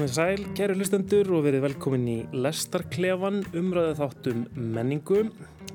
komið 0.00 0.14
sæl, 0.16 0.44
kæru 0.56 0.74
hlustendur 0.78 1.28
og 1.36 1.42
verið 1.44 1.60
velkomin 1.66 2.06
í 2.08 2.14
Lestarklefan 2.32 3.42
umræðu 3.58 3.98
þáttum 3.98 4.38
menningu. 4.56 5.26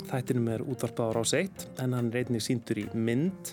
Þættinum 0.09 0.47
er 0.49 0.63
útvarpað 0.65 1.11
á 1.13 1.15
rás 1.19 1.33
1 1.37 1.65
en 1.83 1.93
hann 1.93 2.09
reynir 2.09 2.41
síndur 2.41 2.79
í 2.81 2.87
mynd 2.97 3.51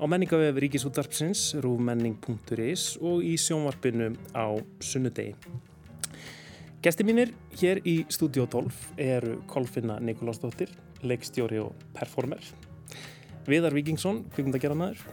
á 0.00 0.04
menningavef 0.08 0.56
Ríkisútvarpsins, 0.64 1.42
rúmenning.is 1.60 2.86
og 2.96 3.20
í 3.28 3.34
sjónvarpinu 3.36 4.14
á 4.32 4.56
sunnudegi. 4.80 5.36
Gesti 6.80 7.04
mínir 7.04 7.34
hér 7.60 7.84
í 7.84 7.98
Studio 8.08 8.48
12 8.48 9.04
eru 9.04 9.42
Kolfinna 9.52 10.00
Nikolásdóttir, 10.00 10.72
leikstjóri 11.04 11.60
og 11.60 11.76
performer, 11.92 12.40
Viðar 13.44 13.76
Víkingsson, 13.76 14.24
kvikmyndagerðanæður 14.32 15.04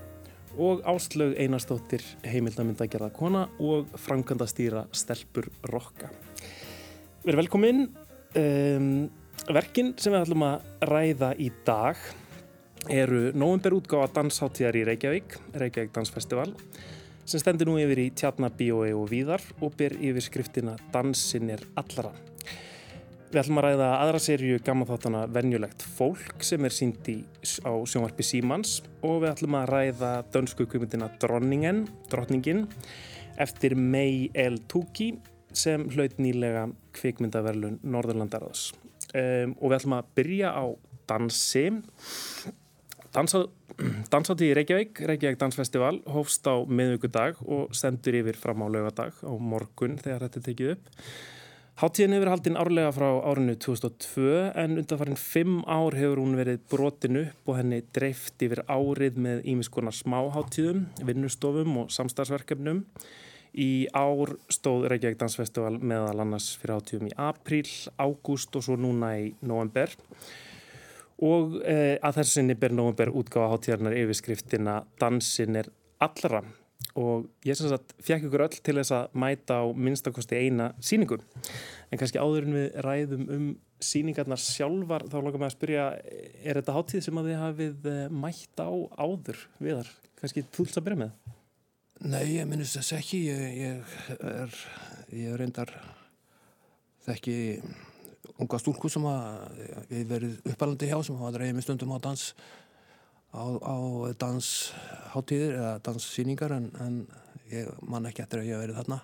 og 0.57 0.83
Áslaug 0.89 1.35
Einarstóttir 1.37 2.03
heimildamyndagerða 2.25 3.09
kona 3.15 3.45
og 3.61 3.89
framkvæmdastýra 4.01 4.87
Stelpur 4.95 5.49
Rokka. 5.71 6.09
Verið 7.25 7.41
velkomin. 7.43 7.83
Um, 8.37 9.07
verkin 9.47 9.93
sem 10.01 10.13
við 10.13 10.25
ætlum 10.25 10.45
að 10.47 10.87
ræða 10.89 11.31
í 11.39 11.49
dag 11.65 12.01
eru 12.91 13.31
novemberútgáða 13.35 14.11
dansháttíðar 14.19 14.79
í 14.79 14.85
Reykjavík, 14.91 15.37
Reykjavík 15.59 15.93
Dansfestival, 15.95 16.53
sem 17.27 17.41
stendur 17.43 17.71
nú 17.71 17.77
yfir 17.81 18.05
í 18.05 18.09
Tjarnabíói 18.15 18.93
og 18.95 19.09
Víðar 19.11 19.43
og 19.59 19.75
ber 19.79 19.97
yfir 19.99 20.23
skriftina 20.29 20.77
Dansin 20.93 21.51
er 21.57 21.63
allara. 21.79 22.15
Við 23.27 23.41
ætlum 23.41 23.57
að 23.59 23.65
ræða 23.65 23.87
aðra 23.99 24.19
sériu 24.23 24.57
gaman 24.63 24.87
þáttana 24.87 25.25
Venjulegt 25.35 25.83
fólk 25.97 26.45
sem 26.47 26.63
er 26.63 26.71
sínd 26.71 27.09
í, 27.11 27.17
á 27.67 27.75
sjónvarpi 27.83 28.23
Símans 28.23 28.77
og 29.03 29.17
við 29.25 29.33
ætlum 29.33 29.57
að 29.59 29.71
ræða 29.73 30.11
dönsku 30.31 30.67
kvimundina 30.71 31.09
Dronningen, 31.19 31.83
Drottningin 32.07 32.63
eftir 33.35 33.75
May 33.75 34.29
L. 34.31 34.61
Tuki 34.71 35.09
sem 35.51 35.89
hlaut 35.91 36.15
nýlega 36.23 36.69
kvikmyndaverlun 36.95 37.81
Norðurlandarðs. 37.83 38.69
Um, 39.11 39.57
og 39.59 39.73
við 39.73 39.79
ætlum 39.81 39.99
að 39.99 40.09
byrja 40.21 40.55
á 40.55 40.65
dansi. 41.11 41.67
Dansa, 43.11 43.45
dansátti 44.13 44.53
í 44.53 44.55
Reykjavík, 44.55 45.03
Reykjavík 45.03 45.43
Dansfestival, 45.43 45.97
hófst 46.15 46.47
á 46.47 46.55
miðugudag 46.63 47.43
og 47.43 47.75
stendur 47.75 48.21
yfir 48.21 48.39
fram 48.39 48.63
á 48.63 48.67
lögadag 48.71 49.19
á 49.19 49.31
morgun 49.35 49.99
þegar 49.99 50.29
þetta 50.29 50.47
tekið 50.47 50.77
upp. 50.77 50.93
Háttíðin 51.77 52.15
hefur 52.15 52.31
haldinn 52.31 52.55
árlega 52.57 52.89
frá 52.89 53.05
árinu 53.29 53.53
2002 53.61 54.29
en 54.57 54.79
undanfarið 54.81 55.19
fimm 55.21 55.59
ár 55.69 55.93
hefur 55.93 56.23
hún 56.23 56.33
verið 56.39 56.63
brotin 56.71 57.19
upp 57.19 57.51
og 57.51 57.59
henni 57.59 57.83
dreift 57.93 58.41
yfir 58.41 58.63
árið 58.65 59.19
með 59.21 59.43
ímiskonar 59.53 59.93
smáháttíðum, 59.93 60.87
vinnustofum 61.05 61.77
og 61.83 61.93
samstagsverkefnum. 61.93 62.81
Í 63.53 63.69
ár 63.93 64.33
stóð 64.49 64.89
Reykjavík 64.89 65.21
Dansfestival 65.21 65.77
meðal 65.77 66.17
annars 66.25 66.49
fyrir 66.57 66.79
háttíðum 66.79 67.11
í 67.11 67.15
apríl, 67.27 67.69
ágúst 68.01 68.57
og 68.57 68.65
svo 68.65 68.81
núna 68.81 69.13
í 69.21 69.31
november. 69.45 69.93
Og 71.29 71.59
eh, 71.61 71.99
að 72.01 72.23
þessu 72.23 72.39
sinni 72.39 72.57
ber 72.57 72.73
november 72.73 73.13
útgáða 73.13 73.53
háttíðarnar 73.53 74.01
yfirskriftina 74.01 74.79
Dansin 74.97 75.61
er 75.61 75.69
allra 76.01 76.41
og 76.97 77.27
ég 77.45 77.57
sem 77.57 77.69
sagt 77.69 77.93
fekk 78.03 78.27
ykkur 78.27 78.45
öll 78.47 78.57
til 78.57 78.77
þess 78.79 78.95
að 78.97 79.17
mæta 79.21 79.61
á 79.61 79.65
minnstakosti 79.71 80.39
eina 80.41 80.71
síningu 80.81 81.19
en 81.21 82.01
kannski 82.01 82.21
áður 82.21 82.47
en 82.47 82.57
við 82.57 82.83
ræðum 82.85 83.25
um 83.37 83.47
síningarnar 83.83 84.41
sjálfar 84.41 85.05
þá 85.05 85.17
langar 85.19 85.41
maður 85.41 85.51
að 85.51 85.55
spyrja 85.55 85.87
er 86.41 86.59
þetta 86.59 86.75
háttíð 86.75 87.03
sem 87.05 87.19
að 87.19 87.29
þið 87.29 87.41
hafið 87.43 87.89
eh, 87.91 88.03
mætt 88.25 88.63
á 88.63 88.69
áður 88.97 89.43
viðar, 89.61 89.91
kannski 90.21 90.45
þúls 90.55 90.79
að 90.79 90.87
byrja 90.87 91.01
með? 91.03 91.35
Nei, 92.07 92.23
ég 92.35 92.45
minnist 92.49 92.77
þess 92.77 92.93
ekki. 92.99 93.23
Ég, 93.25 93.45
ég 93.57 94.09
er 94.29 94.57
ég 95.17 95.37
reyndar 95.39 95.71
þekki 97.07 97.37
unga 98.37 98.59
stúlku 98.61 98.89
sem 98.91 99.05
að 99.09 99.61
ég 99.93 100.09
verið 100.09 100.51
uppalandi 100.51 100.89
hjá 100.89 100.99
sem 101.01 101.17
hafa 101.17 101.33
dreigið 101.37 101.57
með 101.57 101.65
stundum 101.65 101.95
á 101.95 101.99
dans 102.03 102.25
á, 103.33 103.45
á 103.63 103.75
dansháttíðir 104.21 105.57
eða 105.57 105.73
danssýningar 105.87 106.55
en, 106.57 106.69
en 106.83 107.01
ég 107.51 107.71
man 107.87 108.07
ekki 108.09 108.23
eftir 108.23 108.43
að 108.43 108.49
ég 108.49 108.55
hef 108.55 108.65
verið 108.65 108.79
þarna 108.81 109.01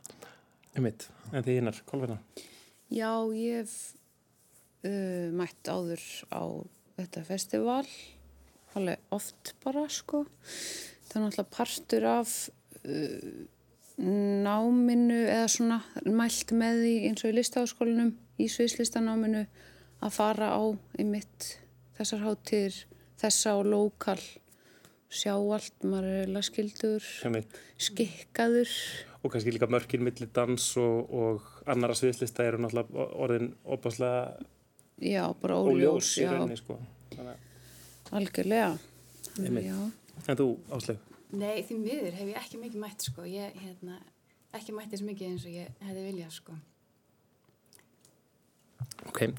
Einmitt. 0.74 1.06
En 1.30 1.44
því 1.46 1.60
hinnar, 1.60 1.80
Kolvina? 1.86 2.16
Já, 2.90 3.12
ég 3.38 3.60
hef 3.62 3.74
uh, 4.88 5.30
mætt 5.38 5.70
áður 5.70 6.02
á 6.34 6.44
þetta 6.98 7.24
festival 7.28 7.86
alveg 8.74 9.14
oft 9.14 9.54
bara 9.62 9.86
sko 9.92 10.24
það 10.26 11.16
er 11.16 11.24
náttúrulega 11.24 11.54
partur 11.54 12.08
af 12.10 12.34
uh, 12.84 13.44
náminu 13.98 15.20
eða 15.28 15.50
svona 15.54 15.80
mælt 16.10 16.54
með 16.58 16.82
því 16.82 16.94
eins 17.10 17.24
og 17.24 17.30
í 17.30 17.38
listaháskólinum 17.38 18.14
í 18.42 18.50
sviðslistanáminu 18.50 19.44
að 20.04 20.16
fara 20.16 20.50
á 20.58 20.64
einmitt 20.98 21.52
þessar 22.00 22.26
háttíðir 22.26 22.80
þessa 23.24 23.58
og 23.60 23.68
lokal 23.72 24.20
sjá 25.14 25.34
allt, 25.36 25.76
maður 25.86 26.10
er 26.10 26.30
eða 26.30 26.44
skildur 26.46 27.10
skikkaður. 27.82 28.72
Og 29.24 29.32
kannski 29.32 29.54
líka 29.56 29.70
mörkinn 29.72 30.04
millir 30.04 30.32
dans 30.36 30.66
og, 30.82 31.14
og 31.14 31.70
annara 31.70 31.96
sviðslista 31.96 32.46
eru 32.48 32.60
náttúrulega 32.64 33.08
orðin 33.24 33.54
opaslega 33.64 34.34
já, 35.00 35.24
bara 35.40 35.60
óljós 35.62 36.16
í 36.20 36.28
rauninni 36.28 36.58
sko. 36.60 36.80
Algjörlega. 38.14 38.74
En 39.40 40.38
þú 40.38 40.50
Ásleg? 40.74 41.00
Nei, 41.34 41.64
því 41.66 41.80
miður 41.82 42.18
hef 42.20 42.28
ég 42.30 42.38
ekki 42.38 42.60
mikið 42.62 42.84
mætt 42.84 43.08
sko. 43.08 43.24
Ég 43.26 43.56
hérna, 43.58 43.98
ekki 44.54 44.76
mætt 44.76 44.92
þess 44.94 45.06
mikið 45.08 45.32
eins 45.32 45.48
og 45.48 45.56
ég 45.56 45.82
hefði 45.88 46.06
viljað 46.10 46.38
sko. 46.42 46.60
Ok. 49.10 49.26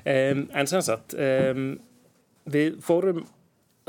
Um, 0.00 0.46
en 0.56 0.64
sem 0.64 0.80
sagt 0.80 1.12
um 1.12 1.74
við 2.48 2.80
fórum 2.84 3.24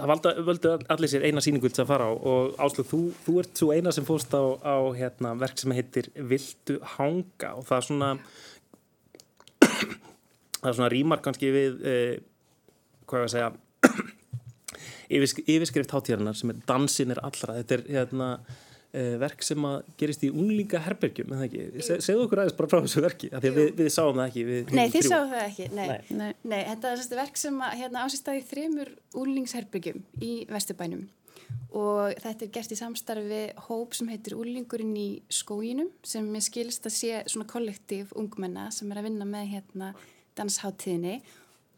það 0.01 0.39
völdu 0.47 0.71
allir 0.89 1.11
sér 1.11 1.25
eina 1.27 1.43
síningu 1.43 1.69
til 1.69 1.83
að 1.83 1.91
fara 1.91 2.07
á 2.09 2.11
og 2.13 2.55
Áslug, 2.63 2.87
þú, 2.89 3.01
þú 3.25 3.35
ert 3.41 3.59
svo 3.59 3.71
eina 3.75 3.91
sem 3.93 4.07
fórst 4.07 4.33
á, 4.33 4.43
á 4.63 4.77
hérna, 4.97 5.35
verk 5.39 5.59
sem 5.59 5.73
heitir 5.75 6.09
Vildu 6.15 6.79
hanga? 6.95 7.53
Og 7.59 7.67
það 7.67 7.77
er 7.77 7.87
svona 7.89 8.11
það 10.61 10.71
er 10.71 10.77
svona 10.79 10.91
rímar 10.93 11.21
kannski 11.25 11.51
við 11.53 11.85
eh, 11.85 12.15
hvað 13.09 13.25
ég 13.25 13.29
að 13.29 13.35
segja 13.35 13.51
yfirskrift 15.11 15.91
hátíðarinnar 15.91 16.37
sem 16.39 16.53
er 16.53 16.61
Dansin 16.67 17.11
er 17.11 17.19
allra. 17.25 17.57
Þetta 17.59 17.77
er 17.77 17.87
hérna 17.97 18.27
verk 18.91 19.45
sem 19.45 19.65
að 19.67 19.77
gerist 19.99 20.23
í 20.27 20.29
unglinga 20.33 20.81
herbergjum, 20.83 21.31
það 21.31 21.45
ekki, 21.47 21.83
Se, 21.87 21.97
segðu 22.03 22.25
okkur 22.25 22.41
aðeins 22.43 22.57
bara 22.57 22.71
frá 22.71 22.81
þessu 22.83 23.03
verki, 23.05 23.29
af 23.31 23.43
því 23.43 23.51
að 23.51 23.59
við, 23.59 23.71
við 23.77 23.89
sáum 23.95 24.19
það 24.19 24.25
ekki 24.25 24.43
við, 24.49 24.73
Nei, 24.75 24.83
þið 24.91 25.07
sáum 25.07 25.31
það 25.31 25.45
ekki, 25.45 25.67
nei, 25.77 25.87
nei. 26.09 26.27
nei. 26.43 26.59
Þetta 26.67 26.91
er 26.91 27.01
þessi 27.01 27.19
verk 27.21 27.39
sem 27.39 27.63
að 27.63 27.75
hérna, 27.79 28.05
ásýstaði 28.05 28.45
þremur 28.49 28.93
unglingsherbergjum 29.23 30.03
í 30.19 30.31
Vesturbænum. 30.51 31.05
Og 31.75 32.17
þetta 32.19 32.45
er 32.45 32.51
gert 32.51 32.73
í 32.75 32.79
samstarfi 32.79 33.41
hóp 33.67 33.95
sem 33.95 34.09
heitir 34.11 34.35
Úlingurinn 34.39 34.95
í 34.99 35.09
skóginum 35.31 35.91
sem 36.03 36.27
ég 36.35 36.43
skilst 36.43 36.87
að 36.87 36.97
sé 36.97 37.21
svona 37.31 37.47
kollektív 37.47 38.11
ungmenna 38.19 38.67
sem 38.75 38.91
er 38.91 38.99
að 38.99 39.07
vinna 39.07 39.27
með 39.27 39.53
hérna 39.53 39.93
dansháttíðinni 40.39 41.21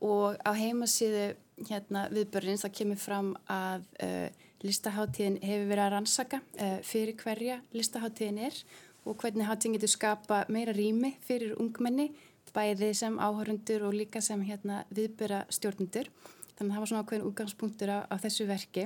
og 0.04 0.40
á 0.42 0.52
heimasíðu 0.58 1.34
hérna 1.70 2.08
viðbörðins 2.14 2.66
það 2.66 2.76
kemur 2.80 3.02
fram 3.02 3.32
að 3.50 3.86
uh, 4.04 4.43
listaháttíðin 4.64 5.40
hefur 5.44 5.70
verið 5.70 5.84
að 5.86 5.94
rannsaka 5.94 6.40
uh, 6.42 6.78
fyrir 6.88 7.18
hverja 7.20 7.60
listaháttíðin 7.76 8.42
er 8.48 8.60
og 9.04 9.18
hvernig 9.20 9.48
háttíðin 9.48 9.78
getur 9.78 9.92
skapa 9.92 10.44
meira 10.54 10.74
rými 10.76 11.14
fyrir 11.28 11.58
ungmenni, 11.60 12.12
bæði 12.54 12.92
sem 12.96 13.18
áhörundur 13.18 13.88
og 13.88 13.96
líka 13.98 14.22
sem 14.22 14.42
hérna, 14.46 14.84
viðböra 14.94 15.44
stjórnundur. 15.52 16.10
Þannig 16.54 16.70
að 16.70 16.76
það 16.76 16.84
var 16.84 16.92
svona 16.92 17.04
ákveðin 17.04 17.26
útgangspunktur 17.30 17.90
á, 17.90 18.00
á 18.06 18.16
þessu 18.22 18.46
verki. 18.48 18.86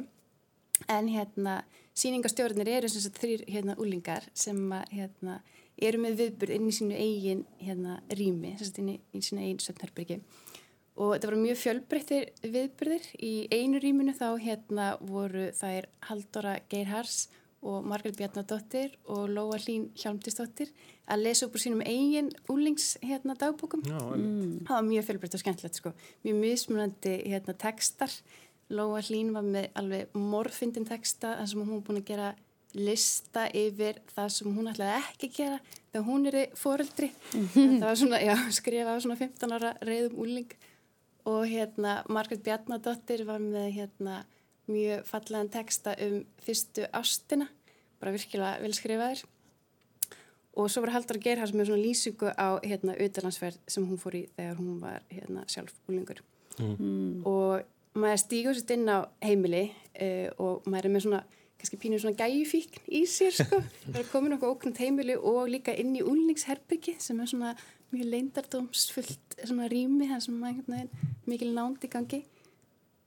En 0.88 1.10
hérna, 1.12 1.57
síningastjórnir 1.98 2.69
eru 2.78 2.90
sem 2.90 3.04
sagt 3.04 3.19
þrýr 3.19 3.44
hérna 3.50 3.75
úlingar 3.81 4.24
sem 4.38 4.62
að, 4.72 4.86
hérna, 4.96 5.42
eru 5.78 6.00
með 6.01 6.22
viðbörð 6.22 6.56
inn 6.56 6.69
í 6.69 6.75
sínu 6.80 6.96
eigin 6.96 7.44
hérna, 7.60 8.00
rými, 8.16 8.56
sem 8.56 8.69
sagt 8.69 8.80
inn 8.81 8.94
í, 8.96 8.98
í 9.12 9.24
sínu 9.25 9.44
eigin 9.44 9.62
sötnarbyrgi 9.66 10.22
og 10.98 11.14
þetta 11.14 11.30
voru 11.30 11.42
mjög 11.42 11.60
fjölbreyttir 11.62 12.30
viðbyrðir 12.42 13.10
í 13.22 13.34
einu 13.54 13.82
rýminu 13.82 14.16
þá 14.18 14.30
hérna 14.42 14.88
voru 15.02 15.52
þær 15.56 15.88
Haldóra 16.10 16.58
Geirhars 16.72 17.28
og 17.68 17.86
Margrit 17.90 18.18
Bjarnadóttir 18.18 18.96
og 19.10 19.30
Lóa 19.34 19.60
Hlín 19.62 19.90
Hjálmtisdóttir 19.98 20.72
að 21.10 21.24
lesa 21.26 21.48
upp 21.48 21.58
úr 21.58 21.64
sínum 21.64 21.84
eigin 21.86 22.30
úlings 22.52 22.96
hérna 23.02 23.36
dagbókum. 23.40 23.84
Já, 23.88 23.98
mm. 23.98 24.66
það 24.68 24.76
var 24.76 24.90
mjög 24.90 25.08
fjölbreytt 25.08 25.38
og 25.38 25.44
skemmtilegt 25.44 25.80
sko. 25.80 25.94
Mjög 26.26 26.42
mismunandi 26.42 27.16
hérna 27.26 27.56
textar. 27.58 28.14
Lóa 28.70 29.02
Hlín 29.06 29.32
var 29.36 29.46
með 29.48 29.70
alveg 29.80 30.18
morfindin 30.18 30.88
texta 30.88 31.38
þar 31.40 31.50
sem 31.54 31.64
hún 31.64 31.84
búin 31.86 32.02
að 32.02 32.10
gera 32.12 32.34
lista 32.78 33.48
yfir 33.56 34.02
það 34.12 34.32
sem 34.36 34.56
hún 34.58 34.70
ætlaði 34.70 34.98
ekki 35.00 35.30
að 35.30 35.38
gera 35.38 35.60
þegar 35.92 36.08
hún 36.08 36.28
er 36.30 36.38
fóreldri 36.60 37.08
mm 37.10 37.46
-hmm. 37.54 37.78
það 37.80 37.88
var 37.88 38.00
svona, 38.02 38.20
já, 38.22 38.36
skrifa 38.52 38.92
á 38.94 38.98
svona 39.02 39.16
15 39.16 39.56
ára 39.56 39.72
reyðum 39.82 40.20
úling 40.20 40.52
og 41.27 41.45
hérna 41.50 42.01
Margret 42.09 42.44
Bjarnadóttir 42.45 43.25
var 43.27 43.41
með 43.44 43.71
hérna 43.75 44.21
mjög 44.71 45.06
fallegan 45.07 45.50
texta 45.51 45.95
um 46.03 46.21
fyrstu 46.44 46.88
ástina, 46.95 47.47
bara 48.00 48.13
virkilega 48.15 48.62
vel 48.63 48.75
skrifaður. 48.75 49.24
Og 50.57 50.71
svo 50.74 50.81
var 50.81 50.95
Haldur 50.95 51.19
Gerhard 51.21 51.53
með 51.53 51.69
svona 51.69 51.83
lýsingu 51.83 52.31
á 52.33 52.57
hérna 52.63 52.95
auðalansferð 52.97 53.59
sem 53.69 53.85
hún 53.85 54.01
fór 54.01 54.18
í 54.18 54.24
þegar 54.38 54.57
hún 54.57 54.79
var 54.81 55.03
hérna 55.12 55.44
sjálf 55.51 55.75
úlingur 55.85 56.24
mm. 56.57 57.25
og 57.29 57.97
maður 57.97 58.21
stígur 58.24 58.57
sér 58.57 58.74
inn 58.77 58.89
á 58.89 59.06
heimili 59.21 59.68
uh, 59.69 60.29
og 60.41 60.65
maður 60.65 60.89
er 60.89 60.95
með 60.95 61.06
svona 61.06 61.21
kannski 61.57 61.79
pínur 61.81 62.01
svona 62.01 62.18
gæjufíkn 62.18 62.89
í 62.94 63.03
sér 63.09 63.38
sko. 63.38 63.62
Það 63.85 64.01
er 64.01 64.09
komin 64.12 64.38
okkur 64.38 64.56
óknund 64.56 64.81
heimili 64.81 65.18
og 65.18 65.50
líka 65.51 65.74
inn 65.77 65.95
í 65.97 66.06
úlningsherbyggi 66.06 66.97
sem 67.01 67.21
er 67.21 67.29
svona 67.29 67.53
mjög 67.92 68.12
leindardómsfullt 68.13 69.38
svona 69.44 69.69
rými 69.72 70.10
það 70.10 70.25
sem 70.25 70.42
maður 70.42 70.89
mikil 71.25 71.54
nánd 71.56 71.84
í 71.84 71.92
gangi. 71.92 72.22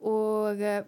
Og 0.01 0.61
uh, 0.61 0.81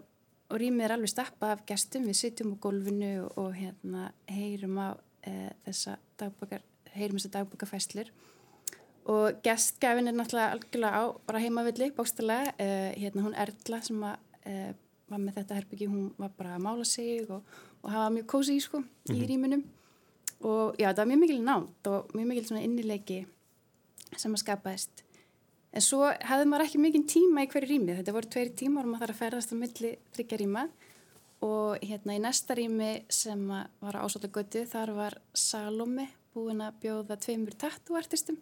og 0.52 0.60
rýmið 0.60 0.84
er 0.84 0.94
alveg 0.96 1.12
stappað 1.12 1.54
af 1.54 1.64
gestum. 1.68 2.04
Við 2.08 2.18
sitjum 2.18 2.52
á 2.52 2.56
gólfinu 2.62 3.12
og, 3.24 3.38
og 3.40 3.56
hérna 3.56 4.10
heyrum 4.28 4.76
á 4.76 4.88
e, 5.24 5.48
þessa 5.66 5.96
dagbakar, 6.20 6.64
heyrum 6.92 7.18
þessa 7.18 7.38
dagbakafæslur 7.38 8.12
og 9.12 9.40
gestgæfin 9.42 10.06
er 10.06 10.14
náttúrulega 10.14 10.54
algjörlega 10.54 10.98
á 11.02 11.04
bara 11.26 11.40
heimavilli 11.42 11.88
bókstala, 11.96 12.52
e, 12.54 12.66
hérna 13.00 13.24
hún 13.24 13.34
Erla 13.34 13.80
sem 13.82 14.04
að, 14.06 14.20
e, 14.46 14.74
var 15.10 15.22
með 15.22 15.40
þetta 15.40 15.56
herbyggi, 15.58 15.88
hún 15.90 16.12
var 16.20 16.30
bara 16.36 16.54
að 16.54 16.66
mála 16.68 16.86
sig 16.86 17.24
og, 17.26 17.42
og 17.82 17.90
hafa 17.90 18.12
mjög 18.14 18.28
kósi 18.30 18.54
í 18.54 18.62
sko 18.62 18.78
mm 18.78 18.86
-hmm. 18.86 19.16
í 19.16 19.26
rýminum 19.30 19.64
og 20.42 20.76
já 20.78 20.92
það 20.92 20.98
var 20.98 21.10
mjög 21.10 21.20
mikil 21.20 21.42
nátt 21.42 21.86
og 21.86 22.14
mjög 22.14 22.26
mikil 22.28 22.46
svona 22.46 22.62
innileiki 22.62 23.26
sem 24.16 24.34
að 24.34 24.44
skapaðist 24.44 25.04
En 25.72 25.80
svo 25.80 26.04
hefði 26.04 26.48
maður 26.48 26.66
ekki 26.66 26.80
mikinn 26.82 27.04
tíma 27.08 27.46
í 27.46 27.48
hverju 27.48 27.70
rými. 27.70 27.94
Þetta 27.96 28.12
voru 28.12 28.28
tveiri 28.32 28.52
tímar 28.60 28.84
og 28.84 28.92
maður 28.92 29.06
þarf 29.06 29.14
að 29.14 29.20
ferðast 29.22 29.52
á 29.52 29.56
milli 29.56 29.92
tryggja 30.12 30.38
rýma 30.42 30.64
og 31.42 31.86
hérna 31.88 32.16
í 32.18 32.20
næsta 32.22 32.56
rými 32.58 32.90
sem 33.10 33.40
var 33.48 33.98
ásóta 33.98 34.28
götu 34.30 34.66
þar 34.68 34.92
var 34.98 35.16
Salome 35.32 36.10
búin 36.36 36.60
að 36.64 36.76
bjóða 36.84 37.16
tveimur 37.24 37.56
tattúartistum 37.58 38.36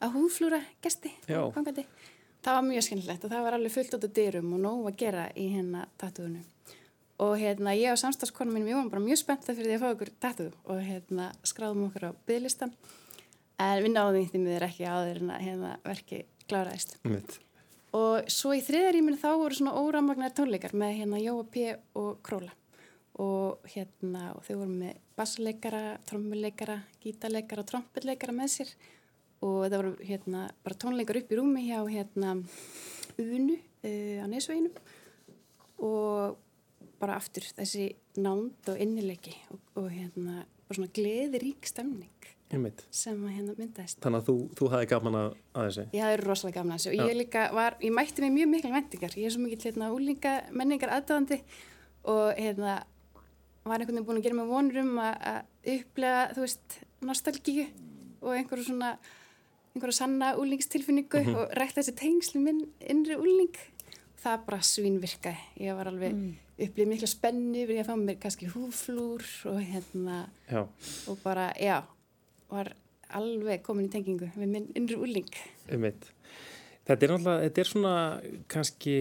að 0.00 0.14
húflúra 0.14 0.62
gesti. 0.84 1.12
Það 2.40 2.56
var 2.56 2.64
mjög 2.70 2.86
skemmilegt 2.86 3.26
og 3.26 3.34
það 3.34 3.44
var 3.44 3.58
alveg 3.58 3.74
fullt 3.74 3.98
út 3.98 4.06
af 4.06 4.14
dyrum 4.16 4.54
og 4.56 4.62
nóg 4.62 4.86
að 4.92 4.98
gera 5.02 5.26
í 5.34 5.50
hérna 5.56 5.84
tattúinu. 6.00 6.44
Og 7.20 7.34
hérna 7.36 7.74
ég 7.76 7.92
og 7.92 7.98
samstagskonum 8.00 8.54
mínum, 8.56 8.70
ég 8.70 8.78
var 8.78 8.94
bara 8.94 9.04
mjög 9.04 9.20
spennt 9.20 9.50
fyrir 9.50 9.66
því 9.66 9.74
að 9.76 9.82
fá 9.82 9.90
okkur 9.90 10.14
tattú 10.22 10.46
og 10.70 10.80
hérna 10.80 11.26
skráðum 11.44 11.90
okkur 11.90 12.06
á 12.08 12.10
bygglistan 12.30 12.72
en 13.60 13.84
við 13.84 13.94
náðum 13.94 14.28
því 14.30 14.42
miður 14.42 14.66
ekki 14.68 14.88
áður 14.88 15.22
en 15.22 15.32
að 15.34 15.46
hérna 15.46 15.72
verki 15.84 16.20
kláraðist 16.50 16.96
Mitt. 17.08 17.36
og 17.96 18.30
svo 18.32 18.54
í 18.56 18.62
þriðaríminu 18.64 19.20
þá 19.20 19.30
voru 19.42 19.58
svona 19.58 19.76
óramagnar 19.80 20.34
tónleikar 20.36 20.74
með 20.76 20.96
hérna 21.00 21.20
Jóa 21.22 21.44
P. 21.50 21.66
og 21.98 22.20
Króla 22.26 22.54
og 23.20 23.66
hérna 23.74 24.30
og 24.36 24.44
þau 24.46 24.54
voru 24.62 24.76
með 24.80 25.00
bassleikara, 25.18 25.98
trommuleikara 26.08 26.78
gítarleikara 27.02 27.64
og 27.64 27.70
trompetleikara 27.72 28.36
með 28.36 28.54
sér 28.54 28.74
og 29.44 29.58
það 29.66 29.76
voru 29.76 29.92
hérna 30.08 30.46
bara 30.64 30.80
tónleikar 30.84 31.20
upp 31.20 31.32
í 31.32 31.40
rúmi 31.40 31.66
hjá 31.68 31.80
hérna 31.88 32.38
Unu 33.20 33.56
uh, 33.56 34.24
á 34.24 34.26
Nesveginum 34.30 34.76
og 35.84 36.38
bara 37.00 37.16
aftur 37.16 37.44
þessi 37.56 37.90
nánd 38.20 38.68
og 38.68 38.80
innileiki 38.80 39.34
og, 39.52 39.60
og 39.80 39.88
hérna 39.92 40.44
bara 40.68 40.78
svona 40.78 40.94
gleðirík 40.96 41.68
stemning 41.68 42.30
Einmitt. 42.50 42.82
sem 42.90 43.18
að 43.22 43.34
hérna 43.36 43.54
myndaðist 43.58 44.00
Þannig 44.02 44.20
að 44.22 44.28
þú, 44.28 44.36
þú 44.58 44.70
hafði 44.72 44.88
gaman 44.90 45.18
að, 45.20 45.34
að 45.54 45.68
þessu 45.68 45.84
Ég 45.94 46.04
hafði 46.06 46.16
rosalega 46.24 46.56
gaman 46.58 46.74
að 46.74 46.80
þessu 46.80 46.90
og 46.90 47.10
ég 47.10 47.18
líka 47.20 47.44
var, 47.54 47.76
ég 47.84 47.94
mætti 47.94 48.24
mig 48.24 48.32
mjög 48.34 48.50
mikil 48.54 48.72
vendingar 48.74 49.14
ég 49.20 49.28
er 49.28 49.34
svo 49.34 49.42
mikil 49.44 49.60
hérna 49.62 49.90
úlinga 49.94 50.32
menningar 50.50 50.94
aðdáðandi 50.96 51.38
og 52.10 52.26
hérna 52.34 52.74
var 53.64 53.76
einhvern 53.78 54.00
veginn 54.00 54.08
búin 54.08 54.20
að 54.20 54.26
gera 54.26 54.38
mig 54.40 54.50
vonur 54.50 54.80
um 54.82 55.00
að 55.04 55.40
upplega, 55.76 56.22
þú 56.34 56.46
veist 56.46 56.78
nostalgíu 57.06 57.66
og 58.20 58.34
einhverju 58.34 58.66
svona 58.70 58.94
einhverju 59.74 59.96
sanna 60.00 60.34
úlingstilfinningu 60.40 61.20
mm 61.20 61.26
-hmm. 61.26 61.36
og 61.36 61.54
rækta 61.56 61.80
þessi 61.80 61.94
tengslu 61.96 62.40
minn 62.40 62.66
innri 62.80 63.16
úling 63.16 63.54
það 64.20 64.44
bara 64.46 64.60
svínvirka 64.60 65.34
ég 65.56 65.76
var 65.76 65.88
alveg 65.88 66.12
mm. 66.12 66.34
upplýð 66.58 66.88
mikla 66.88 67.06
spennu 67.06 67.66
við 67.66 67.80
að 67.80 67.88
fá 67.88 67.96
mér 67.96 68.18
kannski 68.20 68.46
húflúr 68.46 69.22
og 69.44 69.60
hérna 69.60 70.28
já. 70.50 70.66
og 71.06 71.18
bara, 71.22 71.52
já 71.56 71.82
var 72.50 72.74
alveg 73.16 73.62
komin 73.66 73.88
í 73.88 73.92
tengingu 73.92 74.30
við 74.36 74.50
minn 74.50 74.68
innri 74.78 74.98
úrling. 74.98 75.30
Þetta 76.88 77.06
er 77.06 77.12
náttúrulega, 77.12 77.46
þetta 77.46 77.62
er 77.62 77.68
svona 77.68 77.94
kannski 78.50 78.96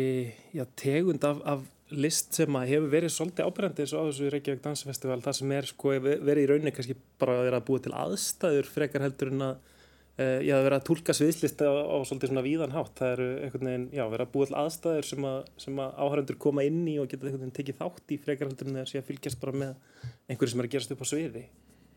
já, 0.54 0.66
tegund 0.78 1.26
af, 1.26 1.42
af 1.48 1.68
list 1.90 2.38
sem 2.38 2.58
að 2.60 2.70
hefur 2.70 2.92
verið 2.92 3.14
svolítið 3.16 3.48
ábyrgandi 3.50 3.84
eins 3.84 3.94
og 3.96 4.06
á 4.06 4.08
þessu 4.10 4.30
Reykjavík 4.34 4.62
Dansfestival 4.66 5.24
það 5.26 5.38
sem 5.40 5.54
er 5.58 5.68
sko 5.70 5.96
verið 6.04 6.44
í 6.44 6.50
rauninni 6.52 6.74
kannski 6.76 6.96
bara 7.22 7.40
að 7.40 7.48
vera 7.48 7.62
að 7.62 7.68
búa 7.70 7.84
til 7.86 7.94
aðstæður 7.98 8.70
frekar 8.70 9.06
heldur 9.08 9.32
en 9.34 9.46
að 9.48 9.56
uh, 9.56 10.42
já, 10.46 10.54
vera 10.68 10.78
að 10.78 10.86
tólka 10.92 11.16
sviðslist 11.18 11.64
á, 11.66 11.72
á 11.72 11.98
svolítið 12.06 12.34
svona 12.34 12.46
víðan 12.46 12.76
hátt. 12.76 12.94
Það 13.00 13.16
eru 13.16 13.30
einhvern 13.48 13.72
veginn, 13.72 13.88
já, 13.98 14.04
vera 14.14 14.28
að 14.28 14.36
búa 14.36 14.50
til 14.52 14.60
aðstæður 14.62 15.10
sem 15.10 15.28
að, 15.32 15.40
sem 15.66 15.82
að 15.82 15.98
áhærendur 16.06 16.40
koma 16.46 16.68
inn 16.70 16.84
í 16.86 17.00
og 17.02 17.10
geta 17.10 17.26
einhvern 17.26 17.48
veginn 17.48 17.58
tekið 17.58 17.82
þátt 17.82 18.14
í 18.14 18.20
frekar 18.28 18.52
heldur 18.52 18.70
en 18.70 18.84
að 18.84 19.10
fylgjast 19.10 19.42
bara 19.42 19.64
með 19.64 20.06
einhverju 20.30 20.54
sem 20.54 20.62
er 20.62 20.70
að 20.70 20.78
gerast 20.78 20.94
upp 20.94 21.02
á 21.02 21.08
sviði 21.10 21.48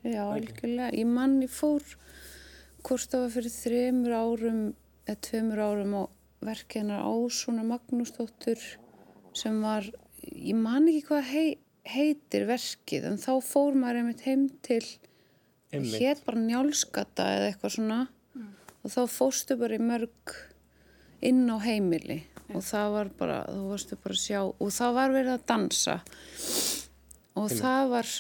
Já, 0.03 0.23
algjörlega. 0.27 0.91
Ég 0.99 1.07
manni 1.07 1.49
fór 1.51 1.85
hvort 2.83 3.11
það 3.13 3.25
var 3.25 3.35
fyrir 3.37 3.55
þremur 3.55 4.17
árum 4.19 4.63
eða 5.07 5.21
tveimur 5.27 5.63
árum 5.63 5.95
á 5.99 6.03
verkenar 6.43 7.05
á 7.07 7.15
svona 7.31 7.65
Magnúsdóttur 7.67 8.63
sem 9.37 9.61
var, 9.63 9.87
ég 10.27 10.59
man 10.59 10.89
ekki 10.91 11.07
hvað 11.07 11.29
hei, 11.31 11.47
heitir 11.87 12.47
verkið 12.51 13.07
en 13.13 13.21
þá 13.23 13.33
fór 13.47 13.79
maður 13.79 14.03
einmitt 14.03 14.25
heim 14.27 14.49
til 14.67 14.83
hér 15.73 16.21
bara 16.27 16.43
njálskata 16.43 17.29
eða 17.37 17.53
eitthvað 17.53 17.77
svona 17.77 18.01
mm. 18.35 18.51
og 18.83 18.95
þá 18.95 19.01
fóstu 19.15 19.57
bara 19.61 19.79
í 19.79 19.83
mörg 19.83 20.35
inn 21.25 21.47
á 21.49 21.57
heimili 21.63 22.21
mm. 22.21 22.59
og 22.59 22.67
það 22.67 22.93
var 22.97 23.13
bara, 23.23 23.39
þú 23.49 23.65
varstu 23.71 23.99
bara 24.03 24.19
að 24.19 24.25
sjá 24.27 24.41
og 24.43 24.75
það 24.75 24.99
var 24.99 25.17
verið 25.17 25.35
að 25.37 25.49
dansa 25.55 25.97
og 27.39 27.49
Heim. 27.49 27.59
það 27.63 27.93
var 27.95 28.13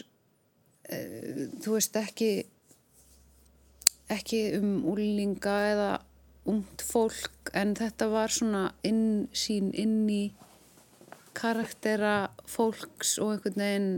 þú 1.62 1.76
veist 1.76 1.98
ekki 2.00 2.30
ekki 4.12 4.43
um 4.58 4.72
úlinga 4.93 5.56
eða 5.72 5.90
ungt 6.50 6.82
fólk 6.84 7.52
en 7.56 7.74
þetta 7.78 8.08
var 8.10 8.32
svona 8.34 8.62
inn, 8.86 9.28
sín 9.32 9.70
inn 9.78 10.08
í 10.10 10.22
karaktera 11.38 12.32
fólks 12.50 13.17
og 13.22 13.36
einhvern 13.36 13.62
veginn 13.62 13.93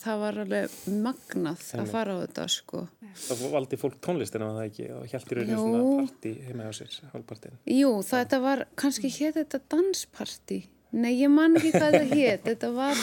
það 0.00 0.22
var 0.22 0.38
alveg 0.44 0.74
magnað 0.88 1.60
Ennig. 1.60 1.82
að 1.82 1.92
fara 1.92 2.16
á 2.16 2.20
þetta 2.22 2.46
sko. 2.54 2.82
Það 3.20 3.42
valdi 3.52 3.78
fólk 3.80 3.98
tónlistina 4.04 4.48
það 4.54 4.66
ekki? 4.68 4.86
Og 4.96 5.06
hjælti 5.12 5.36
rauninu 5.36 5.60
svona 5.60 5.80
parti 6.00 6.32
heima 6.46 6.66
hjá 6.68 6.76
sér 6.78 6.98
hálfpartin 7.12 7.56
Jú, 7.74 7.90
þetta 8.06 8.40
var 8.44 8.64
kannski 8.80 9.10
hétt 9.12 9.36
þetta 9.42 9.60
dansparti 9.74 10.60
Nei, 10.90 11.12
ég 11.20 11.30
man 11.30 11.58
ekki 11.58 11.72
hvað 11.74 11.96
það 11.98 12.14
hétt 12.16 12.46
þetta 12.48 12.70
var 12.74 13.02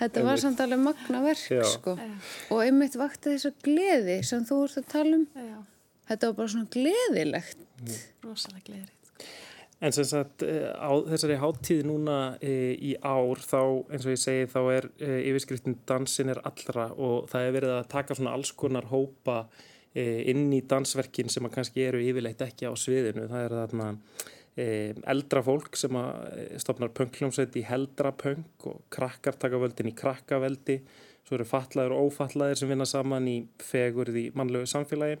Þetta 0.00 0.24
var 0.26 0.42
samt 0.42 0.60
alveg 0.64 0.82
magna 0.82 1.22
verk 1.24 1.68
sko. 1.70 1.94
og 2.50 2.64
einmitt 2.64 2.96
vakti 2.98 3.34
þess 3.34 3.50
að 3.50 3.62
gleði 3.68 4.18
sem 4.26 4.44
þú 4.48 4.60
ert 4.66 4.80
að 4.80 4.90
tala 4.94 5.20
um 5.20 5.24
Já. 5.34 5.56
þetta 6.10 6.30
var 6.30 6.36
bara 6.40 6.52
svona 6.54 6.70
gleðilegt 6.74 7.64
mm. 7.80 7.98
rosalega 8.26 8.66
gleðilegt 8.68 9.10
sko. 9.10 9.32
En 9.84 9.92
sem 9.92 10.06
sagt 10.08 10.44
eh, 10.46 10.70
á 10.70 10.92
þessari 11.10 11.36
háttíð 11.42 11.84
núna 11.90 12.18
e, 12.40 12.72
í 12.72 12.94
ár 13.04 13.42
þá 13.42 13.60
eins 13.92 14.06
og 14.06 14.14
ég 14.14 14.22
segi 14.22 14.50
þá 14.52 14.60
er 14.72 14.88
e, 14.96 15.10
yfirskriftin 15.30 15.78
dansin 15.88 16.32
er 16.32 16.40
allra 16.46 16.88
og 16.94 17.28
það 17.32 17.48
er 17.48 17.56
verið 17.58 17.74
að 17.78 17.88
taka 17.92 18.16
svona 18.16 18.36
alls 18.38 18.54
konar 18.56 18.88
hópa 18.88 19.42
e, 19.92 20.24
inn 20.30 20.46
í 20.54 20.62
dansverkin 20.70 21.32
sem 21.32 21.44
að 21.44 21.58
kannski 21.58 21.84
eru 21.88 22.00
yfirleitt 22.06 22.46
ekki 22.46 22.70
á 22.70 22.72
sviðinu 22.78 23.26
það 23.28 23.44
er 23.48 23.56
þarna 23.58 23.90
eldra 25.10 25.42
fólk 25.42 25.74
sem 25.78 25.96
eh, 25.98 26.54
stopnar 26.62 26.92
punkljómsveit 26.94 27.56
í 27.58 27.64
heldrapunk 27.66 28.68
og 28.70 28.84
krakkar 28.94 29.38
taka 29.40 29.58
völdin 29.58 29.90
í 29.90 29.96
krakkaveldi. 29.98 30.78
Svo 31.24 31.38
eru 31.38 31.46
fatlaður 31.48 31.94
og 31.96 32.10
ófatlaðir 32.10 32.58
sem 32.60 32.68
vinna 32.68 32.84
saman 32.84 33.26
í 33.30 33.38
fegurð 33.64 34.18
í 34.20 34.24
mannlegu 34.36 34.68
samfélagi. 34.68 35.16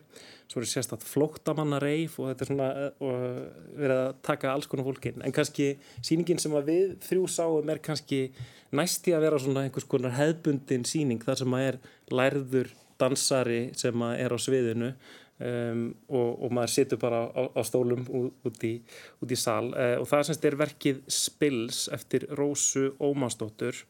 Svo 0.52 0.60
eru 0.60 0.68
sérstaklega 0.68 1.08
flóttamannareif 1.08 2.18
og 2.20 2.28
þetta 2.30 2.44
er 2.44 2.50
svona 2.52 2.68
eh, 2.84 3.02
og 3.08 3.74
verið 3.80 4.02
að 4.04 4.20
taka 4.30 4.52
alls 4.52 4.70
konar 4.70 4.86
fólkin 4.86 5.24
en 5.24 5.34
kannski 5.34 5.72
síningin 5.98 6.42
sem 6.42 6.54
við 6.68 6.94
þrjú 7.08 7.26
sáum 7.32 7.74
er 7.74 7.82
kannski 7.82 8.28
næsti 8.74 9.16
að 9.16 9.26
vera 9.26 9.42
svona 9.42 9.66
einhvers 9.66 9.88
konar 9.90 10.14
hefbundin 10.14 10.86
síning 10.86 11.22
þar 11.24 11.42
sem 11.42 11.58
að 11.58 11.68
er 11.72 11.82
lærður 12.14 12.70
dansari 13.00 13.60
sem 13.78 14.06
að 14.06 14.18
er 14.22 14.34
á 14.34 14.38
sviðinu 14.38 14.94
Um, 15.34 15.88
og, 16.06 16.44
og 16.46 16.52
maður 16.54 16.70
situr 16.70 16.98
bara 17.02 17.24
á, 17.26 17.42
á 17.58 17.60
stólum 17.66 18.04
út 18.06 18.62
í, 18.62 18.76
út 19.18 19.32
í 19.34 19.38
sal. 19.38 19.72
Uh, 19.74 19.96
og 19.98 20.06
það 20.06 20.28
semst 20.28 20.46
er 20.46 20.56
verkið 20.60 21.00
Spills 21.10 21.88
eftir 21.92 22.28
Rósu 22.38 22.92
Ómansdóttur 23.02 23.80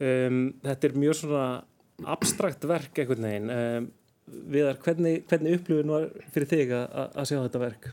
um, 0.00 0.40
þetta 0.64 0.88
er 0.88 0.96
mjög 0.96 1.18
svona 1.20 1.44
abstrakt 2.08 2.64
verk 2.68 3.02
einhvern 3.02 3.28
veginn. 3.28 3.52
Um, 3.52 3.92
Viðar, 4.26 4.80
hvernig, 4.82 5.20
hvernig 5.30 5.60
upplifin 5.60 5.92
var 5.92 6.08
fyrir 6.34 6.48
þig 6.50 6.72
að, 6.74 7.20
sjá 7.28 7.36
þetta 7.36 7.60
verk? 7.62 7.84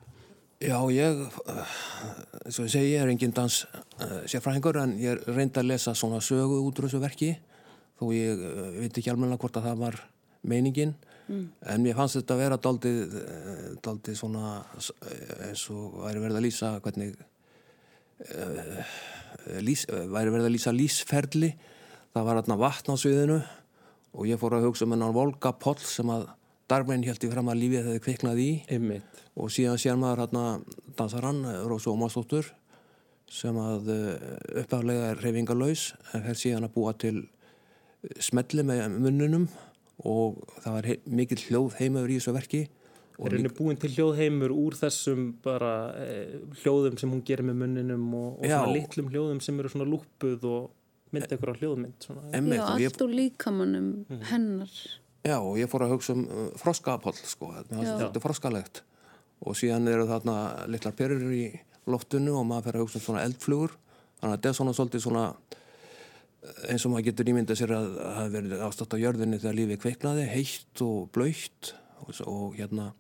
Já, 0.64 0.78
ég 0.96 1.20
eins 1.20 2.58
og 2.58 2.66
ég 2.66 2.72
segi, 2.74 2.94
ég 2.96 3.04
er 3.04 3.12
engin 3.12 3.36
dans 3.36 3.58
uh, 3.68 4.24
sérfræðingur 4.24 4.80
en 4.82 4.96
ég 5.02 5.28
reyndi 5.28 5.60
að 5.62 5.70
lesa 5.70 5.94
svona 5.98 6.22
sögu 6.24 6.62
út 6.64 6.80
úr 6.80 6.88
þessu 6.88 7.02
verki 7.04 7.34
þó 8.00 8.08
ég 8.16 8.40
uh, 8.40 8.70
veit 8.80 8.98
ekki 8.98 9.12
almenna 9.12 9.38
hvort 9.38 9.60
að 9.60 9.68
það 9.68 9.84
var 9.84 10.00
meiningin 10.48 10.96
mm. 11.28 11.46
en 11.74 11.84
mér 11.84 11.98
fannst 11.98 12.20
þetta 12.20 12.36
að 12.36 12.44
vera 12.44 12.60
daldið, 12.68 13.18
daldið 13.86 14.20
svona 14.20 14.54
eins 15.48 15.66
og 15.74 16.00
væri 16.04 16.24
verið 16.24 16.40
að 16.40 16.46
lýsa 16.48 16.72
hvernig 16.84 17.18
uh, 18.30 18.96
lýs, 19.64 19.86
væri 19.90 20.34
verið 20.34 20.48
að 20.48 20.56
lýsa 20.56 20.76
lýsferli 20.76 21.52
það 22.14 22.30
var 22.30 22.40
hérna 22.40 22.60
vatn 22.62 22.94
á 22.94 22.98
sviðinu 23.00 23.42
og 24.14 24.30
ég 24.30 24.42
fór 24.42 24.58
að 24.58 24.70
hugsa 24.70 24.88
um 24.88 24.96
hennan 24.96 25.16
Volga 25.16 25.54
Poll 25.58 25.80
sem 25.82 26.10
að 26.14 26.28
Darwin 26.72 27.04
held 27.06 27.24
í 27.26 27.30
fram 27.30 27.50
að 27.52 27.60
lífið 27.60 27.88
þegar 27.90 28.04
kviknað 28.06 28.40
í 28.40 28.50
Einmitt. 28.72 29.24
og 29.36 29.52
síðan 29.52 29.82
sér 29.82 29.98
maður 30.00 30.24
hérna 30.24 30.44
dansarann 30.98 31.42
Rósu 31.68 31.92
Ómarsdóttur 31.92 32.54
sem 33.34 33.58
að 33.58 33.90
uppaflega 34.62 35.12
er 35.12 35.22
reyfingalauðs 35.24 35.92
en 36.14 36.26
fer 36.28 36.40
síðan 36.40 36.68
að 36.68 36.76
búa 36.78 36.94
til 37.00 37.18
smelli 38.22 38.66
með 38.68 38.84
munnunum 38.96 39.48
og 40.04 40.40
það 40.64 40.78
var 40.78 40.90
mikil 41.20 41.40
hljóð 41.48 41.78
heimaður 41.80 42.14
í 42.14 42.20
þessu 42.20 42.36
verki 42.36 42.64
Er 43.22 43.36
henni 43.36 43.50
búin 43.54 43.78
til 43.78 43.92
hljóðheimur 43.94 44.52
úr 44.56 44.76
þessum 44.78 45.28
bara 45.44 45.74
eh, 46.02 46.40
hljóðum 46.64 46.96
sem 46.98 47.12
hún 47.14 47.22
gerir 47.26 47.46
með 47.46 47.60
munninum 47.62 48.08
og, 48.18 48.40
og 48.40 48.48
svona 48.48 48.74
litlum 48.74 49.12
hljóðum 49.14 49.42
sem 49.44 49.60
eru 49.62 49.70
svona 49.70 49.86
lúpuð 49.90 50.48
og 50.50 50.72
myndi 51.14 51.38
ykkur 51.38 51.54
á 51.54 51.56
hljóðmynd 51.60 52.08
Já, 52.10 52.64
allt 52.74 53.04
úr 53.06 53.14
líkamannum 53.14 53.92
mm. 54.08 54.24
hennar. 54.32 54.74
Já, 55.24 55.38
og 55.38 55.60
ég 55.62 55.70
fór 55.72 55.86
að 55.86 55.94
hugsa 55.94 56.16
um 56.18 56.26
uh, 56.26 56.48
froskapoll 56.60 57.16
sko, 57.22 57.52
þetta 57.60 58.10
er 58.10 58.24
froskalegt. 58.24 58.82
Og 59.44 59.56
síðan 59.60 59.88
eru 59.92 60.08
þarna 60.10 60.38
litlar 60.72 60.96
perur 60.98 61.24
í 61.36 61.46
loftinu 61.88 62.34
og 62.40 62.48
maður 62.50 62.70
fer 62.70 62.80
að 62.80 62.86
hugsa 62.88 63.00
um 63.00 63.06
svona 63.06 63.26
eldflugur. 63.28 63.78
Þannig 64.18 64.32
að 64.32 64.36
þetta 64.40 64.50
er 64.50 64.58
svona 64.58 64.76
svolítið 64.80 65.06
svona 65.06 65.28
eins 66.68 66.84
og 66.86 66.94
maður 66.94 67.08
getur 67.10 67.32
ímyndið 67.32 67.60
sér 67.60 67.76
að 67.78 67.90
það 67.98 68.18
hefur 68.18 68.36
verið 68.38 68.66
ástatt 68.68 68.96
á 68.96 69.04
jörðinni 69.04 69.40
þegar 69.40 69.60
lífið 69.60 69.82
kveiknaði, 69.84 70.26
heitt 70.34 70.84
og 70.84 71.10
blöytt 71.16 71.74
og, 72.04 72.12
og 72.28 72.58
hérna 72.58 72.92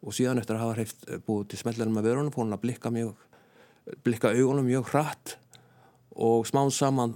og 0.00 0.16
síðan 0.16 0.40
eftir 0.40 0.56
að 0.56 0.64
hafa 0.64 0.78
hreift 0.78 1.04
búið 1.26 1.50
til 1.52 1.60
smellanum 1.60 1.98
með 1.98 2.08
verunum 2.08 2.34
fór 2.34 2.46
hann 2.46 2.56
að 2.56 2.64
blikka 2.64 2.92
mjög 2.94 3.26
blikka 4.04 4.32
augunum 4.34 4.66
mjög 4.68 4.90
hratt 4.92 5.36
og 6.20 6.46
smán 6.48 6.72
saman 6.74 7.14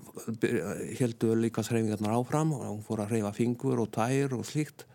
heldur 0.99 1.37
líka 1.37 1.64
sreyfingarnar 1.64 2.14
áfram 2.16 2.54
og 2.57 2.66
hún 2.69 2.85
fór 2.87 3.02
að 3.04 3.14
hreyfa 3.14 3.33
fingur 3.37 3.83
og 3.83 3.90
tær 3.93 4.37
og 4.37 4.45
slíkt. 4.49 4.87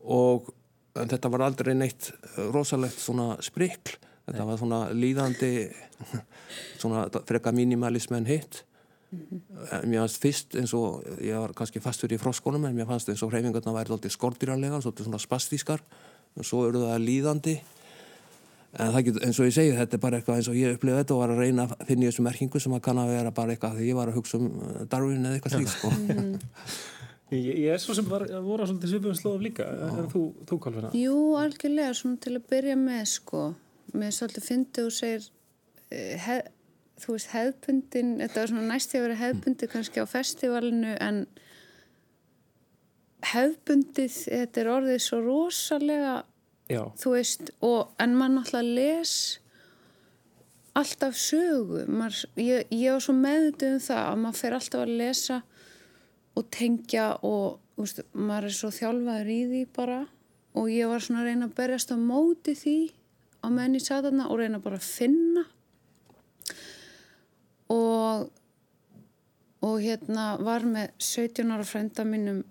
Og 0.00 0.48
þetta 0.96 1.30
var 1.30 1.44
aldrei 1.46 1.74
neitt 1.76 2.10
rosalegt 2.54 2.98
svona 2.98 3.36
sprikl. 3.44 3.98
Þetta 4.28 4.46
var 4.48 4.58
svona 4.60 4.80
líðandi 4.92 5.52
svona 6.80 7.06
freka 7.28 7.52
minimalism 7.52 8.16
en 8.18 8.28
hitt 8.28 8.64
mm 9.10 9.20
-hmm. 9.30 9.86
mér 9.88 10.04
fannst 10.04 10.22
fyrst 10.22 10.54
eins 10.54 10.74
og 10.74 11.04
ég 11.20 11.38
var 11.38 11.52
kannski 11.52 11.80
fastur 11.80 12.12
í 12.12 12.18
froskonum 12.18 12.64
en 12.64 12.76
mér 12.76 12.86
fannst 12.86 13.08
eins 13.08 13.22
og 13.22 13.32
hreyfingarnar 13.32 13.74
væri 13.74 13.92
alltaf 13.92 14.12
skortýranlega 14.12 14.80
svona 14.80 15.18
spastískar 15.18 15.80
og 16.36 16.44
svo 16.44 16.68
eru 16.68 16.78
það 16.78 17.04
líðandi 17.08 17.60
en 18.76 18.92
það 18.92 19.04
getur, 19.06 19.24
eins 19.24 19.40
og 19.40 19.48
ég 19.48 19.54
segi, 19.56 19.72
þetta 19.78 19.96
er 19.96 20.02
bara 20.02 20.18
eitthvað 20.18 20.36
eins 20.40 20.50
og 20.50 20.58
ég 20.58 20.76
upplifði 20.76 20.98
þetta 21.00 21.14
og 21.14 21.22
var 21.22 21.30
að 21.32 21.38
reyna 21.38 21.62
að 21.64 21.86
finna 21.88 22.04
í 22.04 22.08
þessu 22.10 22.24
merkingu 22.26 22.60
sem 22.60 22.76
að 22.76 22.84
kann 22.84 23.00
að 23.00 23.12
vera 23.14 23.30
bara 23.38 23.54
eitthvað 23.54 23.78
þegar 23.78 23.88
ég 23.88 23.98
var 23.98 24.08
að 24.08 24.18
hugsa 24.18 24.38
um 24.38 24.46
uh, 24.50 24.84
Darwin 24.92 25.24
eða 25.24 25.34
eitthvað 25.38 25.54
slíkt 25.56 25.72
sko. 25.72 25.88
ég, 27.38 27.54
ég 27.64 27.70
er 27.72 27.80
svo 27.82 27.96
sem 27.96 28.06
var, 28.10 28.22
voru 28.44 28.62
að 28.62 28.68
svolítið 28.72 28.92
svipum 28.92 29.16
slóðum 29.16 29.46
líka 29.48 29.64
en 29.88 30.12
þú, 30.12 30.22
þú 30.50 30.60
Kolfina? 30.66 30.92
Jú, 30.98 31.16
algjörlega, 31.40 31.96
svona 31.96 32.22
til 32.26 32.34
að 32.36 32.44
byrja 32.52 32.76
með 32.82 33.04
sko, 33.14 33.42
með 33.96 34.10
þú 36.98 37.16
veist, 37.16 37.32
hefbundin 37.34 38.16
þetta 38.22 38.40
var 38.40 38.52
svona 38.52 38.70
næst 38.72 38.94
í 38.94 38.98
að 38.98 39.06
vera 39.06 39.20
hefbundi 39.22 39.68
kannski 39.70 40.02
á 40.02 40.06
festivalinu 40.08 40.94
en 41.04 41.20
hefbundið, 43.32 44.16
þetta 44.28 44.62
er 44.62 44.72
orðið 44.72 45.02
svo 45.02 45.20
rosalega 45.24 46.16
Já. 46.68 46.82
þú 47.00 47.14
veist, 47.16 47.52
og, 47.64 47.94
en 48.02 48.16
maður 48.18 48.34
náttúrulega 48.38 48.74
les 48.78 49.14
alltaf 50.78 51.16
sögu. 51.18 51.84
Maður, 51.90 52.24
ég, 52.38 52.68
ég 52.74 52.94
var 52.94 53.02
svo 53.02 53.14
meðutuð 53.16 53.74
um 53.74 53.80
það 53.82 54.02
að 54.04 54.20
maður 54.22 54.40
fer 54.42 54.58
alltaf 54.58 54.84
að 54.84 54.94
lesa 55.00 55.38
og 56.38 56.46
tengja 56.54 57.08
og 57.26 57.58
veist, 57.80 58.02
maður 58.12 58.50
er 58.50 58.56
svo 58.58 58.70
þjálfaður 58.74 59.32
í 59.34 59.40
því 59.52 59.64
bara. 59.74 60.00
Og 60.58 60.70
ég 60.72 60.90
var 60.90 61.04
svona 61.04 61.22
að 61.22 61.30
reyna 61.30 61.48
að 61.48 61.56
berjast 61.58 61.94
á 61.94 61.96
móti 61.98 62.54
því 62.58 62.78
á 63.42 63.46
menni 63.54 63.80
satanna 63.82 64.28
og 64.30 64.40
reyna 64.40 64.62
bara 64.62 64.78
að 64.78 64.86
finna 64.86 65.44
og 67.72 68.28
og 69.66 69.80
hérna 69.82 70.36
var 70.44 70.62
með 70.62 70.92
17 71.02 71.50
ára 71.50 71.66
frenda 71.66 72.04
mínum 72.06 72.44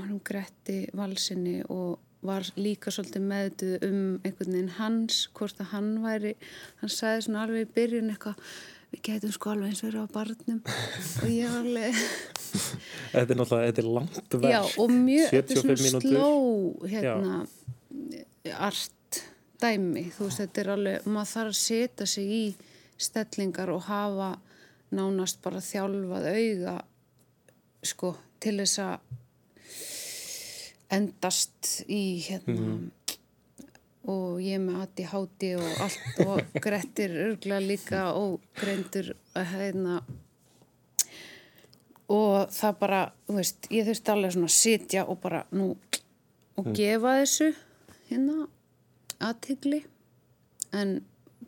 hann 0.00 0.20
Gretti 0.24 0.84
Valsinni 0.96 1.60
og 1.68 1.98
var 2.24 2.46
líka 2.56 2.92
svolítið 2.92 3.26
meðduð 3.28 3.82
um 3.84 3.98
einhvern 4.24 4.54
veginn 4.54 4.70
hans, 4.78 5.26
hvort 5.36 5.60
að 5.60 5.74
hann 5.74 5.90
væri 6.04 6.32
hann 6.80 6.92
sagði 6.92 7.26
svona 7.26 7.42
alveg 7.44 7.66
í 7.66 7.74
byrjun 7.74 8.14
eitthvað 8.14 8.54
við 8.94 9.02
getum 9.10 9.34
sko 9.34 9.52
alveg 9.52 9.74
eins 9.74 9.82
og 9.82 9.90
verið 9.90 10.06
á 10.06 10.14
barnum. 10.14 10.62
Og 11.22 11.28
ég 11.28 11.52
var 11.52 11.60
alveg 11.60 12.00
Þetta 12.54 13.34
er 13.34 13.38
náttúrulega, 13.38 13.68
þetta 13.68 13.82
er 13.82 13.90
langt 13.98 14.34
verð 14.38 14.52
Já 14.54 14.60
og 14.62 14.92
mjög, 14.94 15.28
þetta 15.34 15.54
er 15.54 15.82
svona 15.84 16.02
sló 16.04 16.30
hérna 16.88 17.36
art 18.68 19.20
dæmi, 19.62 20.08
þú 20.14 20.28
veist 20.28 20.42
þetta 20.42 20.62
er 20.62 20.72
alveg 20.78 21.06
maður 21.08 21.32
þarf 21.34 21.52
að 21.52 21.60
setja 21.60 22.08
sig 22.08 22.34
í 22.38 22.44
stellingar 23.04 23.72
og 23.74 23.84
hafa 23.88 24.32
nánast 24.94 25.40
bara 25.44 25.62
þjálfað 25.64 26.30
auða 26.30 26.76
sko 27.84 28.14
til 28.42 28.56
þess 28.60 28.80
að 28.84 29.12
endast 30.94 31.70
í 31.90 32.02
hérna 32.24 32.54
mm. 32.54 32.82
og 34.12 34.42
ég 34.44 34.60
með 34.62 34.82
aði 34.84 35.06
háti 35.10 35.54
og 35.58 35.80
allt 35.84 36.20
og 36.26 36.60
grettir 36.64 37.16
örgla 37.28 37.60
líka 37.64 38.06
og 38.18 38.44
greindur 38.58 39.14
að 39.34 39.50
hérna 39.54 40.02
og 42.14 42.52
það 42.52 42.78
bara, 42.82 43.00
þú 43.26 43.38
veist, 43.38 43.70
ég 43.72 43.86
þurfti 43.88 44.12
alveg 44.12 44.34
svona 44.34 44.50
að 44.50 44.58
sitja 44.58 45.06
og 45.08 45.20
bara 45.22 45.40
nú 45.56 45.70
og 46.54 46.68
mm. 46.68 46.74
gefa 46.76 47.16
þessu 47.22 47.50
hérna 48.10 48.46
aðtigli 49.24 49.80
en 50.76 50.98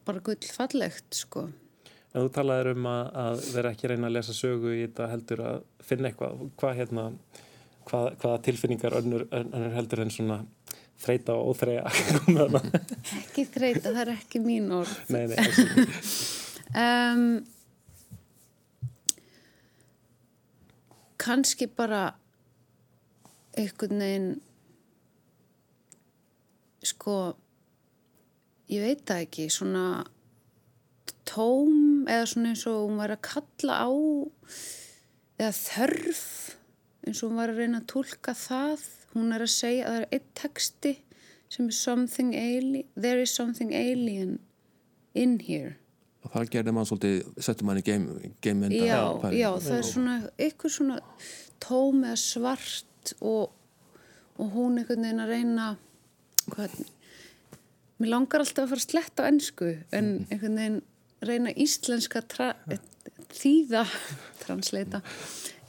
bara 0.06 0.22
gull 0.24 0.52
fallegt 0.56 1.18
sko 1.18 1.48
En 2.16 2.24
þú 2.24 2.30
talaður 2.32 2.70
um 2.72 2.86
að, 2.88 3.02
að 3.20 3.42
vera 3.52 3.70
ekki 3.74 3.90
reyna 3.92 4.08
að 4.08 4.14
lesa 4.16 4.34
sögu 4.36 4.70
í 4.72 4.86
þetta 4.86 5.10
heldur 5.12 5.42
að 5.44 5.58
finna 5.84 6.08
eitthvað, 6.08 6.46
hvað 6.56 6.78
hérna 6.78 7.02
hvað, 7.86 8.06
hvaða 8.22 8.38
tilfinningar 8.46 8.96
önnur, 8.96 9.26
önnur 9.36 9.74
heldur 9.76 10.02
en 10.06 10.12
svona 10.14 10.38
þreita 11.02 11.36
og 11.36 11.52
óþreja 11.52 11.84
ekki 13.20 13.44
þreita, 13.52 13.90
það 13.90 14.00
er 14.06 14.12
ekki 14.14 14.40
mín 14.40 14.70
orð. 14.72 14.94
Nei, 15.12 15.26
nei, 15.28 15.36
um, 16.80 17.26
kannski 21.20 21.68
bara 21.68 22.08
einhvern 23.56 24.00
veginn 24.00 24.30
sko 26.86 27.16
ég 28.72 28.82
veit 28.84 29.04
það 29.08 29.24
ekki 29.26 29.48
svona 29.52 29.86
tóm 31.26 31.85
eða 32.06 32.26
svona 32.30 32.52
eins 32.52 32.66
og 32.70 32.82
hún 32.86 33.00
var 33.00 33.14
að 33.14 33.24
kalla 33.26 33.78
á 33.82 33.90
eða 35.36 35.52
þörf 35.58 36.22
eins 37.06 37.22
og 37.22 37.30
hún 37.30 37.40
var 37.40 37.52
að 37.52 37.62
reyna 37.62 37.80
að 37.82 37.88
tólka 37.92 38.34
það. 38.36 38.84
Hún 39.16 39.32
er 39.32 39.44
að 39.44 39.52
segja 39.54 39.86
að 39.86 39.94
það 39.94 40.02
er 40.02 40.16
eitt 40.16 40.30
texti 40.36 40.92
sem 41.52 41.68
er 41.70 41.76
something 41.78 42.32
alien 42.34 42.86
there 42.98 43.22
is 43.22 43.34
something 43.34 43.72
alien 43.74 44.38
in 45.14 45.38
here. 45.40 45.76
Og 46.26 46.32
það 46.32 46.50
gerði 46.56 46.74
mann 46.74 46.88
svolítið, 46.88 47.20
settur 47.38 47.68
mann 47.68 47.78
í 47.78 47.84
geimynda 47.86 48.74
já, 48.74 48.98
já, 49.30 49.50
það 49.62 49.76
er 49.76 49.86
svona 49.86 50.16
eitthvað 50.34 50.74
svona 50.74 50.96
tóm 51.62 52.02
eða 52.02 52.18
svart 52.18 53.14
og, 53.20 53.54
og 54.36 54.56
hún 54.56 54.80
einhvern 54.80 55.06
veginn 55.06 55.22
að 55.22 55.32
reyna 55.32 55.68
hvað 56.50 56.74
mér 58.00 58.12
langar 58.12 58.42
alltaf 58.42 58.66
að 58.66 58.74
fara 58.74 58.84
slett 58.84 59.22
á 59.22 59.28
ennsku 59.28 59.70
en 59.94 60.10
einhvern 60.26 60.58
veginn 60.58 60.80
reyna 61.26 61.52
íslenska 61.52 62.22
þýða 63.36 63.86
transleita 64.44 65.02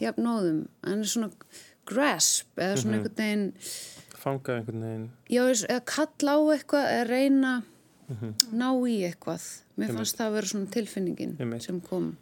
jafnóðum. 0.01 0.65
Hann 0.85 1.03
er 1.03 1.11
svona 1.11 1.31
grasp 1.87 2.59
eða 2.59 2.77
svona 2.81 2.97
-hmm. 2.97 3.07
einhvern 3.07 3.15
veginn 3.17 3.53
fanga 4.27 4.57
einhvern 4.57 4.85
veginn. 4.85 5.09
Já, 5.31 5.43
eða 5.69 5.81
kalla 5.87 6.35
á 6.35 6.39
eitthvað 6.55 6.91
eða 6.93 7.07
reyna 7.09 7.53
mm 8.07 8.15
-hmm. 8.15 8.33
ná 8.61 8.69
í 8.87 8.97
eitthvað. 9.09 9.43
Mér 9.77 9.93
fannst 9.93 10.17
það 10.17 10.27
að 10.27 10.35
vera 10.37 10.51
svona 10.51 10.71
tilfinningin 10.73 11.61
sem 11.61 11.81
kom. 11.81 12.15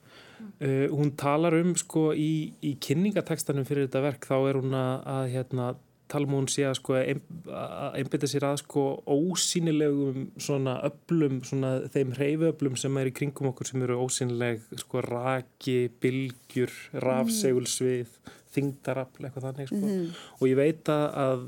Uh, 0.59 0.87
hún 0.91 1.15
talar 1.15 1.55
um 1.55 1.75
sko 1.75 2.11
í, 2.13 2.53
í 2.61 2.75
kynningatekstanum 2.79 3.65
fyrir 3.65 3.87
þetta 3.87 4.01
verk 4.03 4.25
þá 4.27 4.35
er 4.49 4.57
hún 4.59 4.73
að, 4.75 4.95
að 5.07 5.29
hérna 5.31 5.75
tala 6.11 6.29
hún 6.29 6.47
sé 6.51 6.65
að 6.67 6.77
sko 6.79 6.95
einbita 6.99 8.29
sér 8.29 8.47
að 8.49 8.61
sko 8.61 8.85
ósýnilegum 9.09 10.29
svona 10.41 10.77
öflum 10.87 11.41
svona 11.47 11.75
þeim 11.93 12.13
hreyfuöflum 12.17 12.79
sem 12.79 12.97
er 13.01 13.09
í 13.09 13.13
kringum 13.15 13.51
okkur 13.51 13.69
sem 13.71 13.85
eru 13.85 13.99
ósýnileg 14.05 14.63
sko 14.83 15.03
raki, 15.05 15.77
bylgjur 16.03 16.73
rafsegulsvið, 17.05 18.11
þingdarafl 18.55 19.25
eitthvað 19.25 19.47
þannig 19.49 19.71
sko 19.71 19.81
mm. 19.81 20.03
og 20.39 20.45
ég 20.47 20.59
veit 20.59 20.91
að 20.93 21.47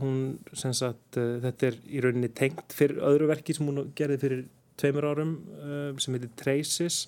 hún 0.00 0.22
sem 0.56 0.72
sagt 0.74 1.18
þetta 1.18 1.68
er 1.70 1.76
í 1.86 2.02
rauninni 2.02 2.32
tengt 2.34 2.74
fyrir 2.74 3.02
öðru 3.12 3.28
verki 3.30 3.54
sem 3.54 3.68
hún 3.68 3.92
gerði 3.98 4.22
fyrir 4.24 4.46
tveimur 4.78 5.06
árum 5.10 5.36
uh, 5.58 5.92
sem 6.00 6.16
heitir 6.16 6.32
Traces 6.38 7.04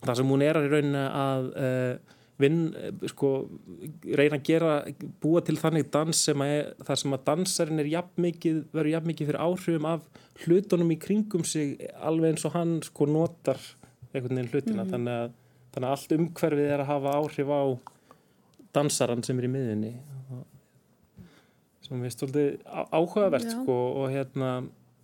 þar 0.00 0.18
sem 0.18 0.32
hún 0.32 0.44
er 0.44 0.58
að 0.58 0.66
í 0.68 0.72
rauninni 0.74 1.04
að 1.04 1.52
uh, 1.52 2.16
vinn, 2.40 2.60
sko, 3.12 3.30
reyna 4.04 4.38
að 4.38 4.46
gera, 4.48 4.72
búa 5.22 5.42
til 5.44 5.56
þannig 5.60 5.90
dans 5.94 6.22
sem 6.26 6.44
að, 6.44 6.72
þar 6.88 7.02
sem 7.02 7.16
að 7.16 7.26
dansarinn 7.28 7.82
er 7.82 7.90
jafn 7.92 8.24
mikið, 8.26 8.62
verður 8.72 8.94
jafn 8.94 9.10
mikið 9.12 9.30
fyrir 9.30 9.44
áhrifum 9.44 9.90
af 9.90 10.08
hlutunum 10.44 10.94
í 10.94 10.98
kringum 11.00 11.44
sig 11.44 11.76
alveg 12.00 12.34
eins 12.34 12.46
og 12.48 12.56
hann 12.56 12.78
sko 12.86 13.08
notar 13.10 13.60
einhvern 14.10 14.40
veginn 14.40 14.52
hlutina, 14.52 14.82
mm 14.82 14.86
-hmm. 14.86 14.92
þannig, 14.92 15.14
að, 15.14 15.32
þannig 15.74 15.88
að 15.88 15.96
allt 15.96 16.16
umhverfið 16.18 16.72
er 16.74 16.84
að 16.84 16.90
hafa 16.92 17.16
áhrif 17.20 17.52
á 17.52 17.62
dansarann 18.74 19.22
sem 19.26 19.38
er 19.38 19.48
í 19.48 19.52
miðunni 19.52 19.94
sem 21.90 22.02
við 22.04 22.12
stóldi 22.14 22.44
áhugavert 22.94 23.48
sko 23.50 23.76
og 24.02 24.12
hérna 24.14 24.50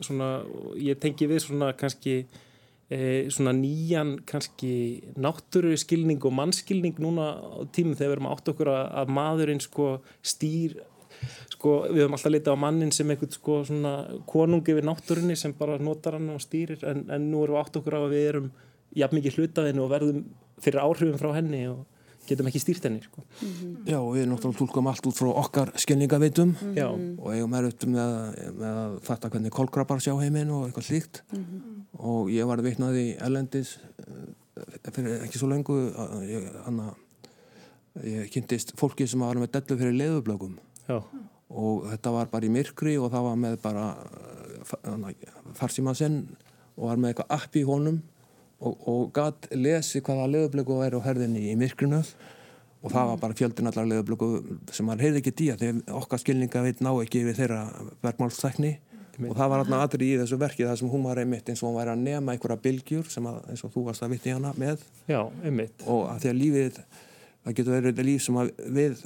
svona, 0.05 0.45
ég 0.79 0.99
tengi 1.03 1.27
við 1.27 1.43
svona 1.47 1.73
kannski 1.79 2.27
e, 2.91 2.99
svona 3.33 3.55
nýjan 3.57 4.17
kannski 4.29 4.75
náttúru 5.19 5.75
skilning 5.81 6.23
og 6.25 6.35
mannskilning 6.37 7.01
núna 7.03 7.33
á 7.39 7.65
tímum 7.75 7.97
þegar 7.97 8.13
við 8.13 8.17
erum 8.19 8.31
átt 8.33 8.53
okkur 8.53 8.73
að, 8.73 8.85
að 9.03 9.17
maðurinn 9.19 9.65
sko 9.65 9.89
stýr 10.23 10.79
sko 11.53 11.75
við 11.89 12.05
höfum 12.05 12.17
alltaf 12.19 12.33
litið 12.35 12.55
á 12.55 12.63
mannin 12.67 12.93
sem 12.95 13.11
einhvern 13.11 13.33
sko 13.33 13.59
svona 13.67 13.95
konungi 14.29 14.77
við 14.77 14.89
náttúrunni 14.89 15.37
sem 15.39 15.55
bara 15.57 15.79
notar 15.81 16.19
hann 16.19 16.31
og 16.35 16.43
stýrir 16.45 16.85
en, 16.87 17.07
en 17.11 17.31
nú 17.31 17.45
erum 17.45 17.57
við 17.57 17.63
átt 17.63 17.79
okkur 17.81 17.97
á 17.97 18.01
að 18.03 18.13
við 18.13 18.27
erum 18.31 18.49
jafn 18.97 19.19
mikið 19.19 19.39
hlutaðinu 19.41 19.85
og 19.85 19.93
verðum 19.93 20.25
fyrir 20.63 20.83
áhrifum 20.83 21.21
frá 21.21 21.33
henni 21.37 21.63
og 21.71 21.85
getum 22.31 22.49
ekki 22.51 22.63
stýrt 22.63 22.87
henni 22.87 23.03
sko. 23.03 23.23
mm 23.23 23.49
-hmm. 23.49 23.77
Já, 23.91 23.99
við 24.15 24.27
náttúrulega 24.31 24.59
tólkum 24.59 24.87
allt 24.87 25.07
út 25.07 25.17
frá 25.17 25.29
okkar 25.43 25.73
skilningaveitum 25.77 26.49
mm 26.49 26.75
-hmm. 26.75 27.19
og 27.19 27.35
eigum 27.35 27.55
er 27.55 27.65
upp 27.65 27.85
með, 27.85 28.13
með 28.61 28.75
að 28.85 29.01
fatta 29.03 29.29
hvernig 29.29 29.51
kolkrabbar 29.51 30.01
sjá 30.01 30.15
heiminn 30.21 30.51
og 30.51 30.67
eitthvað 30.67 30.85
slíkt 30.85 31.23
mm 31.33 31.45
-hmm. 31.45 31.83
og 31.93 32.31
ég 32.31 32.47
var 32.47 32.63
veitnaði 32.63 33.17
ellendis 33.21 33.79
eh, 33.99 34.91
fyrir 34.93 35.23
ekki 35.25 35.39
svo 35.39 35.49
lengu 35.49 35.93
ég, 36.23 36.43
hana, 36.65 36.95
ég 38.05 38.31
kynntist 38.31 38.73
fólki 38.77 39.07
sem 39.07 39.21
var 39.21 39.37
með 39.37 39.51
dellu 39.53 39.79
fyrir 39.79 39.93
leðublögum 39.93 40.59
og 41.51 41.87
þetta 41.91 42.11
var 42.11 42.27
bara 42.27 42.47
í 42.47 42.51
myrkri 42.51 42.99
og 42.99 43.13
það 43.13 43.23
var 43.23 43.37
með 43.37 43.57
bara 43.63 43.97
eh, 44.85 45.15
farsímasinn 45.55 46.27
og 46.77 46.89
var 46.89 46.97
með 46.97 47.09
eitthvað 47.09 47.33
app 47.39 47.57
í 47.57 47.63
honum 47.63 48.03
og, 48.61 48.89
og 48.89 49.13
gæt 49.17 49.51
lesi 49.57 50.03
hvaða 50.05 50.31
leðublöku 50.33 50.81
væri 50.81 51.01
á 51.01 51.07
herðinni 51.07 51.45
í 51.51 51.57
myrkrinu. 51.59 52.03
Og 52.85 52.93
það 52.93 53.09
var 53.11 53.23
bara 53.23 53.37
fjöldin 53.37 53.71
allar 53.71 53.89
leðublöku 53.91 54.29
sem 54.75 54.87
maður 54.87 55.07
heyrði 55.07 55.23
ekki 55.23 55.37
dýja 55.41 55.57
þegar 55.61 55.97
okkar 56.01 56.23
skilninga 56.23 56.63
veit 56.63 56.83
ná 56.85 56.93
ekki 56.93 57.25
við 57.27 57.41
þeirra 57.41 57.63
verðmálstækni 58.05 58.77
og 59.25 59.33
það 59.33 59.51
var 59.51 59.63
alltaf 59.63 59.83
aðri 59.87 60.11
í 60.13 60.19
þessu 60.21 60.39
verki 60.41 60.67
það 60.67 60.79
sem 60.83 60.91
hún 60.93 61.05
var 61.07 61.21
einmitt 61.23 61.49
eins 61.49 61.63
og 61.63 61.71
hún 61.71 61.79
væri 61.79 61.93
að 61.95 62.03
nema 62.05 62.35
einhverja 62.35 62.61
bylgjur 62.67 63.11
sem 63.11 63.29
að, 63.31 63.39
eins 63.51 63.65
og 63.65 63.73
þú 63.73 63.85
varst 63.89 64.05
að 64.05 64.13
vitti 64.13 64.35
hana 64.35 64.53
með. 64.61 64.85
Já, 65.09 65.23
og 65.25 66.03
að 66.13 66.23
því 66.23 66.31
að 66.31 66.41
lífið 66.43 66.81
það 67.47 67.57
getur 67.61 67.77
verið 67.77 68.03
líf 68.09 68.25
sem 68.25 68.39
við 68.77 69.03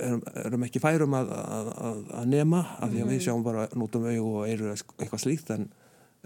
erum, 0.00 0.22
erum 0.42 0.66
ekki 0.66 0.82
færum 0.82 1.16
að, 1.18 1.32
að, 1.36 1.98
að 2.20 2.30
nema 2.32 2.62
af 2.80 2.92
því 2.92 3.02
að 3.04 3.10
við 3.12 3.24
sjáum 3.26 3.44
bara 3.46 3.66
nútum 3.76 4.06
auð 4.08 4.30
og 4.30 4.46
eru 4.48 4.72
eitthvað 4.72 5.22
slíkt 5.22 5.52
en 5.54 5.68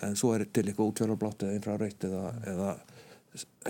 en 0.06 0.16
svo 0.18 0.32
er 0.36 0.46
til 0.48 0.66
eitthvað 0.66 0.92
útfjörðarblátt 0.92 1.46
eða 1.46 1.58
infraröytt 1.58 2.08
eða, 2.08 2.24
eða 2.52 2.72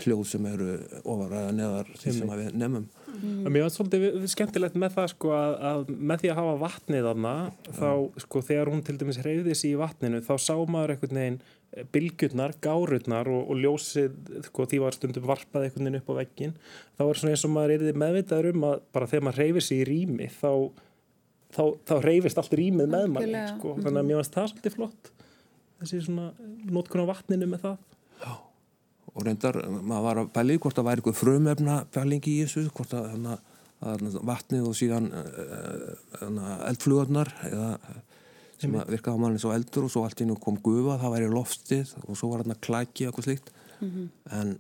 hljóð 0.01 0.23
sem 0.31 0.47
eru 0.49 0.75
ofar 1.03 1.35
eða 1.37 1.53
neðar 1.53 1.89
því 2.01 2.13
sem 2.17 2.31
við 2.31 2.55
nefnum 2.57 2.85
mm. 2.87 3.49
Mér 3.51 3.67
var 3.67 3.73
svolítið 3.75 4.27
skemmtilegt 4.33 4.77
með 4.81 4.95
það 4.97 5.09
sko 5.13 5.33
að, 5.37 5.57
að 5.71 5.91
með 5.91 6.23
því 6.23 6.31
að 6.33 6.39
hafa 6.41 6.55
vatnið 6.63 7.09
aðna 7.11 7.35
þá 7.69 7.91
sko 8.25 8.43
þegar 8.49 8.71
hún 8.73 8.85
til 8.87 8.97
dæmis 9.01 9.21
hreyði 9.21 9.57
sér 9.59 9.75
í 9.75 9.81
vatninu 9.83 10.23
þá 10.25 10.33
sá 10.41 10.55
maður 10.65 10.95
einhvern 10.95 11.21
veginn 11.21 11.41
bylgjurnar, 11.95 12.57
gárurnar 12.63 13.29
og, 13.31 13.45
og 13.53 13.61
ljósið, 13.63 14.15
sko, 14.49 14.67
því 14.67 14.81
var 14.83 14.97
stundum 14.97 15.27
varpað 15.29 15.69
einhvern 15.69 15.87
veginn 15.87 16.01
upp 16.01 16.11
á 16.11 16.15
veggin, 16.19 16.55
þá 16.99 17.05
er 17.05 17.21
svona 17.21 17.35
eins 17.37 17.45
og 17.47 17.53
maður 17.55 17.75
er 17.77 18.01
meðvitaður 18.03 18.51
um 18.51 18.67
að 18.73 18.81
bara 18.97 19.11
þegar 19.11 19.27
maður 19.29 19.43
hreyfir 19.45 19.67
sér 19.69 19.83
í 19.85 19.87
rými 19.87 20.27
þá, 20.35 20.51
þá, 21.55 21.63
þá 21.87 21.95
hreyfist 22.01 22.43
allt 22.43 22.57
rýmið 22.59 22.91
með 22.97 23.07
manni, 23.15 23.45
sko, 23.53 23.77
þannig 23.79 24.03
að 24.03 24.09
mér 24.09 24.19
finnst 24.19 24.39
það 24.41 24.51
svolítið 24.51 24.77
flott 24.81 25.13
þessi 25.81 26.03
svona 26.07 26.31
nótkunn 26.71 27.05
á 27.05 27.11
vatninu 27.11 27.49
með 27.51 27.65
það. 27.65 27.79
Já, 28.21 28.33
og 29.15 29.27
reyndar 29.27 29.59
maður 29.81 30.07
var 30.07 30.23
að 30.23 30.33
bæli 30.37 30.59
hvort 30.61 30.79
það 30.79 30.89
væri 30.89 31.03
eitthvað 31.03 31.21
frumefna 31.21 31.79
bælingi 31.95 32.37
í 32.37 32.45
þessu, 32.45 32.67
hvort 32.77 32.95
að, 32.99 33.09
hana, 33.15 33.37
að 33.81 34.07
vatnið 34.31 34.69
og 34.71 34.79
síðan 34.79 35.11
uh, 35.17 36.49
eldflugarnar 36.69 37.33
eða 37.49 37.75
sem 38.61 38.75
virkaði 38.77 39.17
á 39.17 39.21
mann 39.23 39.37
eins 39.37 39.47
og 39.49 39.55
eldur 39.57 39.87
og 39.87 39.93
svo 39.93 40.03
allt 40.05 40.21
inn 40.21 40.35
og 40.35 40.41
kom 40.45 40.59
gufa, 40.61 40.99
það 41.01 41.15
væri 41.15 41.31
loftið 41.33 41.95
og 42.05 42.19
svo 42.19 42.29
var 42.33 42.43
hann 42.43 42.53
að 42.53 42.61
klækja 42.67 43.09
eitthvað 43.09 43.29
slíkt. 43.29 43.53
Mm 43.81 43.91
-hmm. 43.91 44.09
en, 44.39 44.59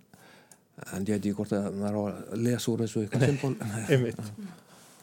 en 0.94 1.04
ég 1.04 1.12
veit 1.12 1.18
ekki 1.20 1.36
hvort 1.36 1.52
að 1.52 1.74
maður 1.76 1.98
á 2.00 2.02
að 2.08 2.44
lesa 2.46 2.70
úr 2.72 2.84
þessu 2.84 3.02
eitthvað 3.04 3.26
symbol. 3.28 3.52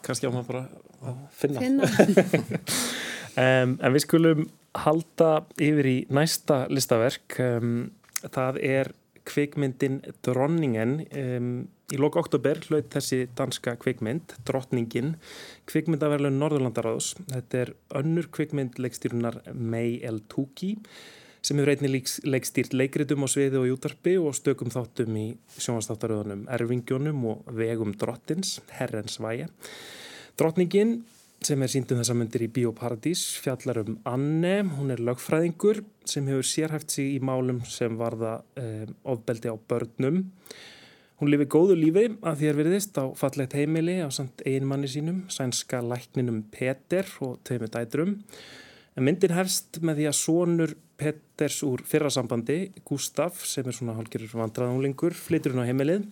Kannski 0.02 0.26
á 0.26 0.30
maður 0.34 0.48
bara 0.50 0.64
að 1.06 1.14
finna, 1.30 1.60
finna. 1.60 1.86
um, 3.38 3.78
en 3.78 3.94
við 3.94 4.04
skulum 4.04 4.46
halda 4.78 5.32
yfir 5.56 5.88
í 5.88 5.96
næsta 6.12 6.64
listaverk. 6.72 7.38
Um, 7.40 7.90
það 8.26 8.62
er 8.66 8.92
kvikmyndin 9.28 10.00
Dronningen. 10.26 10.94
Um, 11.12 11.52
í 11.88 11.96
loka 12.00 12.20
oktober 12.20 12.60
hlaut 12.68 12.90
þessi 12.92 13.22
danska 13.36 13.72
kvikmynd 13.80 14.34
Drottningin 14.48 15.14
kvikmyndaverlun 15.70 16.36
Norðurlandaráðs. 16.40 17.14
Þetta 17.30 17.62
er 17.62 17.72
önnur 18.00 18.28
kvikmynd 18.34 18.76
leikstýrunar 18.82 19.40
May 19.54 19.96
L. 20.04 20.20
Tuki 20.28 20.74
sem 21.40 21.56
hefur 21.56 21.70
einnig 21.72 22.10
leikstýrt 22.26 22.74
leikritum 22.76 23.24
á 23.24 23.28
sviði 23.30 23.60
og 23.60 23.68
jútarpi 23.70 24.16
og 24.20 24.34
stökum 24.36 24.72
þáttum 24.74 25.16
í 25.16 25.26
sjónastáttaröðunum 25.56 26.44
Ervingjónum 26.52 27.22
og 27.30 27.46
Vegum 27.56 27.94
Drottins 27.96 28.58
Herrens 28.74 29.16
vægi 29.22 29.46
Drottningin 30.36 30.98
sem 31.44 31.62
er 31.62 31.70
síndum 31.70 32.00
þessa 32.00 32.16
myndir 32.18 32.44
í 32.46 32.50
Bíóparadís 32.52 33.22
fjallar 33.42 33.82
um 33.84 33.98
Anne, 34.08 34.56
hún 34.74 34.90
er 34.94 35.02
lögfræðingur 35.04 35.84
sem 36.08 36.26
hefur 36.30 36.46
sérhæft 36.46 36.94
sig 36.94 37.14
í 37.14 37.20
málum 37.22 37.60
sem 37.68 37.94
varða 37.98 38.40
um, 38.58 38.94
ofbeldi 39.14 39.52
á 39.52 39.56
börnum. 39.70 40.24
Hún 41.18 41.32
lifi 41.32 41.48
góðu 41.50 41.76
lífi 41.78 42.06
að 42.22 42.40
því 42.40 42.48
er 42.50 42.58
veriðist 42.58 42.98
á 42.98 43.04
fallegt 43.18 43.56
heimili 43.58 43.98
á 44.02 44.08
samt 44.14 44.42
einmanni 44.46 44.90
sínum 44.90 45.24
sænska 45.34 45.80
lækninum 45.82 46.44
Peter 46.54 47.06
og 47.26 47.38
tveimu 47.46 47.70
dætrum. 47.74 48.16
En 48.98 49.06
myndin 49.06 49.34
herst 49.34 49.80
með 49.82 50.00
því 50.02 50.10
að 50.10 50.18
sonur 50.18 50.74
Peters 50.98 51.60
úr 51.66 51.84
fyrrasambandi 51.86 52.58
Gustaf 52.86 53.44
sem 53.46 53.66
er 53.66 53.76
svona 53.76 53.94
hálfgerður 53.94 54.40
vandraðunglingur 54.40 55.14
flytur 55.14 55.54
hún 55.54 55.62
á 55.62 55.70
heimilið 55.70 56.08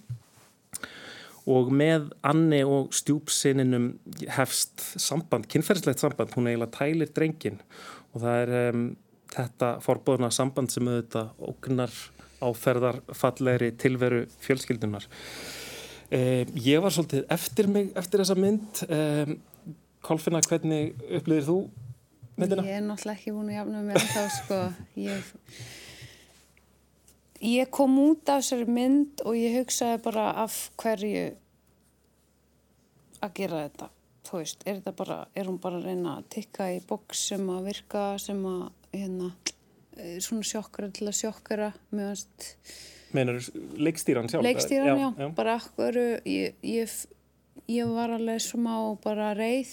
og 1.46 1.70
með 1.74 2.10
Anni 2.26 2.62
og 2.66 2.94
stjúpsininum 2.96 3.92
hefst 4.34 4.82
samband, 4.98 5.46
kynferðslegt 5.50 6.02
samband, 6.02 6.34
hún 6.34 6.50
eiginlega 6.50 6.74
tælir 6.74 7.12
drengin 7.14 7.60
og 8.12 8.22
það 8.24 8.40
er 8.42 8.54
um, 8.74 8.84
þetta 9.34 9.70
forbóðuna 9.84 10.32
samband 10.34 10.72
sem 10.74 10.88
auðvitað 10.90 11.46
ógnar 11.46 11.96
áferðar 12.46 13.00
fallegri 13.16 13.70
tilveru 13.80 14.24
fjölskyldunar. 14.44 15.06
Um, 16.06 16.52
ég 16.62 16.82
var 16.82 16.94
svolítið 16.94 17.26
eftir 17.34 17.70
mig 17.70 17.90
eftir 17.98 18.22
þessa 18.22 18.38
mynd. 18.38 18.84
Um, 18.90 19.38
Kolfinna, 20.06 20.42
hvernig 20.46 20.94
upplýðir 21.18 21.48
þú 21.48 21.56
myndina? 22.38 22.66
Ég 22.66 22.78
er 22.78 22.84
náttúrulega 22.86 23.18
ekki 23.18 23.34
búin 23.34 23.50
að 23.50 23.58
jafna 23.60 23.82
með 23.86 24.06
þá 24.12 24.22
sko. 24.36 24.60
Ég 25.02 25.32
ég 27.40 27.70
kom 27.74 27.98
út 28.02 28.28
af 28.28 28.42
þessari 28.42 28.68
mynd 28.70 29.22
og 29.26 29.36
ég 29.38 29.58
hugsaði 29.60 30.00
bara 30.04 30.30
af 30.44 30.56
hverju 30.80 31.26
að 33.24 33.36
gera 33.40 33.66
þetta. 33.66 33.90
Þú 34.26 34.40
veist, 34.40 34.64
er 34.66 34.80
þetta 34.80 34.94
bara, 34.98 35.18
er 35.38 35.48
hún 35.48 35.60
bara 35.62 35.78
að 35.78 35.90
reyna 35.90 36.16
að 36.18 36.30
tikka 36.34 36.70
í 36.74 36.80
boks 36.88 37.28
sem 37.30 37.44
að 37.52 37.68
virka 37.70 38.06
sem 38.22 38.40
að, 38.50 38.64
hérna 38.96 39.30
svona 40.20 40.44
sjokkara 40.44 40.90
til 40.92 41.06
að 41.08 41.18
sjokkara 41.22 41.72
meðanst 41.94 42.50
Meinar 43.14 43.38
leikstýran 43.78 44.28
sjálf? 44.28 44.44
Leikstýran, 44.44 44.98
já, 44.98 45.10
já, 45.22 45.28
bara 45.36 45.54
akkur 45.60 45.96
ég, 46.26 46.56
ég, 46.66 46.94
ég 47.70 47.92
var 47.94 48.12
alveg 48.16 48.42
smá 48.42 48.74
bara 49.04 49.30
reið. 49.38 49.72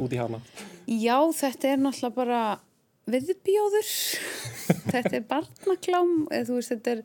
Út 0.00 0.14
í 0.16 0.18
hana? 0.18 0.40
Já, 0.88 1.18
þetta 1.36 1.70
er 1.70 1.82
náttúrulega 1.84 2.16
bara 2.16 2.40
viðbjóður. 3.10 3.92
Þetta 4.92 5.14
er 5.18 5.28
barnaklám 5.28 6.16
eða 6.30 6.48
þú 6.48 6.58
veist 6.58 6.74
þetta 6.74 6.96
er 6.96 7.04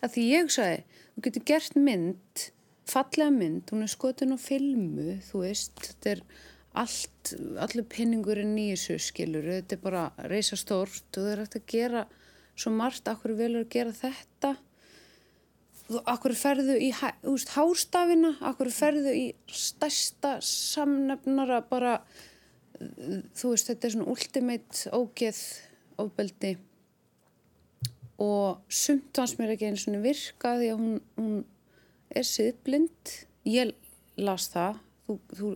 að 0.00 0.14
því 0.14 0.30
ég 0.30 0.54
sagði, 0.54 1.02
þú 1.14 1.26
getur 1.26 1.46
gert 1.50 1.78
mynd 1.78 2.50
fallega 2.90 3.30
mynd, 3.34 3.68
hún 3.70 3.84
er 3.84 3.90
skotin 3.90 4.34
á 4.34 4.38
filmu 4.40 5.18
þú 5.28 5.44
veist, 5.44 5.76
þetta 5.84 6.14
er 6.14 6.22
allt, 6.80 7.34
allir 7.62 7.86
pinningurinn 7.90 8.56
í 8.58 8.70
þessu 8.72 8.98
skilur, 9.02 9.46
þetta 9.46 9.76
er 9.76 9.84
bara 9.84 10.06
reysa 10.30 10.58
stórt 10.58 11.06
og 11.14 11.22
það 11.22 11.30
er 11.32 11.44
hægt 11.44 11.60
að 11.60 11.68
gera 11.74 12.02
svo 12.60 12.74
margt, 12.74 13.08
akkur 13.10 13.36
velur 13.38 13.64
að 13.64 13.72
gera 13.74 13.94
þetta? 13.96 14.56
Akkur 16.06 16.36
ferðu 16.38 16.76
í 16.78 16.90
úst, 17.26 17.50
hástafina, 17.56 18.36
akkur 18.46 18.70
ferðu 18.74 19.14
í 19.16 19.24
stærsta 19.50 20.36
samnefnara 20.44 21.64
bara 21.66 21.96
þú 22.80 23.52
veist, 23.52 23.68
þetta 23.68 23.86
er 23.86 23.94
svona 23.94 24.10
ultimate 24.14 24.92
ógeð 24.96 25.40
ofbeldi 26.00 26.54
og 28.20 28.60
sumt 28.72 29.16
hans 29.20 29.36
mér 29.38 29.54
ekki 29.54 29.70
einu 29.70 29.80
svona 29.80 30.02
virka 30.04 30.54
því 30.60 30.70
að 30.72 30.80
hún, 30.82 30.96
hún 31.16 31.36
er 32.16 32.26
siðblind 32.28 33.14
ég 33.48 33.74
las 34.20 34.48
það 34.52 34.80
þú, 35.06 35.16
þú 35.36 35.52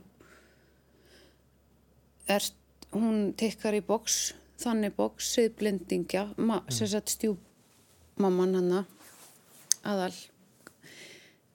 er, 2.36 2.48
hún 2.94 3.18
tekkar 3.40 3.76
í 3.76 3.82
boks 3.84 4.20
þannig 4.60 4.94
boks, 4.96 5.32
siðblindingja 5.34 6.28
ma, 6.36 6.60
mm. 6.62 7.10
stjúpmamman 7.14 8.56
hanna 8.60 8.84
aðal 9.84 10.14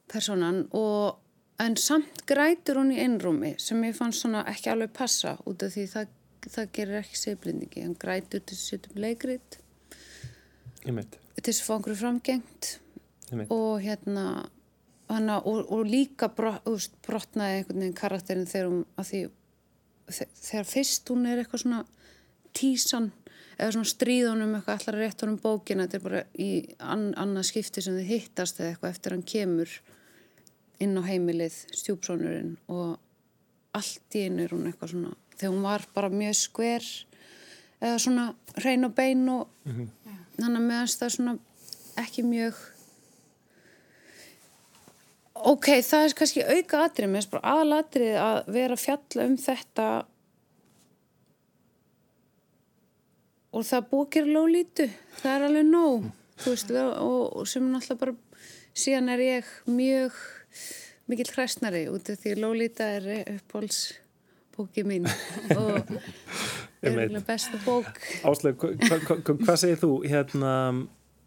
personan 0.10 0.66
og 0.76 1.18
en 1.60 1.76
samt 1.80 2.24
grætur 2.30 2.80
hún 2.82 2.94
í 2.96 3.00
einrúmi 3.04 3.56
sem 3.62 3.82
ég 3.88 3.98
fann 3.98 4.16
svona 4.16 4.46
ekki 4.50 4.72
alveg 4.74 4.94
passa 4.96 5.36
út 5.50 5.66
af 5.66 5.74
því 5.76 5.88
það, 5.94 6.14
það 6.48 6.70
gerir 6.78 7.02
ekki 7.02 7.20
siðblindingi, 7.24 7.84
hann 7.86 7.98
grætur 8.00 8.44
til 8.44 8.58
að 8.58 8.64
setja 8.64 8.94
um 8.94 9.02
leikrit. 9.04 9.60
Til 10.86 11.44
þess 11.44 11.60
að 11.60 11.66
fá 11.68 11.74
einhverju 11.76 12.00
framgengt. 12.00 12.72
Og 13.54 13.84
hérna 13.84 14.26
hana, 15.10 15.40
og, 15.42 15.66
og 15.72 15.86
líka 15.90 16.30
brot, 16.34 16.66
úst, 16.70 16.96
brotnaði 17.06 17.60
einhvern 17.60 17.84
veginn 17.84 17.98
karakterin 17.98 18.50
þegar 18.50 18.70
hún 18.72 18.84
að 19.00 19.10
því 19.10 19.22
þegar 20.10 20.70
fyrst 20.70 21.12
hún 21.14 21.30
er 21.30 21.42
eitthvað 21.42 21.64
svona 21.64 21.82
tísan 22.58 23.12
eða 23.60 23.74
svona 23.76 23.92
stríðunum 23.92 24.56
eitthvað 24.58 24.80
allar 24.80 25.00
rétt 25.04 25.24
honum 25.24 25.40
bókina 25.42 25.86
þetta 25.86 26.00
er 26.00 26.06
bara 26.06 26.22
í 26.34 26.50
an, 26.80 27.10
annað 27.20 27.50
skipti 27.52 27.84
sem 27.86 27.98
þið 28.00 28.12
hittast 28.14 28.62
eða 28.62 28.74
eitthvað 28.74 28.96
eftir 28.96 29.16
hann 29.16 29.26
kemur 29.34 29.76
inn 30.84 30.98
á 31.00 31.04
heimilið 31.04 31.56
stjúpsónurinn 31.76 32.56
og 32.72 32.98
allt 33.78 34.18
í 34.18 34.26
einu 34.26 34.46
er 34.46 34.56
hún 34.56 34.68
eitthvað 34.70 34.94
svona 34.94 35.14
þegar 35.36 35.54
hún 35.54 35.68
var 35.68 35.86
bara 35.96 36.10
mjög 36.12 36.36
skver 36.40 36.90
eða 37.80 38.02
svona 38.04 38.26
hrein 38.58 38.88
og 38.88 38.96
bein 38.96 39.30
og 39.30 39.48
mm 39.64 39.72
-hmm. 39.72 39.88
þannig 40.40 40.60
að 40.62 40.68
meðanst 40.68 41.00
það 41.00 41.16
svona 41.16 41.38
ekki 41.98 42.24
mjög 42.24 42.56
ok, 45.34 45.68
það 45.82 46.06
er 46.06 46.16
kannski 46.20 46.44
auka 46.44 46.84
atrið, 46.84 47.10
mér 47.10 47.22
finnst 47.22 47.32
bara 47.32 47.52
aðalatrið 47.56 48.16
að 48.20 48.40
vera 48.56 48.76
fjalla 48.76 49.26
um 49.26 49.38
þetta 49.38 49.88
og 53.52 53.66
það 53.66 53.90
bókir 53.92 54.26
lólítu, 54.26 54.90
það 55.22 55.36
er 55.36 55.46
alveg 55.48 55.66
nóg, 55.66 56.10
þú 56.38 56.50
veist, 56.54 56.72
og, 56.72 57.38
og 57.38 57.48
sem 57.48 57.72
náttúrulega 57.72 58.00
bara 58.04 58.16
síðan 58.74 59.10
er 59.10 59.24
ég 59.24 59.46
mjög 59.66 60.20
mikill 61.10 61.34
hræstnari 61.36 61.88
út 61.90 62.10
af 62.10 62.22
því 62.22 62.36
Lolita 62.40 62.92
er 63.00 63.10
uppbólsbóki 63.36 64.86
mín. 64.86 65.10
Og 65.58 65.82
er 66.82 67.20
besta 67.28 67.60
bók. 67.66 67.92
Ásleif, 68.24 68.56
hvað 68.62 68.78
hva, 68.88 69.18
hva, 69.18 69.38
hva 69.44 69.58
segir 69.60 69.82
þú? 69.82 69.92
Hérna 70.08 70.54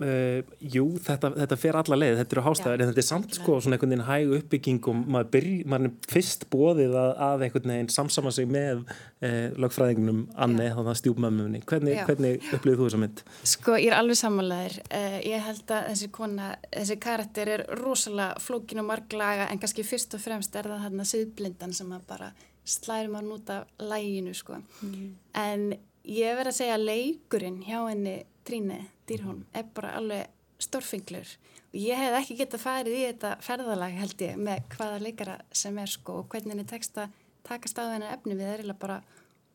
Uh, 0.02 0.54
jú, 0.72 0.84
þetta, 1.04 1.30
þetta 1.36 1.58
fer 1.60 1.78
alla 1.78 1.98
leið, 1.98 2.16
þetta 2.20 2.36
eru 2.36 2.44
hástæðar 2.46 2.82
en 2.82 2.90
þetta 2.90 3.02
er 3.02 3.06
samt 3.06 3.36
sko 3.38 3.58
svona 3.62 3.76
einhvern 3.76 3.92
veginn 3.94 4.06
hæg 4.08 4.34
uppbygging 4.38 4.88
og 4.90 5.00
maður, 5.02 5.28
byrj, 5.36 5.52
maður 5.70 5.88
er 5.88 6.10
fyrst 6.12 6.46
bóðið 6.52 6.96
að, 6.98 7.12
að 7.28 7.44
einhvern 7.46 7.74
veginn 7.74 7.90
samsama 7.94 8.32
sig 8.34 8.48
með 8.50 8.82
uh, 8.82 9.48
lögfræðingnum 9.62 10.24
Anni, 10.34 10.68
þannig 10.74 10.92
að 10.94 11.00
stjúpmömmunni. 11.02 11.62
Hvernig, 11.68 12.00
hvernig 12.08 12.48
upplýðið 12.56 12.80
þú 12.80 12.88
þessa 12.88 13.02
mynd? 13.04 13.24
Sko, 13.54 13.76
ég 13.78 13.90
er 13.92 13.98
alveg 13.98 14.20
samanlegaður 14.22 14.78
uh, 14.88 15.18
ég 15.28 15.46
held 15.48 15.76
að 15.78 15.88
þessi 15.92 16.10
kona, 16.18 16.50
þessi 16.72 16.98
karakter 17.06 17.52
er 17.56 17.66
rosalega 17.82 18.42
flókin 18.42 18.82
og 18.82 18.90
marglaga 18.90 19.48
en 19.52 19.62
kannski 19.62 19.86
fyrst 19.86 20.18
og 20.18 20.24
fremst 20.24 20.56
er 20.58 20.70
það 20.72 20.88
þarna 20.88 21.08
siðblindan 21.12 21.76
sem 21.76 21.94
að 21.94 22.10
bara 22.10 22.32
slæri 22.64 23.10
maður 23.10 23.38
út 23.38 23.50
af 23.50 23.70
læginu 23.82 24.34
sko. 24.36 24.60
Mm. 24.82 25.08
en 25.34 25.72
ég 26.06 26.36
verð 26.38 26.52
að 26.52 26.58
segja 26.58 26.76
að 26.76 26.86
leikurinn 26.88 27.62
hjá 27.66 27.78
henni 27.86 28.14
Tríni 28.46 28.78
Dýrhólm 29.08 29.44
er 29.54 29.66
bara 29.74 29.96
alveg 29.98 30.30
stórfinglur 30.62 31.28
og 31.72 31.80
ég 31.80 31.98
hef 31.98 32.18
ekki 32.20 32.38
getað 32.42 32.62
farið 32.62 32.98
í 32.98 33.02
þetta 33.08 33.34
ferðalag 33.42 33.98
held 33.98 34.24
ég 34.26 34.38
með 34.38 34.64
hvaða 34.76 35.02
leikara 35.02 35.36
sem 35.50 35.78
er 35.80 35.90
sko 35.90 36.20
og 36.20 36.28
hvernig 36.32 36.54
henni 36.54 36.68
tekst 36.68 36.98
að 37.00 37.14
takast 37.46 37.78
á 37.78 37.88
þennan 37.88 38.12
efni. 38.12 38.38
Við 38.38 38.54
er 38.54 38.72
bara 38.78 39.02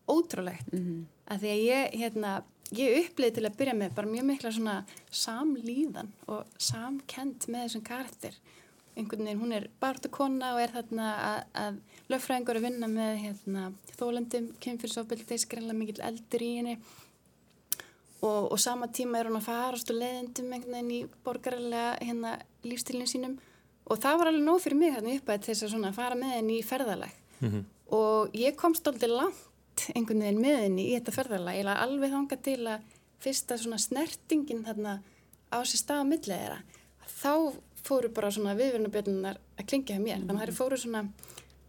ótrúlegt. 0.07 0.71
Mm 0.73 0.83
-hmm. 0.83 1.01
að 1.27 1.39
því 1.41 1.49
að 1.53 1.63
ég, 1.67 1.99
hérna, 2.01 2.43
ég 2.71 2.99
upplýði 3.01 3.33
til 3.35 3.45
að 3.45 3.57
byrja 3.57 3.73
með 3.73 3.95
bara 3.95 4.07
mjög 4.07 4.25
mikla 4.25 4.51
svona 4.51 4.85
samlíðan 5.11 6.11
og 6.27 6.45
samkend 6.57 7.47
með 7.47 7.63
þessum 7.63 7.83
karakter. 7.83 8.33
Einhvern 8.97 9.25
veginn, 9.25 9.41
hún 9.41 9.53
er 9.53 9.69
barndukonna 9.79 10.53
og 10.55 10.61
er 10.61 10.71
þarna 10.73 11.07
að, 11.31 11.43
að 11.53 11.75
löffræðingur 12.09 12.55
að 12.55 12.65
vinna 12.65 12.87
með 12.87 13.17
hérna, 13.23 13.73
þólendum, 13.99 14.47
kynfyrsofbildi, 14.59 15.37
skrænlega 15.37 15.77
mikil 15.77 16.01
eldur 16.01 16.41
í 16.41 16.55
henni 16.57 16.77
og, 18.21 18.51
og 18.51 18.59
sama 18.59 18.87
tíma 18.87 19.19
er 19.19 19.29
hún 19.29 19.39
að 19.39 19.47
farast 19.47 19.91
og 19.93 19.99
leiðendum 19.99 20.53
einhvern 20.53 20.73
veginn 20.77 20.93
í 20.95 21.01
borgarlega 21.25 21.97
hérna, 22.01 22.37
lífstilinu 22.65 23.09
sínum. 23.09 23.37
Og 23.87 23.99
það 24.03 24.19
var 24.19 24.31
alveg 24.31 24.45
nóg 24.45 24.61
fyrir 24.63 24.79
mig 24.79 24.95
hérna 24.95 25.15
upp 25.15 25.29
að 25.31 25.47
þess 25.47 25.75
að 25.77 25.91
fara 25.95 26.17
með 26.19 26.33
henni 26.35 26.57
í 26.59 26.65
ferðalag. 26.65 27.13
Mm 27.39 27.49
-hmm. 27.51 27.63
og 27.93 28.33
ég 28.33 28.55
komst 28.55 28.87
aldrei 28.87 29.09
langt 29.09 29.83
einhvern 29.93 30.23
veginn 30.23 30.41
með 30.41 30.57
henni 30.63 30.87
í 30.89 30.93
þetta 30.97 31.11
ferðalag 31.11 31.55
ég 31.55 31.65
laði 31.67 31.83
alveg 31.83 32.11
þanga 32.11 32.37
til 32.41 32.67
að 32.67 32.81
fyrsta 33.21 33.57
svona 33.57 33.77
snertingin 33.77 34.65
þarna 34.65 35.01
á 35.53 35.57
sér 35.63 35.79
stað 35.81 36.01
á 36.01 36.05
millið 36.09 36.39
þeirra. 36.41 36.59
Þá 37.21 37.33
fóru 37.83 38.09
bara 38.09 38.31
svona 38.31 38.55
viðvörnubjörnunar 38.57 39.37
að 39.57 39.65
klingja 39.69 39.95
hjá 39.95 40.01
mér, 40.01 40.17
mm 40.17 40.21
-hmm. 40.21 40.27
þannig 40.27 40.41
að 40.41 40.47
það 40.47 40.57
fóru 40.57 40.77
svona 40.77 41.07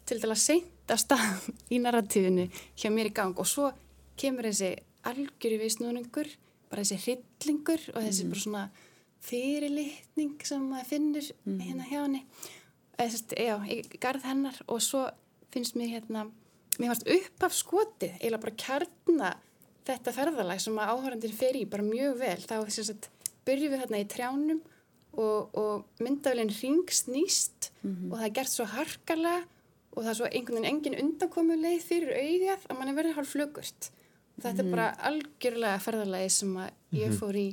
til 0.06 0.20
dæla 0.20 0.34
seint 0.34 0.88
að 0.88 0.98
stað 1.04 1.50
í 1.74 1.78
narratífinu 1.78 2.48
hjá 2.76 2.90
mér 2.90 3.06
í 3.06 3.14
gang. 3.14 3.38
Og 3.38 3.46
svo 3.46 3.72
kemur 4.16 4.44
þessi 4.44 4.76
algjöru 5.10 5.58
viðsnúningur, 5.62 6.30
bara 6.68 6.84
þessi 6.84 6.98
hryllingur 7.04 7.82
og 7.94 8.04
þessi 8.04 8.24
mm. 8.24 8.32
bara 8.32 8.44
svona 8.44 8.64
fyrirlitning 9.24 10.46
sem 10.46 10.64
maður 10.70 10.90
finnur 10.92 11.30
mm. 11.44 11.60
hérna 11.64 11.88
hjá 11.88 12.00
henni 12.02 12.24
eða 12.98 13.58
ég 13.70 13.92
garð 14.02 14.26
hennar 14.26 14.58
og 14.66 14.82
svo 14.82 15.04
finnst 15.54 15.76
mér 15.78 15.92
hérna 15.96 16.26
mér 16.78 16.92
fannst 16.92 17.10
upp 17.14 17.46
af 17.46 17.54
skotið 17.56 18.16
eiginlega 18.18 18.42
bara 18.44 18.58
kjarna 18.62 19.30
þetta 19.88 20.14
ferðalag 20.14 20.62
sem 20.62 20.78
að 20.78 20.90
áhörandin 20.94 21.36
fer 21.36 21.58
í 21.58 21.64
bara 21.70 21.86
mjög 21.86 22.18
vel 22.20 22.40
þá 22.44 22.56
þess 22.66 22.92
að 22.92 23.08
byrjum 23.48 23.72
við 23.72 23.82
hérna 23.82 24.02
í 24.02 24.08
trjánum 24.12 24.60
og, 25.18 25.54
og 25.58 26.02
myndafélinn 26.04 26.52
ringsnýst 26.52 27.70
mm 27.82 27.94
-hmm. 27.94 28.10
og 28.10 28.18
það 28.18 28.26
er 28.26 28.36
gert 28.38 28.54
svo 28.54 28.66
harkarlega 28.74 29.46
og 29.94 30.02
það 30.02 30.10
er 30.10 30.18
svo 30.18 30.28
einhvern 30.30 30.58
veginn 30.58 30.70
engin 30.72 31.00
undankomuleið 31.04 31.82
fyrir 31.82 32.12
auðjað 32.14 32.66
að 32.68 32.78
mann 32.78 32.88
er 32.88 32.98
verið 32.98 33.16
hálf 33.16 33.32
flögurt 33.34 33.90
þetta 34.42 34.64
er 34.64 34.70
bara 34.70 34.88
algjörlega 35.10 35.82
ferðarlegi 35.82 36.32
sem 36.32 36.56
ég 36.94 37.10
mhm. 37.10 37.18
fór 37.18 37.38
í 37.38 37.48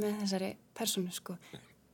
með 0.00 0.20
þessari 0.24 0.50
personu 0.74 1.14
sko. 1.14 1.36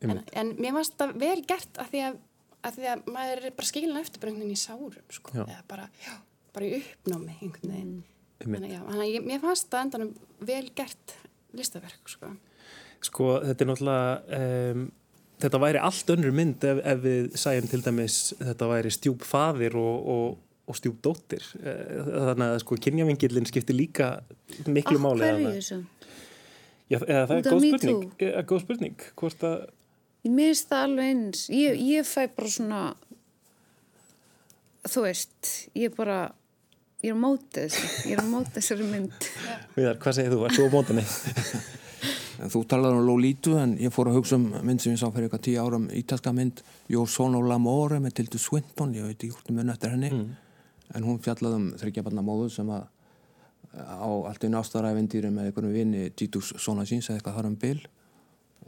En, 0.01 0.23
en 0.33 0.53
mér 0.57 0.77
varst 0.79 0.97
það 1.01 1.17
vel 1.21 1.39
gert 1.49 1.81
að 1.81 1.91
því 1.93 2.05
að, 2.07 2.21
að 2.65 2.79
því 2.79 2.87
að 2.95 3.09
maður 3.17 3.43
er 3.43 3.57
bara 3.59 3.69
skilin 3.69 4.01
eftir 4.01 4.23
bara 4.23 4.33
einhvern 4.33 4.47
veginn 4.47 4.57
í 4.57 4.63
sárum 4.63 5.11
sko. 5.13 5.35
Já. 5.37 5.43
eða 5.45 5.65
bara, 5.69 5.89
já, 6.01 6.15
bara 6.57 6.69
í 6.69 6.79
uppnámi 6.79 7.35
einhvern 7.37 7.75
veginn. 7.75 7.99
Mm. 8.41 8.55
þannig 8.57 9.19
að 9.19 9.27
mér 9.29 9.43
fannst 9.43 9.69
það 9.69 9.83
endanum 9.85 10.15
vel 10.49 10.65
gert 10.77 11.17
listaverk 11.57 12.09
sko. 12.09 12.31
Sko 13.05 13.35
þetta 13.45 13.65
er 13.65 13.69
náttúrulega 13.69 14.41
um, 14.41 14.87
þetta 15.41 15.61
væri 15.61 15.83
allt 15.89 16.13
önnur 16.15 16.37
mynd 16.37 16.65
ef, 16.69 16.81
ef 16.93 17.03
við 17.05 17.29
sæjum 17.43 17.69
til 17.69 17.83
dæmis 17.85 18.21
þetta 18.39 18.71
væri 18.71 18.93
stjúp 18.95 19.27
faðir 19.29 19.77
og, 19.81 20.09
og 20.15 20.39
og 20.71 20.79
stjúpdóttir 20.79 21.45
eh, 21.61 21.97
þannig 22.07 22.47
að 22.47 22.61
sko 22.65 22.79
kynjavingilin 22.87 23.49
skiptir 23.51 23.77
líka 23.77 24.13
miklu 24.71 25.03
máli 25.03 25.27
Af 25.27 25.35
hverju 25.37 25.57
þessu? 25.59 25.81
Já, 26.91 26.99
eða 27.07 27.27
það 27.31 27.37
er 27.37 27.45
góð 27.47 27.65
spurning, 27.69 28.09
er 28.19 28.33
eh, 28.33 28.47
góð 28.51 28.65
spurning. 28.65 29.05
Hvort 29.21 29.47
að 29.47 29.61
Ég 30.21 30.33
minnst 30.37 30.69
það 30.69 30.83
alveg 30.85 31.11
eins. 31.15 31.45
Ég, 31.49 31.79
ég 31.81 32.05
fæ 32.05 32.27
bara 32.37 32.51
svona 32.53 32.81
þú 34.91 35.05
veist 35.07 35.53
ég 35.79 35.95
bara 35.97 36.19
ég 37.01 37.13
er 37.13 37.17
á 37.17 37.23
mótið 37.23 37.63
þessu. 37.63 37.93
Ég 38.11 38.17
er 38.17 38.21
á 38.21 38.27
mótið 38.29 38.59
þessari 38.59 38.89
mynd. 38.91 39.29
Viðar, 39.79 40.01
hvað 40.03 40.19
segir 40.19 40.35
þú? 40.35 40.43
Er 40.45 40.57
þú 40.59 40.67
á 40.67 40.71
mótinni? 40.75 41.07
Þú 42.41 42.63
talaður 42.65 43.03
um 43.03 43.05
Lolítu 43.05 43.51
en 43.61 43.75
ég 43.77 43.93
fór 43.93 44.09
að 44.09 44.15
hugsa 44.17 44.39
um 44.39 44.47
mynd 44.65 44.81
sem 44.81 44.95
ég 44.95 45.01
sá 45.01 45.11
fyrir 45.13 45.27
eitthvað 45.29 45.43
tíu 45.45 45.59
ára 45.61 45.77
um 45.77 45.91
ítalska 45.93 46.33
mynd 46.33 46.63
Jó 46.89 47.03
Sono 47.05 47.43
L'Amore 47.45 47.99
með 48.01 48.15
Tildu 48.17 48.41
Swinton. 48.41 48.95
Ég 48.97 49.05
veit 49.05 49.19
ekki 49.19 49.35
hvort 49.35 49.51
um 49.53 49.61
mun 49.61 49.73
eftir 49.75 49.93
henni. 49.93 50.09
Mm 50.09 50.31
en 50.95 51.07
hún 51.07 51.21
fjallaði 51.23 51.59
um 51.59 51.69
þryggjabarnamóðu 51.81 52.49
sem 52.55 52.71
að 52.75 52.89
á 53.77 54.11
allt 54.27 54.45
einu 54.45 54.59
ástaræfindýri 54.59 55.31
með 55.31 55.51
einhvern 55.51 55.75
vini 55.75 56.09
Dítus 56.17 56.53
Sona 56.59 56.87
síns 56.89 57.09
eða 57.09 57.21
eitthvað 57.21 57.37
þar 57.39 57.51
um 57.51 57.59
bil. 57.61 57.77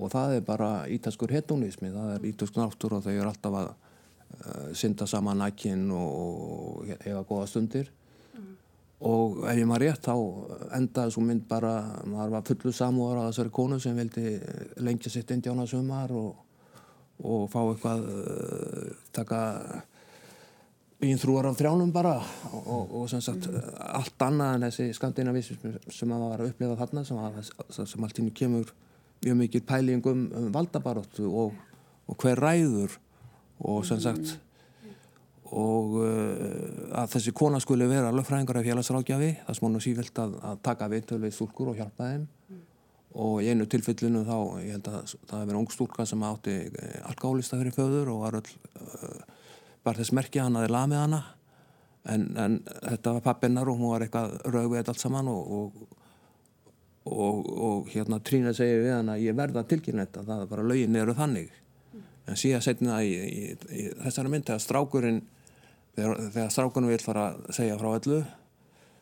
Og 0.00 0.12
það 0.12 0.36
er 0.36 0.44
bara 0.46 0.68
ítalskur 0.88 1.32
hedonismi, 1.34 1.90
það 1.92 2.12
er 2.14 2.28
ítalsk 2.30 2.56
náttúr 2.56 2.96
og 2.96 3.02
þau 3.04 3.12
eru 3.12 3.28
alltaf 3.28 3.56
að 3.58 3.72
uh, 3.72 4.70
synda 4.78 5.08
saman 5.10 5.42
nækinn 5.42 5.90
og 5.96 6.94
hefa 7.02 7.26
goða 7.28 7.50
stundir. 7.50 7.90
Og 9.02 9.42
ef 9.50 9.58
ég 9.58 9.66
maður 9.66 9.88
rétt 9.88 10.06
þá 10.06 10.14
endaði 10.78 11.12
svo 11.12 11.24
mynd 11.26 11.48
bara 11.50 11.74
maður 12.06 12.36
var 12.36 12.44
fullu 12.46 12.72
samúar 12.72 13.18
á 13.18 13.26
þessari 13.26 13.50
konu 13.50 13.80
sem 13.82 13.98
vildi 13.98 14.36
lengja 14.78 15.10
sitt 15.10 15.30
indjána 15.34 15.66
sumar 15.66 16.14
og, 16.14 16.36
og 17.26 17.48
fá 17.50 17.58
eitthvað 17.64 18.06
uh, 18.06 18.92
taka 19.10 19.40
bíinn 21.02 21.18
þrúar 21.18 21.48
af 21.50 21.58
þrjánum 21.58 21.90
bara 21.94 22.14
og, 22.60 22.94
og 23.02 23.08
sem 23.10 23.22
sagt 23.24 23.48
allt 23.50 24.22
annað 24.22 24.54
en 24.54 24.66
þessi 24.68 24.88
skandinavísism 24.96 25.74
sem 25.90 26.10
maður 26.10 26.30
var 26.30 26.44
að 26.44 26.52
upplifa 26.52 26.78
þarna 26.78 27.04
sem, 27.08 27.18
að, 27.18 27.50
sem 27.90 28.06
allt 28.06 28.22
íni 28.22 28.34
kemur 28.36 28.70
mjög 29.22 29.38
mikið 29.40 29.66
pæling 29.66 30.06
um, 30.10 30.22
um 30.38 30.48
valdabaróttu 30.54 31.26
og, 31.26 31.58
og 32.06 32.22
hver 32.22 32.42
ræður 32.42 32.96
og 33.62 33.84
sem 33.86 34.00
sagt 34.02 34.36
og 35.52 35.98
uh, 36.00 36.94
að 37.02 37.16
þessi 37.16 37.34
kona 37.36 37.60
skuli 37.60 37.88
vera 37.90 38.12
lögfræðingar 38.14 38.62
af 38.62 38.68
félagsrákjafi 38.68 39.32
það 39.42 39.66
er 39.68 39.84
sífilt 39.84 40.22
að, 40.22 40.38
að 40.48 40.62
taka 40.64 40.88
viðtöl 40.92 41.20
við 41.26 41.36
stúlkur 41.36 41.72
og 41.72 41.82
hjálpa 41.82 42.08
þeim 42.08 42.24
mm. 42.24 42.62
og 43.26 43.36
í 43.42 43.50
einu 43.50 43.66
tilfellinu 43.68 44.24
þá 44.28 44.36
ég 44.62 44.78
held 44.78 44.88
að 44.88 45.14
það 45.18 45.44
verið 45.44 45.60
ung 45.60 45.70
stúlka 45.74 46.08
sem 46.08 46.24
átti 46.30 46.56
eh, 46.70 46.98
alkálista 47.10 47.60
fyrir 47.60 47.76
föður 47.76 48.14
og 48.14 48.24
var 48.24 48.40
öll 48.40 48.54
uh, 48.80 49.41
bara 49.82 49.98
þess 49.98 50.14
merkja 50.16 50.46
hann 50.46 50.56
aðeins 50.56 50.74
lamið 50.76 51.02
hana 51.02 51.22
en, 52.10 52.28
en 52.38 52.60
þetta 52.66 53.16
var 53.16 53.26
pappinnar 53.26 53.70
og 53.70 53.78
hún 53.78 53.92
var 53.92 54.04
eitthvað 54.04 54.38
rauðveit 54.54 54.90
allt 54.90 55.02
saman 55.02 55.30
og, 55.30 55.52
og, 55.58 55.98
og, 57.10 57.50
og 57.68 57.92
hérna 57.92 58.20
Trína 58.24 58.54
segir 58.56 58.82
við 58.84 58.96
hann 58.96 59.12
að 59.12 59.26
ég 59.26 59.38
verða 59.38 59.64
tilkynna 59.68 60.06
þetta 60.06 60.24
það 60.28 60.44
er 60.44 60.50
bara 60.54 60.66
lögin 60.66 60.98
eru 60.98 61.14
þannig. 61.18 61.52
En 62.30 62.38
síðan 62.38 62.62
setna 62.62 63.00
í, 63.02 63.12
í, 63.12 63.46
í 63.74 63.86
þessari 64.04 64.30
mynd 64.30 64.46
þegar 64.50 64.62
strákurinn 64.62 65.22
þegar, 65.96 66.20
þegar 66.34 66.52
strákunum 66.54 66.92
vil 66.92 67.02
fara 67.02 67.28
að 67.30 67.56
segja 67.58 67.78
frá 67.80 67.90
öllu 67.92 68.20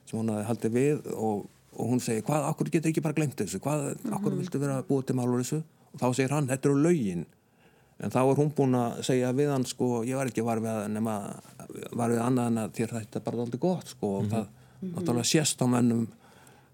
sem 0.09 0.19
hún 0.19 0.33
hafi 0.33 0.47
haldið 0.49 0.79
við 0.79 1.11
og, 1.15 1.45
og 1.77 1.93
hún 1.93 2.01
segir 2.03 2.25
hvað, 2.27 2.49
okkur 2.53 2.73
getur 2.73 2.93
ekki 2.93 3.05
bara 3.05 3.17
glemt 3.19 3.37
þessu? 3.39 3.61
Hvað, 3.63 3.91
mm 3.93 4.15
-hmm. 4.17 4.39
viltu 4.39 4.63
vera 4.63 4.81
búið 4.89 5.11
til 5.11 5.17
málur 5.17 5.45
þessu? 5.45 5.61
Og 5.93 6.01
þá 6.01 6.09
segir 6.17 6.35
hann, 6.35 6.49
þetta 6.49 6.69
eru 6.69 6.83
lögin 6.83 7.27
en 8.01 8.15
þá 8.15 8.21
er 8.23 8.41
hún 8.41 8.55
búin 8.57 8.79
að 8.79 9.03
segja 9.11 9.33
við 9.37 9.53
hann 9.53 9.67
sko, 9.69 9.91
ég 10.09 10.17
var 10.17 10.31
ekki 10.31 10.47
var 10.47 10.63
við 10.63 10.73
að 10.73 10.89
nema 10.97 11.17
var 11.93 12.11
við 12.15 12.25
annað 12.25 12.51
en 12.51 12.63
að 12.65 12.75
þér 12.79 12.97
þetta 12.97 13.21
er 13.21 13.27
bara 13.29 13.45
aldrei 13.45 13.61
gott 13.61 13.93
sko, 13.93 14.17
og 14.17 14.25
mm 14.25 14.31
-hmm. 14.31 14.35
það 14.35 14.47
mhm. 14.81 14.93
náttúrulega 14.97 15.33
sést 15.33 15.63
á 15.63 15.67
mennum 15.67 16.09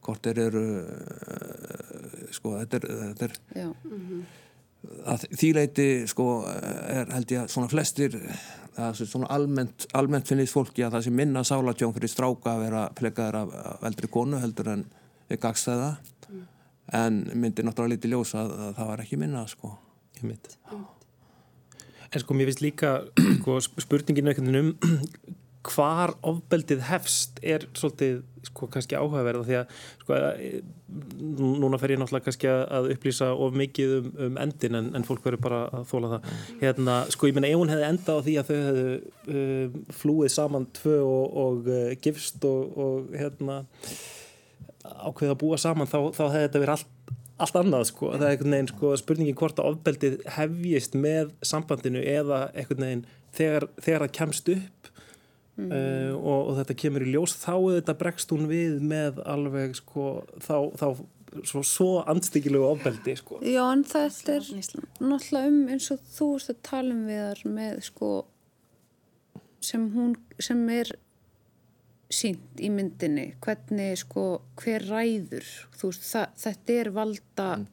hvort 0.07 0.23
þeir 0.23 0.39
eru 0.39 0.67
uh, 0.87 2.27
sko, 2.31 2.59
þetta 2.59 2.77
er, 2.77 2.85
þetta 3.03 3.25
er 3.25 3.39
mm 3.57 3.73
-hmm 3.85 4.27
að 5.07 5.27
þýleiti 5.39 5.89
sko 6.11 6.27
er 6.47 7.11
held 7.15 7.33
ég 7.35 7.45
að 7.45 7.53
svona 7.53 7.71
flestir 7.71 8.17
er 8.17 8.99
svona 8.99 9.31
almennt, 9.33 9.87
almennt 9.97 10.29
finnist 10.29 10.55
fólki 10.55 10.85
að 10.85 10.97
það 10.97 11.07
sé 11.07 11.15
minna 11.21 11.45
sálatjón 11.47 11.95
fyrir 11.97 12.13
stráka 12.13 12.55
að 12.55 12.67
vera 12.67 12.83
plekaður 12.99 13.41
af, 13.41 13.55
af 13.73 13.87
eldri 13.91 14.11
konu 14.13 14.41
heldur 14.43 14.73
en 14.75 14.85
við 15.31 15.41
gagstæða 15.43 15.95
mm. 16.29 16.45
en 17.01 17.23
myndir 17.35 17.67
náttúrulega 17.67 17.97
lítið 17.97 18.15
ljósa 18.17 18.45
að, 18.45 18.53
að 18.67 18.77
það 18.81 18.93
var 18.93 19.07
ekki 19.07 19.23
minna 19.23 19.47
sko 19.51 19.73
ég 20.21 20.29
mynd 20.29 20.53
en 22.17 22.23
sko 22.25 22.37
mér 22.37 22.51
finnst 22.51 22.65
líka 22.65 22.95
sko, 23.43 23.61
spurninginu 23.85 24.35
um 24.63 24.73
hvar 25.67 26.15
ofbeldið 26.27 26.83
hefst 26.87 27.41
er 27.43 27.67
svolítið 27.75 28.21
sko 28.47 28.69
kannski 28.71 28.97
áhugaverða 28.99 29.47
því 29.47 29.57
að 29.59 29.79
sko 30.03 30.19
núna 31.27 31.81
fer 31.83 31.95
ég 31.95 32.01
náttúrulega 32.01 32.29
kannski 32.29 32.51
að 32.51 32.91
upplýsa 32.95 33.33
of 33.35 33.57
mikið 33.59 33.95
um, 33.99 34.11
um 34.29 34.39
endin 34.45 34.79
en, 34.79 34.93
en 34.95 35.07
fólk 35.07 35.25
verður 35.27 35.43
bara 35.49 35.61
að 35.75 35.89
þóla 35.91 36.13
það. 36.15 36.29
Hérna 36.63 36.97
sko 37.13 37.31
ég 37.31 37.37
menna 37.37 37.51
ef 37.51 37.61
hún 37.61 37.73
hefði 37.73 37.89
endað 37.89 38.21
á 38.23 38.25
því 38.27 38.37
að 38.39 38.51
þau 38.51 38.59
hefðu 38.69 38.87
uh, 39.41 39.81
flúið 40.01 40.35
saman 40.37 40.69
tvö 40.79 40.99
og, 41.03 41.37
og 41.43 41.71
uh, 41.73 41.89
gifst 42.07 42.47
og, 42.47 42.79
og 42.87 43.17
hérna 43.19 43.63
ákveða 44.87 45.35
að 45.35 45.41
búa 45.43 45.59
saman 45.59 45.91
þá, 45.91 45.99
þá 46.15 46.25
hefði 46.29 46.45
þetta 46.47 46.63
verið 46.63 46.77
allt 46.77 47.17
allt 47.37 47.57
annað 47.61 47.89
sko, 47.91 48.11
það 48.15 48.27
er 48.27 48.35
einhvern 48.35 48.57
veginn 48.57 48.73
sko 48.73 48.93
spurningin 49.01 49.39
hvort 49.39 49.61
að 49.61 49.71
ofbeldið 49.73 50.19
hefjist 50.39 50.97
með 50.99 51.33
sambandinu 51.45 52.01
eða 52.01 52.47
einhvern 52.55 52.87
veginn 52.87 53.07
þegar, 53.37 53.69
þegar 53.83 54.07
það 54.07 54.15
kemst 54.21 54.53
upp 54.57 54.93
Mm. 55.57 55.71
Uh, 55.73 56.17
og, 56.21 56.41
og 56.51 56.57
þetta 56.59 56.75
kemur 56.77 57.01
í 57.07 57.13
ljós 57.15 57.33
þá 57.41 57.55
þetta 57.79 57.95
bregst 57.97 58.33
hún 58.35 58.43
við 58.51 58.75
með 58.85 59.23
alveg 59.25 59.79
sko 59.79 60.03
þá, 60.45 60.57
þá 60.77 60.89
svo, 61.49 61.63
svo 61.65 61.89
andstíkilegu 62.13 62.67
ofbeldi 62.67 63.15
sko. 63.17 63.39
Já 63.41 63.63
en 63.65 63.85
þetta 63.89 64.37
er 64.37 64.51
náttúrulega 65.01 65.49
um 65.49 65.63
eins 65.73 65.89
og 65.95 66.03
þú 66.13 66.29
veist 66.35 66.53
að 66.53 66.61
tala 66.69 66.93
um 66.93 67.07
við 67.09 67.23
þar 67.23 67.43
með 67.57 67.81
sko 67.89 68.11
sem 69.65 69.89
hún 69.97 70.13
sem 70.37 70.61
er 70.77 70.93
sínt 72.17 72.61
í 72.63 72.71
myndinni. 72.73 73.31
Hvernig 73.45 74.01
sko 74.03 74.27
hver 74.61 74.87
ræður? 74.89 75.49
Veist, 75.81 76.07
það, 76.09 76.37
þetta 76.43 76.77
er 76.81 76.93
valda 76.97 77.49
mm. 77.61 77.67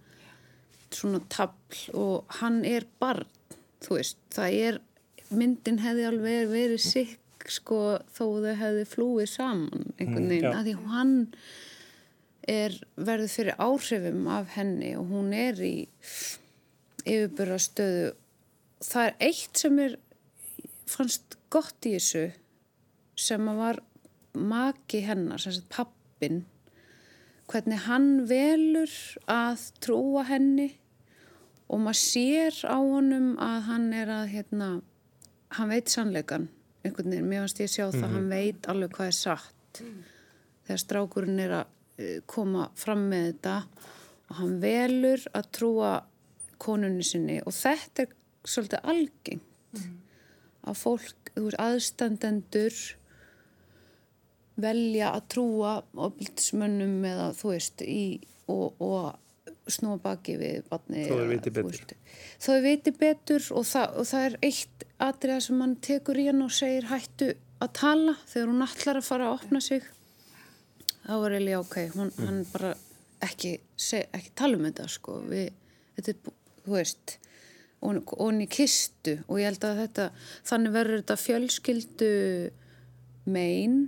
svona 0.94 1.22
tabl 1.34 1.84
og 2.00 2.40
hann 2.42 2.64
er 2.68 2.88
barn 3.02 3.30
þú 3.84 4.00
veist. 4.00 4.20
Það 4.34 4.60
er 4.70 4.82
myndin 5.34 5.82
hefði 5.84 6.08
alveg 6.10 6.50
verið 6.52 6.82
sikk 6.84 7.20
sko 7.52 7.80
þó 8.14 8.26
þau 8.44 8.56
hefði 8.60 8.84
flúið 8.88 9.30
saman 9.34 9.88
einhvern 9.98 10.26
mm, 10.26 10.32
veginn, 10.32 10.48
mm, 10.48 10.58
að 10.58 10.68
því 10.68 10.76
hann 10.94 11.16
er 12.54 12.78
verið 13.10 13.34
fyrir 13.34 13.64
áhrifum 13.64 14.28
af 14.32 14.54
henni 14.58 14.94
og 15.00 15.12
hún 15.12 15.34
er 15.36 15.60
í 15.64 15.76
yfirbúrastöðu 17.04 18.14
það 18.84 19.10
er 19.10 19.18
eitt 19.28 19.64
sem 19.64 19.80
er 19.84 19.98
fannst 20.90 21.38
gott 21.54 21.88
í 21.88 21.96
þessu 21.98 22.26
sem 23.20 23.50
að 23.52 23.62
var 23.62 23.82
maki 24.34 25.04
hennar, 25.06 25.42
sem 25.42 25.54
sagt 25.56 25.70
pappin 25.74 26.44
hvernig 27.52 27.84
hann 27.86 28.24
velur 28.30 28.94
að 29.30 29.68
trúa 29.84 30.24
henni 30.28 30.70
og 31.68 31.84
maður 31.84 32.00
sér 32.00 32.60
á 32.70 32.78
honum 32.78 33.34
að 33.42 33.60
hann 33.68 33.88
er 33.98 34.12
að 34.14 34.26
hérna, 34.34 34.70
hann 35.58 35.72
veit 35.72 35.92
sannleikan 35.92 36.50
einhvern 36.84 37.14
veginn, 37.14 37.30
mér 37.30 37.46
finnst 37.46 37.62
ég 37.62 37.70
að 37.70 37.76
sjá 37.76 37.86
það 37.86 37.98
mm 37.98 38.04
-hmm. 38.04 38.16
hann 38.16 38.30
veit 38.30 38.68
alveg 38.68 38.96
hvað 38.98 39.08
er 39.08 39.18
satt 39.18 39.82
mm. 39.82 40.00
þegar 40.66 40.82
strákurinn 40.84 41.40
er 41.40 41.52
að 41.60 41.68
eh, 41.98 42.20
koma 42.26 42.70
fram 42.76 43.08
með 43.10 43.26
þetta 43.28 43.56
og 44.30 44.36
hann 44.40 44.60
velur 44.62 45.28
að 45.34 45.52
trúa 45.52 45.94
konunni 46.58 47.04
sinni 47.04 47.40
og 47.46 47.54
þetta 47.54 48.04
er 48.04 48.16
svolítið 48.44 48.80
algengt 48.84 49.80
mm. 49.80 49.98
að 50.64 50.76
fólk, 50.78 51.32
þú 51.36 51.46
veist, 51.48 51.60
aðstandendur 51.60 52.82
velja 54.60 55.14
að 55.16 55.28
trúa 55.34 55.74
ofbildismönnum 55.94 57.06
eða 57.10 57.32
þú 57.38 57.54
veist 57.54 57.84
í, 57.86 58.22
og, 58.52 58.82
og 58.84 59.72
snúa 59.72 59.98
baki 60.04 60.36
við 60.38 60.68
batni 60.70 61.08
þó 61.08 61.16
þau 62.44 62.60
viti 62.66 62.94
betur. 63.00 63.48
og 63.56 63.66
það, 63.68 63.98
og 63.98 64.08
það 64.10 64.28
er 64.28 64.38
eitt 64.50 64.86
atriða 65.04 65.42
sem 65.48 65.64
hann 65.64 65.76
tekur 65.84 66.20
í 66.20 66.28
hann 66.30 66.46
og 66.46 66.54
segir 66.54 66.88
hættu 66.92 67.34
að 67.64 67.74
tala. 67.80 68.16
Þegar 68.28 68.50
hún 68.52 68.66
allar 68.66 69.00
að 69.00 69.08
fara 69.08 69.30
að 69.30 69.38
opna 69.40 69.62
sig 69.64 69.86
þá 71.04 71.14
var 71.24 71.36
Eli 71.36 71.56
ok 71.58 71.78
hún, 71.96 72.12
mm. 72.12 72.24
hann 72.28 72.40
bara 72.52 72.72
ekki, 73.24 73.58
seg, 73.80 74.08
ekki 74.16 74.32
tala 74.40 74.60
um 74.60 74.68
þetta 74.68 74.88
sko. 74.92 75.20
Við, 75.32 75.52
þetta 75.98 76.14
er, 76.14 76.34
þú 76.64 76.78
veist 76.78 77.18
og 77.84 78.14
hann 78.16 78.44
í 78.44 78.48
kistu 78.48 79.18
og 79.28 79.40
ég 79.42 79.50
held 79.50 79.66
að 79.68 79.80
þetta 79.82 80.10
þannig 80.48 80.76
verður 80.78 81.02
þetta 81.02 81.18
fjölskyldu 81.20 82.12
megin 83.34 83.80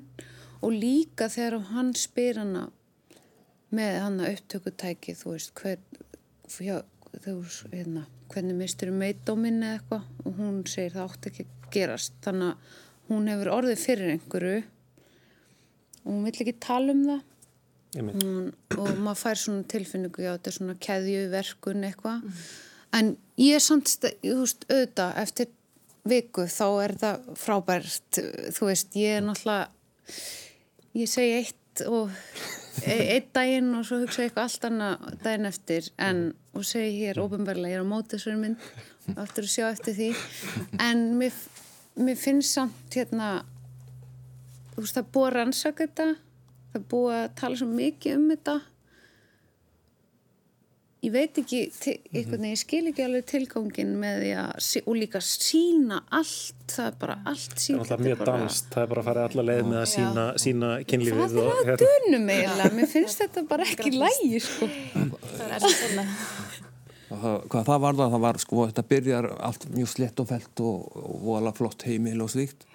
og 0.66 0.74
líka 0.74 1.30
þegar 1.32 1.70
hann 1.72 1.94
spyr 1.98 2.42
hana 2.42 2.66
með 3.76 3.98
hann 4.02 4.20
að 4.24 4.36
upptökutæki 4.38 5.16
þú 5.20 5.36
veist 5.36 5.54
hver, 5.60 5.82
já, 6.64 6.80
þú, 7.24 7.36
hérna, 7.72 8.06
hvernig 8.34 8.58
mistur 8.60 8.92
meitdóminn 8.96 9.64
eða 9.64 9.80
eitthvað? 9.80 10.10
Og 10.26 10.40
hún 10.40 10.62
segir 10.70 10.96
það 10.96 11.10
átt 11.10 11.30
ekki 11.30 11.46
að 11.46 11.70
gerast. 11.76 12.18
Þannig 12.26 12.52
að 12.52 12.82
hún 13.12 13.30
hefur 13.32 13.52
orðið 13.54 13.82
fyrir 13.84 14.14
einhverju 14.16 14.62
og 16.06 16.12
hún 16.12 16.24
vill 16.28 16.38
ekki 16.44 16.56
tala 16.64 16.96
um 16.96 17.04
það. 17.10 17.26
Hún, 17.96 18.48
og 18.76 18.88
maður 19.00 19.20
fær 19.22 19.40
svona 19.40 19.68
tilfinningu 19.72 20.24
já 20.26 20.34
þetta 20.34 20.52
er 20.52 20.56
svona 20.58 20.74
keðjuverkun 20.84 21.86
eitthvað. 21.88 22.26
Mm. 22.26 22.40
en 22.98 23.12
ég 23.40 23.56
er 23.56 23.64
samt 23.64 23.94
þú 23.94 24.40
veist 24.42 24.66
auðvitað 24.68 25.22
eftir 25.22 25.54
viku 26.06 26.44
þá 26.52 26.66
er 26.84 26.94
það 27.00 27.30
frábært 27.40 28.20
þú 28.58 28.68
veist 28.68 28.98
ég 29.00 29.22
er 29.22 29.24
náttúrulega 29.24 29.72
ég 30.96 31.12
segi 31.12 31.40
eitt 31.42 31.86
og 31.92 32.14
E- 32.84 33.16
einn 33.16 33.30
daginn 33.34 33.72
og 33.78 33.86
svo 33.88 34.02
hugsa 34.02 34.26
ég 34.26 34.30
eitthvað 34.30 34.50
allt 34.50 34.66
annað 34.68 35.04
daginn 35.24 35.48
eftir 35.48 35.88
en 36.02 36.20
og 36.56 36.66
segi 36.68 37.00
hér 37.00 37.20
ofinbarlega, 37.24 37.72
ég 37.72 37.80
er 37.80 37.88
á 37.88 37.92
mótisverðin 37.92 38.42
minn 38.44 39.16
aftur 39.22 39.48
að 39.48 39.54
sjá 39.54 39.66
eftir 39.70 39.96
því. 39.96 40.10
En 40.84 41.06
mér, 41.20 41.36
mér 41.96 42.20
finnst 42.20 42.56
samt 42.56 42.96
hérna 42.96 43.30
þú 44.74 44.84
veist 44.84 44.98
það 45.00 45.12
búið 45.16 45.28
að 45.30 45.36
rannsaka 45.38 45.88
þetta 45.88 46.08
það 46.74 46.88
búið 46.92 47.18
að 47.18 47.28
tala 47.42 47.60
svo 47.62 47.68
mikið 47.72 48.18
um 48.20 48.26
þetta 48.34 48.56
ég 51.06 51.14
veit 51.14 51.38
ekki, 51.38 51.62
einhvern 51.70 52.42
veginn, 52.42 52.48
ég 52.50 52.60
skil 52.60 52.90
ekki 52.90 53.04
alveg 53.06 53.26
tilgangin 53.30 53.94
með 54.02 54.22
því 54.24 54.32
að, 54.42 54.68
og 54.82 54.98
líka 54.98 55.22
sína 55.24 56.02
allt, 56.16 56.64
það 56.72 56.88
er 56.88 56.98
bara 57.04 57.18
allt 57.32 57.56
sína. 57.62 57.86
Það 57.86 57.96
er 57.96 58.04
mjög 58.08 58.24
danst, 58.30 58.70
það 58.74 58.86
er 58.86 58.92
bara 58.92 59.04
að 59.04 59.10
fara 59.10 59.26
allar 59.30 59.48
leið 59.50 59.64
með 59.70 59.80
að 59.82 59.88
sína, 59.94 60.26
sína 60.42 60.72
kynlífið. 60.90 61.22
Það 61.22 61.40
er 61.44 61.52
að 61.54 61.72
hérna. 61.72 61.78
dönum 61.84 62.30
eiginlega, 62.36 62.74
mér 62.80 62.92
finnst 62.96 63.20
þetta 63.24 63.46
bara 63.52 63.68
ekki 63.70 63.94
lægi, 63.96 64.44
sko. 64.48 64.70
Það 64.96 65.58
er 65.58 65.68
svona. 65.68 66.08
Hvað 67.16 67.68
það 67.70 67.84
var 67.86 67.98
það, 68.00 68.14
það 68.16 68.24
var 68.26 68.40
sko, 68.42 68.64
þetta 68.72 68.88
byrjar 68.92 69.32
allt 69.50 69.68
mjög 69.76 69.92
slett 69.92 70.22
og 70.24 70.32
felt 70.32 70.64
og, 70.66 70.88
og 71.00 71.20
vola 71.30 71.54
flott 71.56 71.86
heimil 71.88 72.26
og 72.26 72.32
slíkt. 72.34 72.66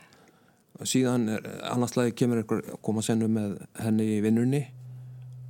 Síðan 0.87 1.27
annarslagi 1.67 2.15
kemur 2.17 2.41
einhver 2.41 2.63
koma 2.81 3.03
sennu 3.05 3.27
með 3.29 3.59
henni 3.83 4.07
í 4.15 4.21
vinnunni 4.25 4.63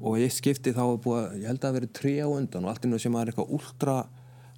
og 0.00 0.16
ég 0.20 0.32
skipti 0.32 0.72
þá 0.76 0.82
að 0.86 0.96
búa, 1.04 1.20
ég 1.36 1.48
held 1.50 1.60
að 1.60 1.66
það 1.66 1.76
verið 1.78 1.92
trí 2.00 2.14
á 2.24 2.28
undan 2.28 2.66
og 2.66 2.72
allt 2.72 2.88
innum 2.88 3.02
sem 3.02 3.18
er 3.20 3.30
eitthvað 3.30 3.54
últra 3.56 3.96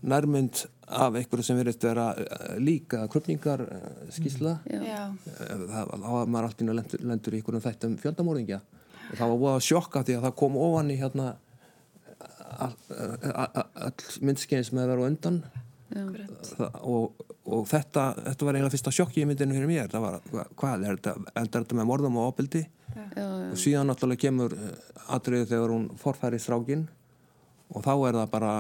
nærmynd 0.03 0.65
af 0.93 1.17
einhverju 1.19 1.47
sem 1.47 1.59
verist 1.59 1.85
vera 1.87 2.09
eh, 2.19 2.55
líka 2.63 3.05
krupningar 3.11 3.63
eh, 3.67 3.89
skísla 4.15 4.57
mm. 4.67 5.19
þá 5.71 5.81
var 5.87 6.31
maður 6.31 6.49
allt 6.49 6.63
innum 6.65 6.79
lendur, 6.79 7.05
lendur 7.07 7.35
í 7.35 7.41
einhverjum 7.41 7.65
þættum 7.65 7.97
fjöldamóringja 8.03 8.61
og 8.63 9.17
það 9.17 9.33
var 9.33 9.41
búið 9.45 9.55
að 9.55 9.67
sjokka 9.69 10.05
því 10.07 10.19
að 10.19 10.27
það 10.27 10.39
kom 10.43 10.59
ofan 10.61 10.93
í 10.93 10.99
hérna 11.01 11.29
all, 12.63 12.75
all 13.33 13.93
myndskeiðin 14.23 14.67
sem 14.69 14.81
hefur 14.81 14.93
verið 14.93 15.05
á 15.05 15.11
undan. 15.11 15.39
Það, 15.93 16.77
og, 16.89 17.25
og 17.43 17.67
þetta, 17.67 18.05
þetta 18.29 18.47
var 18.47 18.57
eiginlega 18.57 18.75
fyrsta 18.77 18.95
sjokki 18.95 19.23
í 19.23 19.27
myndinu 19.27 19.57
fyrir 19.57 19.71
mér. 19.71 19.91
Það 19.91 20.05
var, 20.07 20.51
hvað 20.61 20.87
er 20.87 20.99
þetta, 21.01 21.15
er 21.33 21.49
þetta 21.57 21.79
með 21.81 21.89
morðum 21.91 22.19
og 22.23 22.29
opildi 22.33 22.63
já, 22.63 23.05
já. 23.17 23.27
og 23.49 23.59
síðan 23.59 23.91
náttúrulega 23.91 24.25
kemur 24.27 24.55
eh, 24.57 24.77
atriðið 25.17 25.51
þegar 25.55 25.75
hún 25.75 25.89
forfæri 25.99 26.41
strákin 26.43 26.87
og 27.73 27.83
þá 27.83 27.93
er 27.97 28.21
það 28.21 28.31
bara 28.37 28.55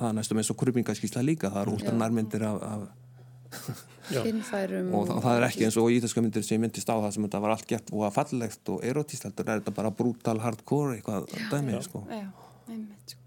það 0.00 0.08
er 0.08 0.16
næstum 0.16 0.40
eins 0.40 0.50
og 0.52 0.58
krupingaskísla 0.62 1.26
líka. 1.26 1.52
Það 1.52 1.62
er 1.62 1.72
úr 1.74 2.00
nærmyndir 2.00 2.46
af, 2.48 2.64
af 2.64 3.86
og, 4.10 5.10
og 5.14 5.22
það 5.22 5.36
er 5.36 5.46
ekki 5.46 5.66
eins 5.66 5.78
og 5.78 5.92
ítalska 5.94 6.22
myndir 6.24 6.44
sem 6.46 6.62
myndist 6.62 6.90
á 6.90 6.96
það 6.96 7.12
sem 7.14 7.26
þetta 7.26 7.42
var 7.44 7.54
allt 7.54 7.68
gett 7.70 7.92
og 7.94 8.04
að 8.08 8.16
fallegt 8.16 8.72
og 8.72 8.84
erotíst 8.86 9.26
heldur 9.28 9.46
er 9.46 9.60
þetta 9.60 9.74
bara 9.76 9.92
brutal 9.94 10.38
hardcore 10.42 10.96
eitthvað 10.96 11.28
dæmið 11.52 11.82
sko. 11.86 12.02
sko 12.02 13.19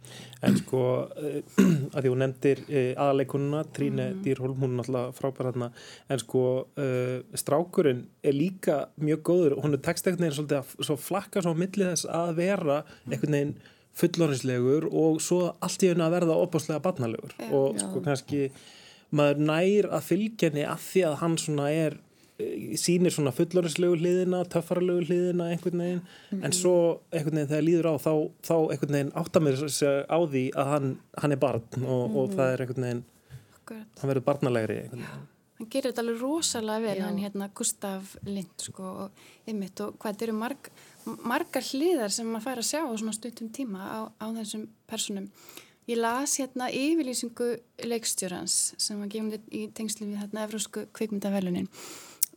En 0.44 0.58
sko, 0.60 0.84
uh, 1.24 1.68
að 1.94 2.00
því 2.00 2.12
hún 2.12 2.24
nefndir 2.24 2.64
uh, 2.66 2.90
aðaleikununa, 3.06 3.64
Tríne 3.76 4.10
mm. 4.12 4.22
Dýrholm, 4.26 4.58
hún 4.60 4.74
er 4.74 4.82
náttúrulega 4.82 5.18
frábær 5.18 5.50
hérna, 5.52 5.70
en 6.12 6.24
sko, 6.24 6.46
uh, 6.80 7.38
strákurinn 7.40 8.06
er 8.24 8.38
líka 8.38 8.80
mjög 9.02 9.24
góður. 9.30 9.58
Hún 9.64 9.78
er 9.78 9.84
texteknir 9.86 10.36
svolítið 10.36 10.62
að 10.62 10.88
svo 10.90 11.00
flakka 11.00 11.46
svo 11.46 11.56
millið 11.58 11.94
þess 11.94 12.10
að 12.12 12.34
vera 12.42 12.82
einhvern 13.10 13.38
veginn 13.40 13.56
fullorinslegur 13.94 14.88
og 14.90 15.20
svo 15.22 15.42
allt 15.62 15.84
í 15.86 15.92
hennu 15.92 16.06
að 16.08 16.16
verða 16.18 16.40
opáslega 16.42 16.82
barnalegur. 16.84 17.36
Og 17.54 17.78
sko 17.82 18.02
kannski 18.06 18.48
maður 19.14 19.44
nær 19.50 19.90
að 19.94 20.08
fylgja 20.08 20.50
henni 20.50 20.66
að 20.66 20.88
því 20.88 21.06
að 21.10 21.20
hann 21.22 21.38
svona 21.42 21.70
er 21.74 22.00
Eh, 22.42 22.74
sýnir 22.82 23.14
svona 23.14 23.30
fullorislegu 23.30 23.94
hliðina 24.00 24.40
töffarlegu 24.50 25.04
hliðina 25.06 25.52
einhvern 25.54 25.82
veginn 25.84 26.00
mm 26.00 26.06
-hmm. 26.06 26.40
en 26.40 26.50
mhm. 26.50 26.58
svo 26.58 27.02
einhvern 27.12 27.36
veginn 27.36 27.50
þegar 27.50 27.66
líður 27.68 27.88
á 27.94 27.96
þá, 28.06 28.14
þá 28.48 28.56
einhvern 28.72 28.96
veginn 28.96 29.12
áttamir 29.22 29.56
á 30.10 30.20
því 30.34 30.44
að 30.56 30.72
hann, 30.74 30.88
hann 31.22 31.32
er 31.32 31.38
barn 31.38 31.62
og, 31.62 31.82
mm 31.82 31.86
-hmm. 31.86 32.18
og 32.18 32.30
það 32.34 32.54
er 32.54 32.62
einhvern 32.62 32.86
veginn 32.86 33.04
Akkurat. 33.58 33.88
hann 34.00 34.10
verður 34.10 34.26
barnalegri 34.26 34.78
hann 34.90 35.70
gerir 35.70 35.92
þetta 35.92 36.02
alveg 36.02 36.22
rosalega 36.22 36.80
vel 36.80 36.98
Já. 36.98 37.04
hann 37.06 37.20
hérna 37.20 37.50
Gustaf 37.54 38.16
Lind 38.26 38.58
sko, 38.58 38.84
og, 38.84 39.12
einmitt, 39.48 39.80
og 39.80 39.94
hvað 40.00 40.24
eru 40.24 40.34
marg, 40.34 40.72
margar 41.06 41.64
hliðar 41.64 42.10
sem 42.10 42.26
maður 42.26 42.44
fær 42.44 42.58
að 42.58 42.72
sjá 42.72 42.82
á 42.82 42.94
svona 42.98 43.14
stuttum 43.14 43.50
tíma 43.50 43.80
á, 43.80 44.00
á 44.18 44.26
þessum 44.34 44.68
personum 44.88 45.30
Ég 45.86 45.98
las 46.00 46.40
hérna 46.40 46.70
yfirlýsingu 46.72 47.60
leikstjórans 47.84 48.74
sem 48.78 49.00
var 49.00 49.08
gefið 49.12 49.42
í 49.52 49.68
tengslu 49.76 50.08
við 50.08 50.22
hérna 50.22 50.46
Evrósku 50.48 50.86
kvikmyndavelunin 50.96 51.68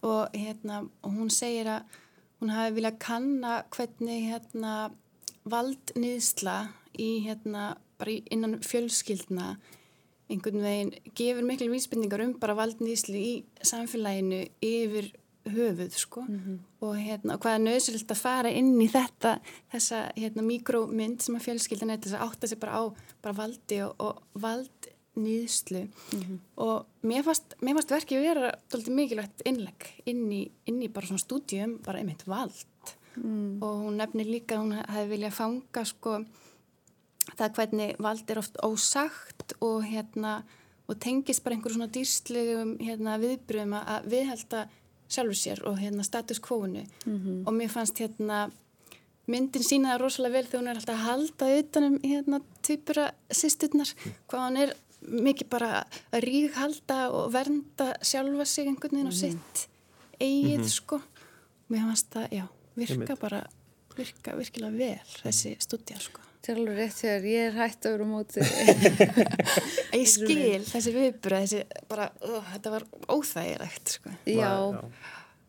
og 0.02 0.35
hérna 0.37 0.85
hún 1.02 1.30
segir 1.30 1.70
að 1.70 1.98
hún 2.40 2.52
hafi 2.52 2.76
viljað 2.76 2.98
kanna 2.98 3.56
hvernig 3.72 4.28
hérna 4.30 4.74
valdniðsla 5.48 6.56
í 6.98 7.11
hérna 7.24 7.76
innan 8.04 8.59
fjölskyldna 8.64 9.54
einhvern 10.28 10.64
veginn 10.64 11.12
gefur 11.16 11.46
miklu 11.46 11.70
vísbendingar 11.70 12.24
um 12.24 12.35
bara 12.40 12.56
valdniðslu 12.59 13.16
í 13.20 13.32
samfélaginu 13.64 14.42
yfir 14.64 15.12
höfuð 15.46 15.94
sko 15.94 16.20
mm 16.22 16.38
-hmm. 16.38 16.59
og 16.80 16.96
hérna 16.96 17.38
hvað 17.38 17.54
er 17.54 17.62
nöðsöld 17.66 18.11
að 18.11 18.20
fara 18.20 18.50
inn 18.50 18.80
í 18.82 18.88
þetta 18.88 19.38
þessa 19.72 20.12
hérna 20.16 20.42
mikrómynd 20.42 21.22
sem 21.22 21.37
að 21.37 21.44
fjölskyldan 21.46 21.90
er 21.90 21.98
þess 21.98 22.14
að 22.14 22.24
átta 22.26 22.46
sig 22.46 22.59
bara 22.59 22.78
á 22.80 22.85
bara 23.22 23.35
valdi 23.35 23.82
og, 23.82 23.94
og 23.98 24.22
vald 24.35 24.90
nýðslu 25.16 25.83
mm 25.87 26.20
-hmm. 26.20 26.38
og 26.57 26.87
mér 27.02 27.22
fannst, 27.24 27.57
mér 27.61 27.74
fannst 27.74 27.90
verkið 27.90 28.20
vera 28.20 28.52
doldið 28.70 28.94
mikilvægt 28.94 29.42
innlegg 29.44 29.87
inn 30.05 30.33
í, 30.33 30.50
inn 30.66 30.83
í 30.83 30.88
bara 30.88 31.07
svona 31.07 31.24
stúdíum, 31.24 31.79
bara 31.83 31.98
einmitt 31.98 32.26
vald 32.26 32.66
mm. 33.16 33.62
og 33.62 33.74
hún 33.85 33.96
nefnir 33.96 34.26
líka 34.26 34.61
hún 34.61 34.72
hefði 34.72 35.09
viljað 35.09 35.38
fanga 35.38 35.85
sko 35.85 36.24
það 37.35 37.55
hvernig 37.57 37.96
vald 37.98 38.31
er 38.31 38.38
oft 38.38 38.57
ósagt 38.62 39.57
og 39.61 39.85
hérna 39.85 40.42
og 40.87 41.00
tengist 41.02 41.42
bara 41.44 41.57
einhverjum 41.57 41.81
svona 41.81 41.92
dýrstlegum 41.92 42.76
hérna, 42.79 43.18
viðbröðum 43.18 43.74
að 43.81 44.11
viðhalda 44.12 44.68
sjálfur 45.09 45.38
sér 45.38 45.62
og 45.66 45.81
hérna 45.81 46.05
status 46.07 46.38
quo-nu 46.38 46.85
mm 47.07 47.18
-hmm. 47.18 47.46
og 47.46 47.52
mér 47.55 47.68
fannst 47.68 47.98
hérna 47.98 48.50
myndin 49.26 49.62
sínaði 49.62 50.00
rosalega 50.00 50.33
vel 50.33 50.46
þegar 50.46 50.61
hún 50.61 50.70
er 50.70 50.76
alltaf 50.76 50.94
að 50.94 51.07
halda 51.09 51.46
utanum 51.59 51.98
hérna 52.02 52.40
týpura 52.62 53.07
sýsturnar 53.31 53.94
hvað 54.29 54.40
hann 54.40 54.57
er 54.57 54.74
mikið 55.00 55.48
bara 55.52 55.70
að 56.14 56.26
ríðhalda 56.26 57.00
og 57.14 57.32
vernda 57.35 57.92
sjálfa 58.02 58.46
sig 58.48 58.70
einhvern 58.70 58.96
veginn 58.96 59.11
á 59.11 59.14
mm 59.14 59.16
-hmm. 59.16 59.20
sitt 59.20 59.68
eigið 60.20 60.59
mm 60.59 60.64
-hmm. 60.64 60.76
sko 60.76 61.00
mér 61.68 61.82
fannst 61.87 62.11
það, 62.14 62.28
já, 62.30 62.46
virka 62.76 63.16
bara 63.16 63.46
virka 63.96 64.37
virkilega 64.37 64.76
vel 64.76 65.00
þessi 65.22 65.56
stúdja 65.59 66.00
sko 66.00 66.20
Það 66.46 66.54
er 66.54 66.59
alveg 66.61 66.76
rétt 66.78 66.94
þegar 66.94 67.24
ég 67.24 67.46
er 67.46 67.52
hægt 67.52 67.87
að 67.87 67.92
vera 67.92 68.04
móti 68.04 68.40
Ég 70.00 70.09
skil 70.09 70.62
þessi 70.62 70.92
viðbúra 70.94 71.40
þessi 71.42 71.64
bara, 71.88 72.12
uh, 72.22 72.44
þetta 72.52 72.70
var 72.70 72.85
óþægilegt 73.09 73.88
sko. 73.88 74.11
Já, 74.26 74.70
já 74.70 74.80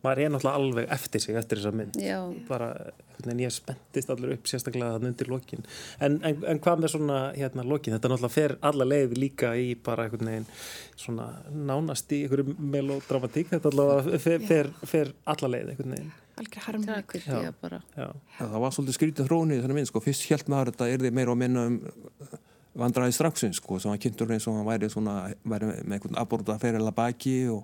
maður 0.06 0.24
er 0.24 0.34
náttúrulega 0.34 0.62
alveg 0.62 0.90
eftir 0.98 1.24
sig 1.24 1.38
eftir 1.40 1.62
þessa 1.62 1.74
mynd 1.76 2.00
Já. 2.00 2.20
bara, 2.48 2.70
en 3.26 3.42
ég 3.42 3.54
spendist 3.54 4.12
allir 4.14 4.36
upp 4.36 4.50
sérstaklega 4.50 4.98
þann 4.98 5.10
undir 5.10 5.32
lokin. 5.32 5.66
En, 6.04 6.20
en, 6.28 6.44
en 6.52 6.62
hvað 6.64 6.84
með 6.84 6.94
svona 6.94 7.20
hérna 7.36 7.66
lokin? 7.68 7.96
Þetta 7.96 8.12
náttúrulega 8.14 8.36
fer 8.36 8.56
alla 8.70 8.88
leið 8.88 9.16
líka 9.18 9.54
í 9.58 9.72
bara 9.84 10.06
einhvern 10.06 10.32
veginn 10.32 10.48
svona 10.98 11.28
nánast 11.52 12.14
í 12.14 12.24
einhverju 12.26 12.58
melodramatík 12.76 13.52
þetta 13.56 13.74
allavega 13.74 14.22
fer, 14.28 14.46
fer, 14.52 14.72
fer 14.86 15.14
alla 15.34 15.52
leið 15.56 15.74
einhvern 15.74 15.96
veginn. 15.98 16.14
Það 18.38 18.60
var 18.62 18.76
svolítið 18.76 19.00
skrítið 19.00 19.32
þrónið 19.32 19.64
þannig 19.64 19.80
minn, 19.80 19.90
sko, 19.90 20.04
fyrst 20.06 20.28
helt 20.30 20.52
maður 20.54 20.74
þetta 20.74 20.92
er 20.94 21.02
því 21.02 21.14
meira 21.18 21.34
og 21.34 21.42
minna 21.42 21.66
um 21.72 21.80
vandraði 22.78 23.16
straxins, 23.18 23.58
sko, 23.58 23.80
sem 23.82 23.90
hann 23.90 24.02
kynntur 24.04 24.30
eins 24.36 24.46
og 24.46 24.54
hann 24.54 24.68
væri 24.68 24.86
svona, 24.94 25.32
væri 25.50 25.72
með 25.72 25.96
einhvern 25.96 26.20
aborda 26.22 26.60
ferila 26.62 26.92
baki 26.94 27.40
og 27.50 27.64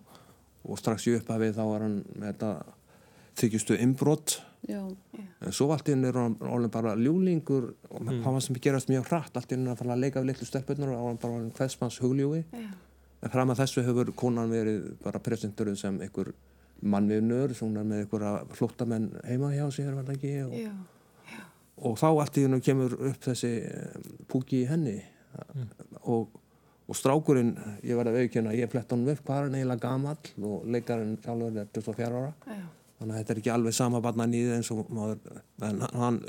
og 0.64 0.80
strax 0.80 1.08
í 1.10 1.18
upphafið 1.18 1.58
þá 1.58 1.64
var 1.68 1.86
hann 1.86 2.00
með 2.16 2.30
þetta 2.32 2.52
þykjustu 3.42 3.78
inbrott 3.84 4.38
en 4.70 5.56
svo 5.56 5.70
allt 5.74 5.90
inn 5.92 6.06
er 6.08 6.18
hann 6.18 6.70
bara 6.72 6.96
ljúlingur 6.96 7.74
og 7.90 8.02
mm. 8.02 8.24
hann 8.24 8.38
var 8.38 8.46
sem 8.46 8.60
gerast 8.64 8.92
mjög 8.92 9.10
hratt 9.10 9.38
allt 9.38 9.52
inn 9.52 9.68
er 9.68 9.74
að 9.74 9.84
fara 9.84 9.98
að 9.98 10.06
leika 10.06 10.24
við 10.24 10.32
litlu 10.32 10.48
stelpunar 10.48 10.96
og 10.96 11.10
hann 11.10 11.22
bara 11.22 11.38
var 11.38 11.50
hversmanns 11.60 12.00
hugljúi 12.04 12.44
en 12.54 13.32
fram 13.32 13.54
að 13.54 13.64
þessu 13.64 13.86
hefur 13.88 14.12
konan 14.16 14.52
verið 14.52 14.94
bara 15.04 15.22
presenturinn 15.24 15.80
sem 15.80 16.00
einhver 16.04 16.34
mannviðnur 16.84 17.56
sem 17.56 17.76
er 17.80 17.88
með 17.88 18.04
einhverja 18.04 18.34
flottamenn 18.58 19.10
heima 19.24 19.54
hjá 19.54 19.66
sig 19.72 19.88
og, 20.44 20.56
og 21.88 22.00
þá 22.00 22.08
allt 22.12 22.40
í 22.40 22.46
hennum 22.46 22.64
kemur 22.64 22.96
upp 23.00 23.28
þessi 23.28 23.54
eh, 23.64 24.00
púki 24.28 24.64
í 24.64 24.70
henni. 24.70 25.00
Mm. 25.34 25.70
og 26.14 26.40
og 26.84 26.98
strákurinn, 27.00 27.54
ég 27.88 27.98
verði 27.98 28.12
að 28.12 28.26
aukjöna 28.26 28.54
ég 28.58 28.72
flett 28.72 28.92
honum 28.92 29.14
upp, 29.14 29.22
hvað 29.26 29.38
er 29.38 29.46
hann 29.48 29.58
eiginlega 29.58 29.84
gamall 29.86 30.50
og 30.50 30.66
leikarinn 30.68 31.14
sjálfur 31.24 31.60
er 31.62 31.70
24 31.72 32.10
ára. 32.20 32.34
Já. 32.44 32.66
Þannig 33.04 33.18
að 33.18 33.20
þetta 33.20 33.34
er 33.34 33.40
ekki 33.42 33.52
alveg 33.52 33.76
sama 33.76 34.00
barnan 34.04 34.34
í 34.34 34.42
þið 34.46 34.54
eins 34.56 34.70
og 34.72 34.92
maður, 34.96 35.40
en 35.68 35.82
hann 36.00 36.20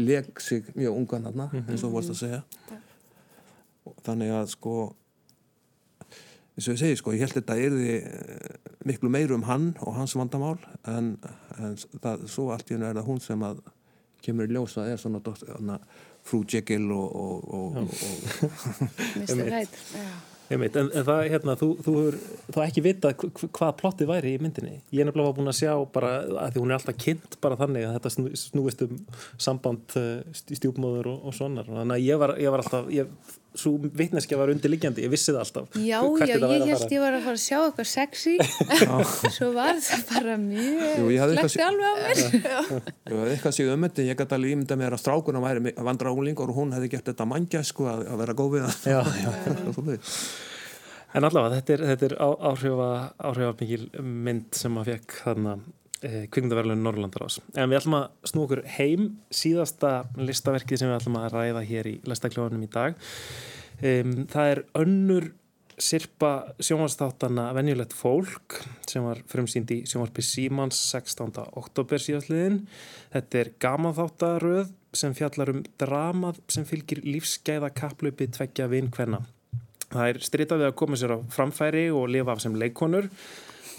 leg 0.00 0.30
sig 0.40 0.70
mjög 0.72 1.00
ungan 1.02 1.26
hann 1.28 1.42
eins 1.66 1.84
og 1.84 1.92
vorst 1.92 2.14
að 2.14 2.22
segja. 2.22 2.38
Já. 2.70 2.78
þannig 4.06 4.32
að 4.32 4.46
sko 4.54 4.76
eins 6.56 6.68
og 6.70 6.72
ég 6.72 6.80
segi 6.80 6.96
sko, 6.96 7.12
ég 7.12 7.26
held 7.26 7.36
þetta 7.36 7.58
er 7.60 7.76
því 7.76 7.96
eh, 7.98 8.76
miklu 8.88 9.12
meiru 9.12 9.36
um 9.36 9.44
hann 9.44 9.74
og 9.84 9.98
hans 9.98 10.16
vandamál 10.16 10.56
en, 10.88 11.18
en 11.60 11.76
það, 12.00 12.24
svo 12.32 12.48
allt 12.54 12.70
í 12.72 12.78
hennu 12.78 12.88
er 12.88 12.96
það 12.96 13.10
hún 13.10 13.20
sem 13.20 13.44
að 13.44 13.60
kemur 14.24 14.48
í 14.48 14.56
ljósa 14.56 14.86
er 14.88 14.96
svona, 14.98 15.20
frú 16.26 16.40
Jekyll 16.48 16.88
og, 16.96 17.12
og, 17.12 17.52
og 17.60 17.76
Mr. 19.20 19.44
Hyde 19.52 19.84
Einmitt, 20.46 20.76
en, 20.78 20.92
en 20.94 21.06
það, 21.06 21.20
hérna, 21.32 21.54
þú, 21.58 21.68
þú 21.82 21.94
hefur 21.96 22.16
þá 22.54 22.58
ekki 22.66 22.82
vitað 22.84 23.24
hvað 23.56 23.72
plottið 23.80 24.10
væri 24.12 24.34
í 24.36 24.42
myndinni. 24.42 24.76
Ég 24.94 25.02
er 25.02 25.08
nefnilega 25.08 25.34
búin 25.34 25.50
að 25.50 25.58
sjá 25.58 25.72
bara 25.94 26.12
að 26.44 26.54
því 26.54 26.62
hún 26.62 26.70
er 26.70 26.78
alltaf 26.78 27.00
kynnt 27.02 27.38
bara 27.42 27.58
þannig 27.58 27.86
að 27.88 27.96
þetta 27.96 28.12
snúist 28.44 28.84
um 28.86 29.00
samband 29.42 29.96
uh, 29.98 30.36
stjúpmóður 30.38 31.10
og, 31.10 31.26
og 31.26 31.34
svonar 31.34 31.66
þannig 31.66 31.96
að 31.96 32.06
ég 32.06 32.22
var, 32.22 32.34
ég 32.42 32.54
var 32.54 32.62
alltaf 32.62 32.92
ég, 32.94 33.10
svo 33.58 33.72
vitneskja 33.80 34.38
var 34.38 34.50
undirliggjandi, 34.52 35.04
ég 35.06 35.12
vissi 35.12 35.32
það 35.32 35.40
alltaf. 35.42 35.76
Já, 35.76 35.98
já, 36.20 36.26
ég 36.36 36.64
held 36.70 36.94
ég 36.94 37.02
var 37.02 37.16
að 37.16 37.26
fara 37.26 37.36
að 37.36 37.42
sjá 37.42 37.58
eitthvað 37.60 37.88
sexy. 37.90 38.34
Svo 39.36 39.50
var 39.56 39.78
það 39.84 40.02
bara 40.10 40.36
mjög 40.40 41.14
sleppti 41.36 41.64
alveg 41.66 41.86
á 41.86 41.94
mér. 42.00 42.90
Jú, 43.12 43.22
eitthvað 43.30 43.56
séu 43.58 43.70
um 43.74 43.86
þetta, 43.88 44.08
ég 44.10 44.20
gæti 44.20 44.36
alveg 44.38 44.56
ímynda 44.56 44.80
mér 44.80 44.96
að 44.96 45.02
strákunum 45.04 45.46
væri 45.46 45.74
vandra 45.88 46.12
álingur 46.12 46.52
og 46.52 46.60
hún 46.60 46.76
hefði 46.76 46.92
gert 46.96 47.08
þetta 47.12 47.28
mangja 47.28 47.64
sko 47.66 47.88
að, 47.92 48.04
að 48.12 48.22
vera 48.24 48.36
góð 48.42 48.58
við 48.58 48.68
það. 48.84 50.04
En 51.16 51.24
allavega, 51.24 51.62
þetta 51.62 51.72
er, 51.72 51.82
þetta 51.92 52.06
er 52.10 52.14
áhrifa, 52.20 52.88
áhrifa 53.24 53.52
mikil 53.56 53.84
mynd 54.04 54.56
sem 54.58 54.74
að 54.76 54.90
fekk 54.90 55.14
þarna 55.22 55.54
eh, 56.02 56.26
kvikmyndaverðinu 56.30 56.82
Norrlandarás. 56.82 57.40
En 57.54 57.70
við 57.70 57.80
ætlum 57.80 57.98
að 58.00 58.06
snú 58.30 58.44
okkur 58.44 58.62
heim 58.76 59.08
síðasta 59.30 59.94
listaverkið 60.18 60.82
sem 60.82 60.90
við 60.90 60.98
ætlum 61.00 61.18
að 61.20 61.32
ræða 61.34 61.64
hér 61.70 61.90
í 61.90 61.96
listakljóðanum 62.08 62.66
í 62.66 62.70
dag. 62.72 63.00
Um, 63.76 64.14
það 64.32 64.52
er 64.52 64.62
önnur 64.80 65.26
sirpa 65.76 66.30
sjónvarsþáttana 66.64 67.50
Venjulegt 67.56 67.92
fólk 67.92 68.62
sem 68.88 69.04
var 69.04 69.20
frumsýnd 69.28 69.72
í 69.74 69.82
sjónvarpi 69.88 70.24
Símans 70.24 70.78
16. 70.94 71.34
oktober 71.60 72.00
síðastliðin. 72.00 72.62
Þetta 73.12 73.40
er 73.42 73.52
gamanþáttaröð 73.60 74.72
sem 74.96 75.16
fjallar 75.16 75.52
um 75.52 75.64
dramað 75.80 76.40
sem 76.52 76.64
fylgir 76.68 77.02
lífsgæða 77.04 77.72
kaplöpi 77.76 78.30
tveggja 78.32 78.70
vinkvenna. 78.72 79.20
Það 79.90 80.08
er 80.08 80.22
stritað 80.24 80.62
við 80.62 80.70
að 80.70 80.78
koma 80.80 80.98
sér 80.98 81.14
á 81.14 81.18
framfæri 81.36 81.84
og 81.94 82.08
lifa 82.10 82.34
af 82.34 82.42
sem 82.42 82.56
leikonur 82.58 83.10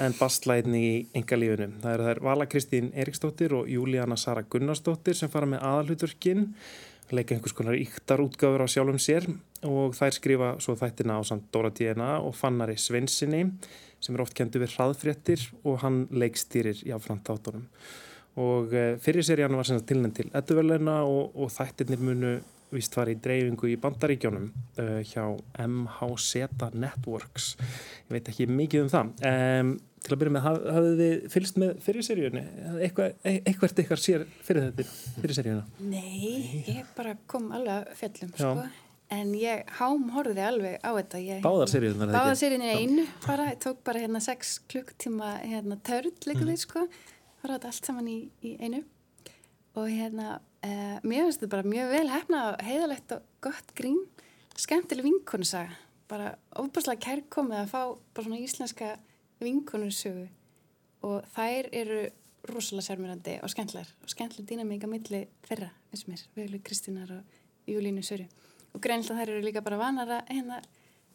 en 0.02 0.16
bastlæðin 0.18 0.76
í 0.78 0.90
engalífinu. 1.18 1.72
Það 1.82 1.94
er 1.94 2.04
þær 2.08 2.22
Vala 2.28 2.48
Kristín 2.50 2.92
Eriksdóttir 2.94 3.56
og 3.58 3.70
Júlíana 3.72 4.18
Sara 4.20 4.44
Gunnarsdóttir 4.46 5.18
sem 5.18 5.32
fara 5.34 5.50
með 5.50 5.64
aðalhuturkinn, 5.66 6.48
leika 7.16 7.36
einhvers 7.36 7.56
konar 7.58 7.78
yktar 7.80 8.22
útgáður 8.22 8.66
á 8.66 8.68
sjálfum 8.70 9.00
sér 9.02 9.30
og 9.66 9.96
þær 9.98 10.18
skrifa 10.18 10.50
svo 10.64 10.76
þættina 10.78 11.18
á 11.18 11.22
samt 11.26 11.48
Dóra 11.54 11.72
Díena 11.74 12.18
og 12.20 12.36
Fannari 12.38 12.76
Svensinni 12.78 13.46
sem 14.04 14.16
er 14.16 14.22
oft 14.22 14.36
kentu 14.38 14.62
við 14.62 14.76
hraðfréttir 14.76 15.48
og 15.64 15.80
hann 15.82 16.04
leikstýrir 16.12 16.84
jáfnframt 16.86 17.32
átónum. 17.34 17.66
Og 18.38 18.74
eh, 18.76 19.00
fyrir 19.02 19.26
serían 19.26 19.58
var 19.58 19.66
tilnænt 19.66 20.20
til 20.20 20.30
edduverleina 20.36 21.00
og, 21.10 21.34
og 21.34 21.50
þættirnir 21.56 22.04
munu 22.04 22.36
vist 22.74 22.96
var 22.98 23.12
í 23.12 23.16
dreifingu 23.24 23.70
í 23.72 23.78
bandaríkjónum 23.80 24.48
uh, 24.52 24.98
hjá 25.08 25.24
MHZ 25.64 26.74
Networks 26.76 27.54
ég 27.60 28.18
veit 28.18 28.32
ekki 28.32 28.48
mikið 28.52 28.86
um 28.86 28.90
það 28.92 29.30
um, 29.30 29.78
til 30.04 30.16
að 30.16 30.20
byrja 30.22 30.34
með, 30.36 30.44
haf, 30.46 30.58
hafðu 30.78 30.92
þið 31.00 31.30
fylgst 31.34 31.62
með 31.62 31.72
fyrir 31.84 32.06
seríunni? 32.08 32.44
Eitthvað, 32.86 33.16
eitthvað 33.28 33.80
eitthvað 33.82 34.04
sér 34.04 34.26
fyrir 34.46 34.68
þetta 34.68 34.90
fyrir 35.22 35.38
seríuna? 35.38 35.64
Nei, 35.80 36.64
ég 36.68 36.92
bara 36.98 37.16
kom 37.32 37.50
alveg 37.56 37.90
fjallum 38.00 38.34
sko. 38.36 38.68
en 39.18 39.34
ég 39.40 39.74
hám 39.80 40.10
horfiði 40.16 40.46
alveg 40.48 40.78
á 40.84 40.90
þetta 41.00 41.24
ég, 41.24 41.42
Báðar 41.46 41.74
seríunar? 41.74 42.14
Báðar 42.16 42.40
seríunni 42.40 42.76
einu 42.76 43.08
bara, 43.26 43.50
ég 43.54 43.64
tók 43.64 43.82
bara 43.88 44.04
hérna 44.04 44.24
6 44.24 44.54
klukktíma 44.72 45.34
hérna 45.44 45.80
törn 45.88 46.14
líka 46.28 46.44
mm. 46.44 46.52
því 46.52 46.60
sko, 46.64 46.86
horfaði 47.42 47.58
þetta 47.58 47.74
allt 47.74 47.92
saman 47.92 48.12
í, 48.12 48.20
í 48.44 48.56
einu 48.60 48.84
og 49.78 49.90
hérna 49.94 50.40
Uh, 50.66 50.98
mér 51.06 51.28
finnst 51.28 51.44
þetta 51.44 51.52
bara 51.52 51.70
mjög 51.70 51.92
vel 51.94 52.08
hefna 52.10 52.40
heiðalegt 52.66 53.12
og 53.14 53.26
gott 53.46 53.74
grín. 53.78 54.00
Skemmtileg 54.58 55.06
vinkonsaga 55.06 55.76
bara 56.10 56.32
óbúslega 56.58 57.04
kærkomið 57.04 57.60
að 57.60 57.70
fá 57.70 57.82
bara 58.16 58.26
svona 58.26 58.40
íslenska 58.42 58.88
vinkonusögu 59.44 60.26
og 61.06 61.28
þær 61.36 61.70
eru 61.78 62.00
rosalega 62.50 62.88
sérmyrandi 62.88 63.36
og 63.44 63.52
skemmtilegar 63.54 63.92
og 64.02 64.14
skemmtileg 64.14 64.48
dýnamíka 64.50 64.90
milli 64.90 65.26
þeirra 65.46 65.70
eins 65.92 66.06
og 66.06 66.14
mér, 66.14 66.24
Völu 66.40 66.62
Kristínar 66.64 67.12
og 67.20 67.38
Júlínu 67.70 68.02
Söru 68.08 68.26
og 68.74 68.82
greinlega 68.82 69.20
þær 69.20 69.34
eru 69.36 69.46
líka 69.46 69.62
bara 69.62 69.82
vanar 69.82 70.16
að 70.18 70.32
hérna 70.32 70.62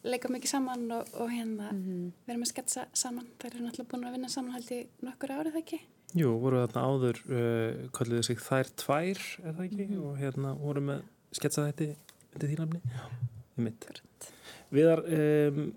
leika 0.07 0.31
mikið 0.31 0.55
saman 0.55 0.87
og, 0.93 1.11
og 1.19 1.33
hérna 1.33 1.73
mm 1.73 1.83
-hmm. 1.83 2.13
vera 2.27 2.39
með 2.39 2.53
sketsa 2.53 2.87
saman. 2.93 3.27
Þær 3.41 3.55
eru 3.55 3.65
náttúrulega 3.65 3.91
búin 3.91 4.07
að 4.07 4.13
vinna 4.13 4.29
saman 4.29 4.53
held 4.53 4.71
í 4.71 4.87
nokkur 5.03 5.31
árið 5.31 5.57
ekki 5.57 5.81
Jú, 6.13 6.35
voru 6.43 6.61
þarna 6.61 6.83
áður 6.85 7.21
uh, 7.33 7.85
kalliðu 7.97 8.25
sig 8.27 8.41
þær 8.45 8.73
tvær 8.77 9.21
er 9.21 9.55
það 9.57 9.63
ekki, 9.65 9.85
mm 9.85 9.93
-hmm. 9.93 10.09
og 10.09 10.19
hérna 10.21 10.55
voru 10.61 10.83
með 10.85 11.07
sketsaðætti 11.33 11.95
undir 12.35 12.51
þínafni 12.53 12.81
í 13.57 13.65
mitt 13.65 13.87
Viðar, 14.73 15.03
um, 15.05 15.73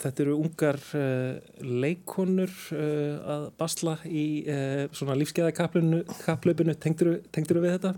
þetta 0.00 0.22
eru 0.24 0.36
ungar 0.38 0.78
uh, 0.98 1.38
leikonur 1.62 2.52
uh, 2.74 3.30
að 3.34 3.46
basla 3.58 3.96
í 4.06 4.24
uh, 4.46 4.86
svona 4.94 5.18
lífskeiðakaplöpunu 5.18 6.74
tengdur 6.78 7.62
við 7.62 7.76
þetta? 7.76 7.94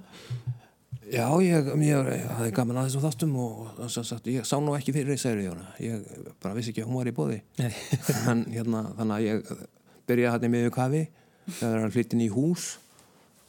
Já, 1.12 1.26
ég, 1.44 1.66
ég 1.84 2.12
hafði 2.36 2.52
gaman 2.56 2.78
að 2.80 2.86
þessum 2.88 3.04
þáttum 3.04 3.32
og 3.42 3.80
sagt, 3.92 4.28
ég 4.32 4.46
sá 4.48 4.56
nú 4.60 4.76
ekki 4.76 4.94
fyrir 4.96 5.16
í 5.16 5.20
seríuna 5.20 5.72
ég 5.82 6.04
bara 6.40 6.54
vissi 6.56 6.72
ekki 6.72 6.84
að 6.84 6.88
hún 6.88 7.00
var 7.00 7.10
í 7.10 7.16
bóði 7.16 7.40
hérna, 7.58 8.86
þannig 8.96 9.16
að 9.16 9.26
ég 9.26 9.66
byrjaði 10.08 10.32
hann 10.32 10.46
í 10.46 10.52
miður 10.52 10.74
kafi 10.76 11.02
þegar 11.46 11.78
það 11.78 11.86
er 11.86 11.94
flyttin 11.96 12.24
í 12.24 12.30
hús 12.32 12.68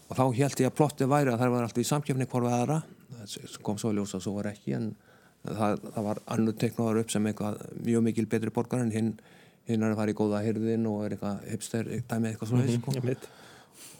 og 0.10 0.18
þá 0.18 0.26
held 0.40 0.62
ég 0.62 0.70
að 0.70 0.78
plotti 0.78 1.10
væri 1.10 1.34
að 1.34 1.42
það 1.42 1.56
var 1.56 1.68
alltaf 1.68 1.84
í 1.84 1.90
samkjöfni 1.90 2.30
hvorfa 2.30 2.58
aðra. 2.58 2.82
Það 3.14 3.60
kom 3.66 3.80
svo 3.82 3.94
ljós 3.96 4.16
að 4.18 4.26
svo 4.26 4.34
var 4.38 4.50
ekki 4.52 4.76
en 4.78 4.90
það, 5.44 5.80
það 5.94 6.10
var 6.10 6.22
annu 6.36 6.56
teknáðar 6.60 7.00
upp 7.04 7.14
sem 7.14 7.30
eitthvað 7.30 7.62
mjög 7.84 8.06
mikil 8.10 8.28
betri 8.32 8.54
borgar 8.54 8.84
en 8.84 8.94
hinn 8.94 9.14
hinn 9.70 9.84
er 9.84 9.94
að 9.94 10.00
fara 10.02 10.12
í 10.12 10.18
góða 10.18 10.42
hyrðin 10.44 10.88
og 10.92 11.06
er 11.06 11.16
eitthvað 11.16 11.44
hipster 11.48 11.90
dæmið 12.10 12.34
eitthvað 12.34 12.50
svona 12.50 12.66
mm 12.66 12.82
-hmm, 12.84 13.28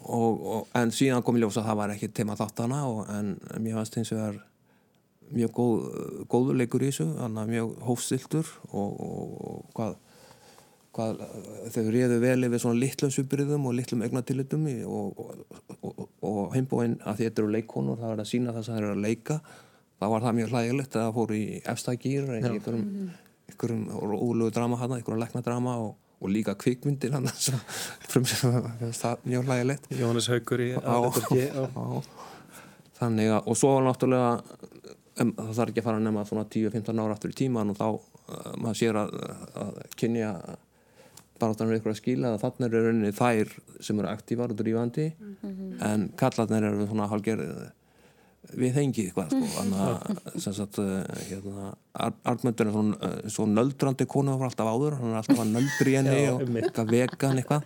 og, 0.04 0.42
og, 0.54 0.66
en 0.76 0.90
síðan 0.92 1.22
kom 1.24 1.38
ljós 1.40 1.56
að 1.56 1.68
það 1.68 1.78
var 1.80 1.94
ekki 1.94 2.08
tema 2.08 2.36
þáttana 2.36 2.82
og, 2.88 3.06
en 3.08 3.38
mér 3.60 3.78
fannst 3.78 3.96
eins 3.96 4.12
og 4.12 4.18
það 4.18 4.34
er 4.34 4.40
mjög 5.34 5.52
góð, 5.52 5.78
góðuleikur 6.28 6.82
í 6.82 6.90
þessu 6.90 7.06
mjög 7.48 7.78
hófstiltur 7.80 8.50
og 8.72 9.64
hvað 9.74 9.96
hvað, 10.94 11.24
þau 11.74 11.84
réðu 11.94 12.20
vel 12.22 12.48
yfir 12.48 12.62
svona 12.62 12.80
litlum 12.80 13.12
subriðum 13.14 13.66
og 13.68 13.76
litlum 13.78 14.04
egnatilitum 14.06 14.68
og, 14.86 15.20
og, 15.20 15.60
og, 15.80 16.06
og 16.24 16.40
heimbóinn 16.54 16.96
að 17.02 17.24
þetta 17.24 17.42
eru 17.42 17.54
leikonur, 17.56 18.00
það 18.00 18.12
var 18.12 18.24
að 18.24 18.30
sína 18.30 18.54
það 18.54 18.66
sem 18.66 18.76
það 18.76 18.82
eru 18.82 18.94
að 18.94 19.04
leika. 19.08 19.40
Þá 19.98 20.06
var 20.12 20.26
það 20.26 20.38
mjög 20.38 20.54
hlægilegt 20.54 20.96
að 20.96 21.04
það 21.04 21.18
fór 21.18 21.34
í 21.34 21.42
efstagýr 21.74 22.32
einhverjum, 22.38 22.88
einhverjum 23.50 23.84
úlugu 24.18 24.54
drama 24.54 24.80
hana, 24.80 24.98
einhverjum 24.98 25.22
leknadrama 25.22 25.76
og 25.84 26.30
líka 26.30 26.54
kvikmyndir 26.58 27.14
hann 27.14 27.28
mjög 29.28 29.48
hlægilegt. 29.48 29.90
Jóhannes 29.92 30.30
Haugur 30.32 30.62
í 30.64 30.72
aðeins 30.78 32.14
þannig 32.98 33.32
að 33.34 33.50
og 33.50 33.58
svo 33.58 33.74
var 33.74 33.86
náttúrulega 33.88 34.30
um, 35.20 35.32
það 35.34 35.56
þarf 35.58 35.72
ekki 35.72 35.82
að 35.82 35.88
fara 35.88 36.00
að 36.00 36.06
nefna 36.06 36.26
svona 36.28 36.46
10-15 36.54 37.02
ára 37.02 37.16
aftur 37.16 37.34
í 37.34 37.38
tíman 37.38 37.72
og 37.72 37.78
þá 37.78 37.86
uh, 37.90 38.52
maður 38.60 38.80
sér 38.80 39.00
að, 39.00 39.16
að 39.64 39.80
kynja 40.00 40.30
baráttanum 41.44 41.72
er 41.72 41.80
ykkur 41.82 41.94
að 41.94 42.00
skila 42.00 42.34
að 42.34 42.42
þannig 42.46 42.76
er 42.80 42.88
rauninni 42.88 43.14
þær 43.20 43.54
sem 43.84 44.02
eru 44.02 44.10
aktívar 44.10 44.52
og 44.54 44.60
drífandi 44.60 45.08
mm 45.12 45.38
-hmm. 45.44 45.72
en 45.92 46.10
kallarnir 46.20 46.70
eru 46.72 46.86
svona 46.88 47.10
hálfgerð 47.12 47.72
við 48.52 48.76
hengið 48.76 49.08
eitthvað 49.08 49.32
sko. 49.32 49.48
þannig 49.54 49.82
að 49.84 50.40
sem 50.44 50.54
sagt 50.56 50.78
eh, 50.82 51.20
hérna, 51.30 51.70
Arnmundur 52.28 52.68
er 52.68 52.72
svona, 52.74 52.96
eh, 53.08 53.28
svona 53.32 53.60
nöldrandi 53.60 54.06
konu 54.10 54.36
frá 54.38 54.48
alltaf 54.50 54.68
áður, 54.68 54.98
hann 55.00 55.12
er 55.12 55.20
alltaf 55.20 55.42
að 55.44 55.52
nöldri 55.54 55.94
í 55.94 55.96
henni 55.98 56.18
og 56.32 56.42
eitthvað 56.60 56.92
vegan 56.92 57.40
eitthvað 57.40 57.62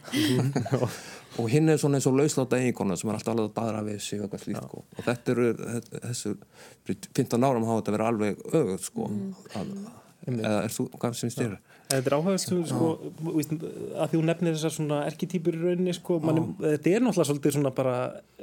og 1.39 1.51
hinn 1.53 1.73
er 1.73 1.81
svona 1.83 1.99
eins 1.99 2.09
og 2.11 2.19
lausláta 2.19 2.61
eiginkona 2.61 2.99
sem 2.99 3.11
er 3.11 3.19
alltaf 3.19 3.35
alveg 3.35 3.51
að 3.51 3.57
badra 3.59 3.85
við 3.87 4.01
sig 4.05 4.23
eitthvað 4.23 4.45
slíkt 4.45 4.69
sko. 4.69 4.85
og 4.97 5.09
þetta 5.09 5.35
eru 5.35 5.49
þessu 5.97 6.35
15 6.89 7.49
árum 7.49 7.69
hafa 7.69 7.83
þetta 7.83 7.97
verið 7.97 8.13
alveg 8.13 8.45
ögut 8.63 8.87
sko 8.87 9.09
mm. 9.11 9.33
að, 9.61 9.75
eða 10.37 10.63
er 10.67 10.75
þú, 10.75 10.87
hvað 10.95 11.17
sem 11.19 11.33
styrir? 11.33 11.59
Þetta 11.89 12.11
er 12.11 12.15
áhugaðstum 12.19 12.65
sko, 12.69 12.89
að 13.97 14.11
því 14.11 14.19
hún 14.19 14.27
nefnir 14.29 14.57
þessar 14.59 14.75
svona 14.75 14.99
erketýpur 15.09 15.57
í 15.57 15.61
rauninni 15.63 15.95
sko, 15.97 16.19
man, 16.21 16.41
þetta 16.61 16.93
er 16.93 17.05
náttúrulega 17.05 17.29
svolítið 17.31 17.55
svona 17.57 17.73
bara 17.79 17.95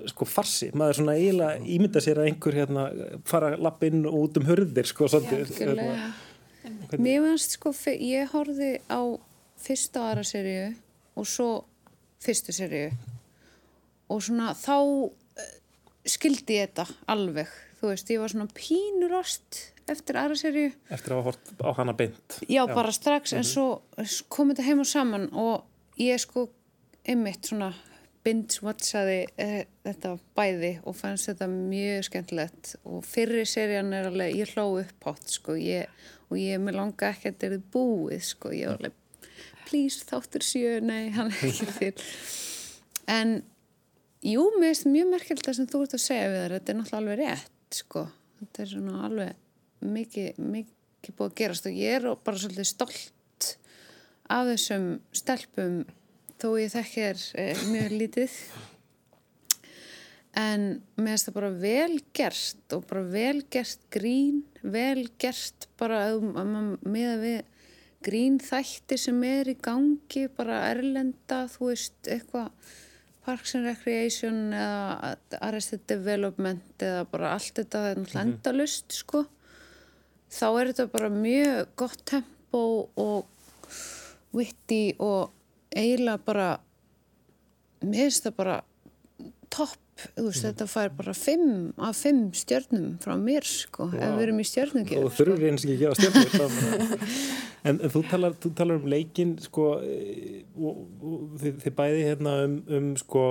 sko 0.10 0.26
farsi, 0.26 0.72
maður 0.74 1.00
svona 1.00 1.18
eiginlega 1.20 1.74
ímynda 1.76 2.02
sér 2.02 2.24
að 2.24 2.30
einhver 2.32 2.58
hérna 2.58 2.88
fara 3.30 3.52
lapp 3.62 3.86
inn 3.86 4.02
og 4.10 4.18
út 4.24 4.40
um 4.42 4.48
hörðir 4.50 4.90
sko 4.90 5.12
svolítið. 5.14 5.54
Já, 5.62 6.10
Mér 6.98 7.22
finnst 7.28 7.60
sko, 7.60 7.74
ég 7.94 8.34
horfi 8.34 8.72
á 8.90 9.02
fyrsta 9.62 10.08
aðra 10.10 10.26
seríu 10.26 10.72
og 11.14 11.30
svo 11.30 11.50
fyrstu 12.26 12.56
seríu. 12.56 12.90
Og 14.10 14.22
svona 14.26 14.54
þá 14.58 14.78
eh, 15.38 15.54
skildi 16.10 16.58
ég 16.58 16.72
þetta 16.72 16.88
alveg, 17.14 17.54
þú 17.80 17.92
veist, 17.92 18.10
ég 18.10 18.22
var 18.22 18.34
svona 18.34 18.50
pínurast 18.58 19.62
eftir 19.92 20.20
aðra 20.20 20.38
serju 20.40 20.70
Eftir 20.90 21.14
að 21.14 21.22
hafa 21.22 21.32
hort 21.32 21.66
á 21.66 21.70
hana 21.80 21.96
beint 21.98 22.40
Já, 22.46 22.64
Já. 22.64 22.74
bara 22.74 22.92
strax, 22.92 23.34
mm 23.34 23.40
-hmm. 23.40 23.42
en 23.42 24.04
mhm. 24.04 24.06
svo 24.06 24.26
kom 24.30 24.50
þetta 24.50 24.68
heim 24.68 24.80
og 24.80 24.88
saman 24.88 25.30
og 25.34 25.66
ég 25.98 26.18
sko 26.20 26.50
einmitt 27.06 27.46
svona 27.46 27.74
binge-watchaði 28.26 29.20
e, 29.38 29.66
þetta 29.86 30.16
bæði 30.38 30.72
og 30.84 30.98
fannst 30.98 31.30
þetta 31.30 31.48
mjög 31.52 32.08
skemmtilegt 32.08 32.76
og 32.84 33.06
fyrri 33.06 33.46
serían 33.46 33.94
er 33.94 34.10
alveg, 34.10 34.36
ég 34.40 34.54
hló 34.56 34.80
upp 34.82 35.10
átt 35.12 35.30
sko, 35.30 35.58
ég, 35.60 35.86
og 36.32 36.40
ég 36.42 36.62
með 36.62 36.80
langa 36.80 37.12
ekki 37.12 37.30
að 37.30 37.36
þetta 37.36 37.52
er 37.52 37.66
búið 37.76 38.24
sko, 38.32 38.54
ég 38.56 38.72
var 38.72 38.82
alveg 38.82 39.02
please 39.66 40.06
þáttur 40.10 40.46
sjö, 40.46 40.80
nei, 40.82 41.12
hann 41.14 41.32
er 41.34 41.46
ekki 41.52 41.70
til 41.80 41.94
en 43.14 43.38
jú, 44.26 44.50
mér 44.58 44.74
finnst 44.74 44.90
mjög 44.90 45.12
merkjöld 45.14 45.46
það 45.46 45.60
sem 45.60 45.70
þú 45.70 45.86
ert 45.86 45.98
að 45.98 46.06
segja 46.08 46.30
við 46.32 46.42
þér, 46.42 46.56
þetta 46.58 46.74
er 46.74 46.80
náttúrulega 46.80 47.02
alveg 47.04 47.22
rétt 47.22 47.82
sko, 47.82 48.08
þetta 48.42 48.64
er 48.64 48.72
svona 48.74 49.02
alveg 49.10 49.45
mikið, 49.84 50.40
mikið 50.40 51.18
búið 51.18 51.32
að 51.32 51.38
gerast 51.42 51.68
og 51.70 51.80
ég 51.80 51.98
er 52.00 52.08
bara 52.26 52.42
svolítið 52.42 52.70
stolt 52.70 53.52
af 54.32 54.48
þessum 54.50 54.88
stelpum 55.16 55.84
þó 56.42 56.48
ég 56.60 56.72
þekkir 56.74 57.26
eh, 57.40 57.66
mjög 57.70 57.98
lítið 58.00 58.38
en 60.36 60.64
mér 61.00 61.14
finnst 61.14 61.30
það 61.30 61.38
bara 61.38 61.52
vel 61.64 62.00
gert 62.16 62.76
og 62.76 62.88
bara 62.90 63.04
vel 63.14 63.44
gert 63.54 63.86
grín 63.94 64.42
vel 64.62 65.06
gert 65.22 65.68
bara 65.80 66.08
með 66.20 67.12
að 67.12 67.26
við 67.26 67.38
grín 68.06 68.40
þætti 68.44 68.98
sem 69.02 69.22
er 69.26 69.50
í 69.50 69.56
gangi 69.58 70.28
bara 70.36 70.66
erlenda, 70.70 71.46
þú 71.50 71.72
veist 71.72 72.12
eitthvað 72.12 72.52
Parks 73.26 73.56
and 73.58 73.66
Recreation 73.66 74.52
eða 74.54 75.16
Arrested 75.48 75.88
Development 75.90 76.84
eða 76.86 77.08
bara 77.10 77.32
allt 77.34 77.56
þetta 77.58 77.80
það 77.82 77.88
er 77.88 77.98
náttúrulega 78.02 78.26
-hmm. 78.26 78.36
endalust 78.36 78.98
sko 79.00 79.24
þá 80.32 80.46
er 80.50 80.72
þetta 80.72 80.88
bara 80.94 81.10
mjög 81.14 81.72
gott 81.80 82.06
tempo 82.08 82.64
og 83.00 83.28
witty 84.36 84.96
og 85.00 85.32
eiginlega 85.76 86.22
bara 86.26 86.50
mér 87.86 88.08
finnst 88.08 88.26
það 88.28 88.38
bara 88.40 88.58
topp, 89.54 89.80
veist, 89.96 90.44
mm. 90.44 90.46
þetta 90.50 90.68
fær 90.68 90.94
bara 90.98 91.14
fimm 91.16 91.52
af 91.80 92.00
fimm 92.04 92.28
stjörnum 92.36 92.96
frá 93.04 93.16
mér 93.20 93.48
sko, 93.48 93.88
wow. 93.92 93.96
ef 93.96 94.16
við 94.18 94.24
erum 94.26 94.42
í 94.42 94.48
stjörnugjöf 94.50 95.06
og 95.08 95.14
þurfur 95.16 95.40
sko. 95.40 95.50
eins 95.50 95.66
og 95.66 95.72
ekki 95.72 95.76
að 95.76 95.84
gefa 95.84 96.50
stjörnum 96.52 97.06
en, 97.70 97.80
þú 97.94 98.02
talar, 98.12 98.36
þú 98.44 98.52
talar 98.60 98.82
um 98.82 98.90
leikin 98.92 99.34
sko 99.46 99.68
e, 99.88 100.44
og, 100.60 100.82
og 101.00 101.38
þið, 101.42 101.60
þið 101.64 101.76
bæði 101.80 102.02
hérna 102.10 102.36
um, 102.44 102.58
um 102.78 102.90
sko 103.00 103.26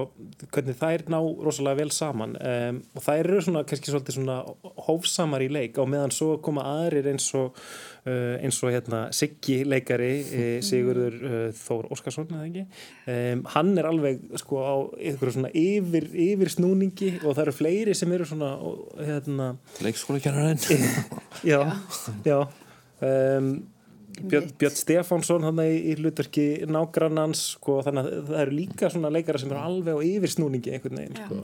hvernig 0.47 0.79
þær 0.81 1.07
ná 1.12 1.19
rosalega 1.21 1.83
vel 1.83 1.93
saman 1.95 2.37
um, 2.41 2.81
og 2.97 3.07
þær 3.07 3.21
eru 3.21 3.43
svona 3.45 3.65
kannski 3.69 3.93
svolítið 3.93 4.19
svona 4.19 4.41
hófsamar 4.89 5.45
í 5.45 5.51
leik 5.53 5.81
og 5.83 5.91
meðan 5.93 6.17
svo 6.17 6.39
koma 6.45 6.65
aðrir 6.79 7.12
eins 7.12 7.29
og 7.37 7.61
eins 8.05 8.59
og 8.61 8.73
hérna 8.75 9.07
Siggi 9.17 9.63
leikari 9.65 10.13
uh, 10.21 10.57
Sigurður 10.65 11.15
uh, 11.25 11.45
Þór 11.57 11.87
Óskarsson 11.95 12.29
um, 12.29 13.45
hann 13.55 13.71
er 13.81 13.89
alveg 13.89 14.23
sko 14.41 14.61
á 14.61 14.75
eitthvað 14.99 15.37
svona 15.39 15.53
yfir, 15.57 16.11
yfir 16.13 16.53
snúningi 16.53 17.15
og 17.23 17.31
það 17.31 17.45
eru 17.47 17.55
fleiri 17.57 17.95
sem 17.97 18.13
eru 18.13 18.27
svona 18.29 18.51
hérna, 18.99 19.55
leikskóla 19.85 20.21
kennarinn 20.25 20.61
já, 21.53 21.61
já. 22.27 22.43
Um, 23.01 23.55
Björn, 24.15 24.53
Björn 24.61 24.77
Stefánsson 24.79 25.43
hann 25.43 25.59
er 25.65 25.73
í 25.75 25.95
hlutverki 25.99 26.45
nágrannans 26.71 27.41
sko, 27.57 27.81
þannig 27.83 28.05
að 28.05 28.29
það 28.29 28.43
eru 28.45 28.59
líka 28.61 28.91
svona 28.93 29.11
leikara 29.11 29.41
sem 29.43 29.51
eru 29.51 29.63
alveg 29.65 29.97
á 29.97 30.01
yfir 30.07 30.35
snúningi 30.37 30.75
einhvern 30.77 31.01
veginn 31.01 31.19
sko. 31.19 31.41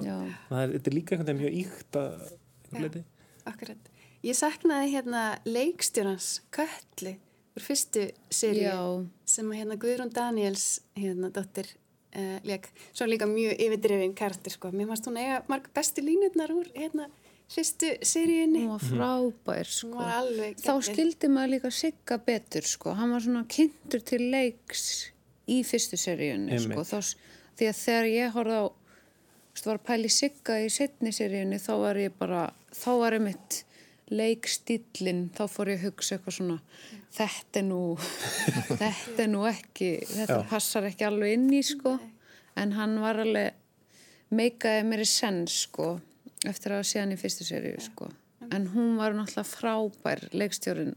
það 0.53 0.61
er, 0.61 0.77
er 0.79 0.95
líka 0.95 1.17
einhvern 1.17 1.33
veginn 1.33 1.43
mjög 1.43 1.59
íkt 1.65 1.99
að 2.05 3.01
Akkurat 3.49 3.91
Ég 4.27 4.37
saknaði 4.37 4.95
hérna 4.95 5.25
leikstjórnans 5.49 6.41
Köllu 6.53 7.14
úr 7.57 7.64
fyrstu 7.64 8.09
sériu 8.33 9.07
sem 9.29 9.49
hérna 9.57 9.79
Guðrún 9.81 10.12
Daniels 10.12 10.83
hérna 10.99 11.31
dóttir 11.33 11.71
uh, 12.14 12.37
leik 12.45 12.68
svo 12.93 13.09
líka 13.09 13.29
mjög 13.31 13.57
yfirdrifin 13.57 14.12
kartur 14.18 14.53
sko. 14.53 14.73
Mér 14.77 14.91
fannst 14.91 15.09
hún 15.09 15.16
eiga 15.21 15.41
marg 15.49 15.71
bestu 15.75 16.05
línutnar 16.05 16.53
úr 16.53 16.68
hérna 16.75 17.09
fyrstu 17.51 17.95
seríunni. 18.07 18.66
Hún 18.66 18.75
var 18.75 18.85
frábær 18.85 19.73
sko. 19.73 19.95
Var 19.97 20.61
Þá 20.61 20.75
skildi 20.91 21.33
maður 21.33 21.55
líka 21.57 21.73
sigga 21.75 22.21
betur 22.27 22.68
sko. 22.68 22.93
Hann 22.99 23.16
var 23.16 23.25
svona 23.25 23.47
kynntur 23.51 24.05
til 24.05 24.21
leiks 24.31 24.85
í 25.51 25.62
fyrstu 25.66 25.99
seríunni 26.01 26.61
sko. 26.61 26.85
Þá, 26.85 27.16
því 27.59 27.73
að 27.73 27.81
þegar 27.81 28.12
ég 28.12 28.37
horfði 28.37 28.61
á 28.61 28.64
var 29.66 29.81
pæli 29.85 30.09
sigga 30.12 30.61
í 30.62 30.68
setni 30.73 31.11
seríunni 31.12 31.59
þá 31.61 31.73
var 31.81 31.99
ég 32.01 32.14
bara, 32.16 32.47
þá 32.73 32.91
var 33.01 33.16
ég 33.16 33.25
mitt 33.25 33.64
leikstílinn, 34.11 35.29
þá 35.37 35.45
fór 35.51 35.71
ég 35.73 35.81
að 35.81 35.89
hugsa 35.89 36.17
eitthvað 36.17 36.37
svona, 36.37 36.57
þetta 37.15 37.61
er 37.61 37.67
nú 37.69 37.83
þetta 38.83 39.25
er 39.25 39.31
nú 39.31 39.45
ekki 39.51 39.91
þetta 40.11 40.41
Já. 40.43 40.47
passar 40.51 40.89
ekki 40.91 41.07
alveg 41.07 41.37
inn 41.39 41.51
í 41.55 41.63
sko. 41.67 41.97
En 42.59 42.75
hann 42.77 42.99
var 43.03 43.23
alveg 43.23 43.55
meikaði 44.35 44.87
mér 44.87 45.05
í 45.05 45.09
senn 45.09 45.45
sko 45.51 45.93
eftir 46.49 46.75
að 46.75 46.89
sé 46.89 47.03
hann 47.03 47.15
í 47.15 47.21
fyrstu 47.21 47.47
seríu 47.47 47.79
sko. 47.83 48.11
En 48.51 48.67
hún 48.73 48.97
var 48.99 49.15
náttúrulega 49.15 49.47
frábær 49.47 50.27
leikstjórin 50.35 50.97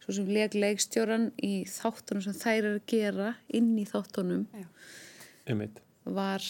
svo 0.00 0.16
sem 0.16 0.30
leik 0.32 0.56
leikstjóran 0.56 1.28
í 1.44 1.64
þáttunum 1.68 2.24
sem 2.24 2.36
þær 2.36 2.56
eru 2.56 2.74
að 2.78 2.86
gera 2.90 3.32
inn 3.54 3.74
í 3.78 3.84
þáttunum. 3.88 4.46
Var 6.10 6.46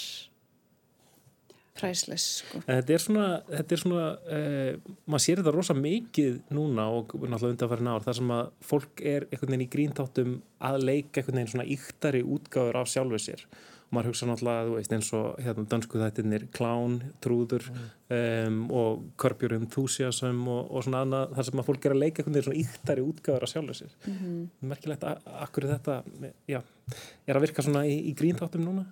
priceless 1.81 2.29
sko. 2.43 2.63
Þetta 2.69 2.95
er 2.95 3.05
svona, 3.05 3.27
þetta 3.49 3.77
er 3.77 3.83
svona 3.83 4.07
uh, 4.37 4.93
maður 5.07 5.25
sér 5.27 5.43
þetta 5.43 5.57
rosa 5.57 5.77
mikið 5.79 6.39
núna 6.57 6.87
og 6.93 7.17
náttúrulega 7.17 7.57
undan 7.57 7.73
farin 7.73 7.91
ár 7.91 8.07
þar 8.07 8.21
sem 8.21 8.33
að 8.37 8.55
fólk 8.71 9.03
er 9.03 9.29
einhvern 9.31 9.55
veginn 9.55 9.67
í 9.67 9.73
gríntátum 9.75 10.39
að 10.71 10.81
leika 10.85 11.21
einhvern 11.21 11.41
veginn 11.41 11.53
svona 11.55 11.69
íktari 11.77 12.25
útgáður 12.25 12.81
af 12.83 12.91
sjálfuð 12.93 13.25
sér. 13.27 13.47
Og 13.91 13.97
maður 13.97 14.13
hugsa 14.13 14.27
náttúrulega, 14.29 14.67
þú 14.69 14.75
veist, 14.77 14.93
eins 14.95 15.09
og 15.19 15.41
hérna 15.43 15.65
dansku 15.73 15.99
þættinir 15.99 16.45
Klán, 16.55 16.93
Trúður 17.25 17.65
um, 17.75 18.61
og 18.71 19.01
Körbjörn 19.19 19.65
Enthusiasm 19.65 20.45
og, 20.47 20.61
og 20.71 20.87
svona 20.87 21.01
annað 21.03 21.35
þar 21.35 21.49
sem 21.49 21.63
að 21.63 21.67
fólk 21.73 21.89
er 21.89 21.97
að 21.97 22.03
leika 22.05 22.23
einhvern 22.23 22.37
veginn 22.37 22.47
svona 22.47 22.61
íktari 22.63 23.03
útgáður 23.03 23.49
af 23.49 23.51
sjálfuð 23.51 23.81
sér. 23.81 23.99
Mm 24.05 24.15
-hmm. 24.21 24.47
merkilegt 24.71 25.09
að 25.11 25.35
akkur 25.49 25.67
þetta 25.73 25.99
já, 26.47 26.61
er 27.27 27.35
að 27.35 27.45
virka 27.49 27.67
svona 27.67 27.83
í, 27.87 27.99
í 28.13 28.15
gríntátum 28.15 28.63
núna? 28.69 28.87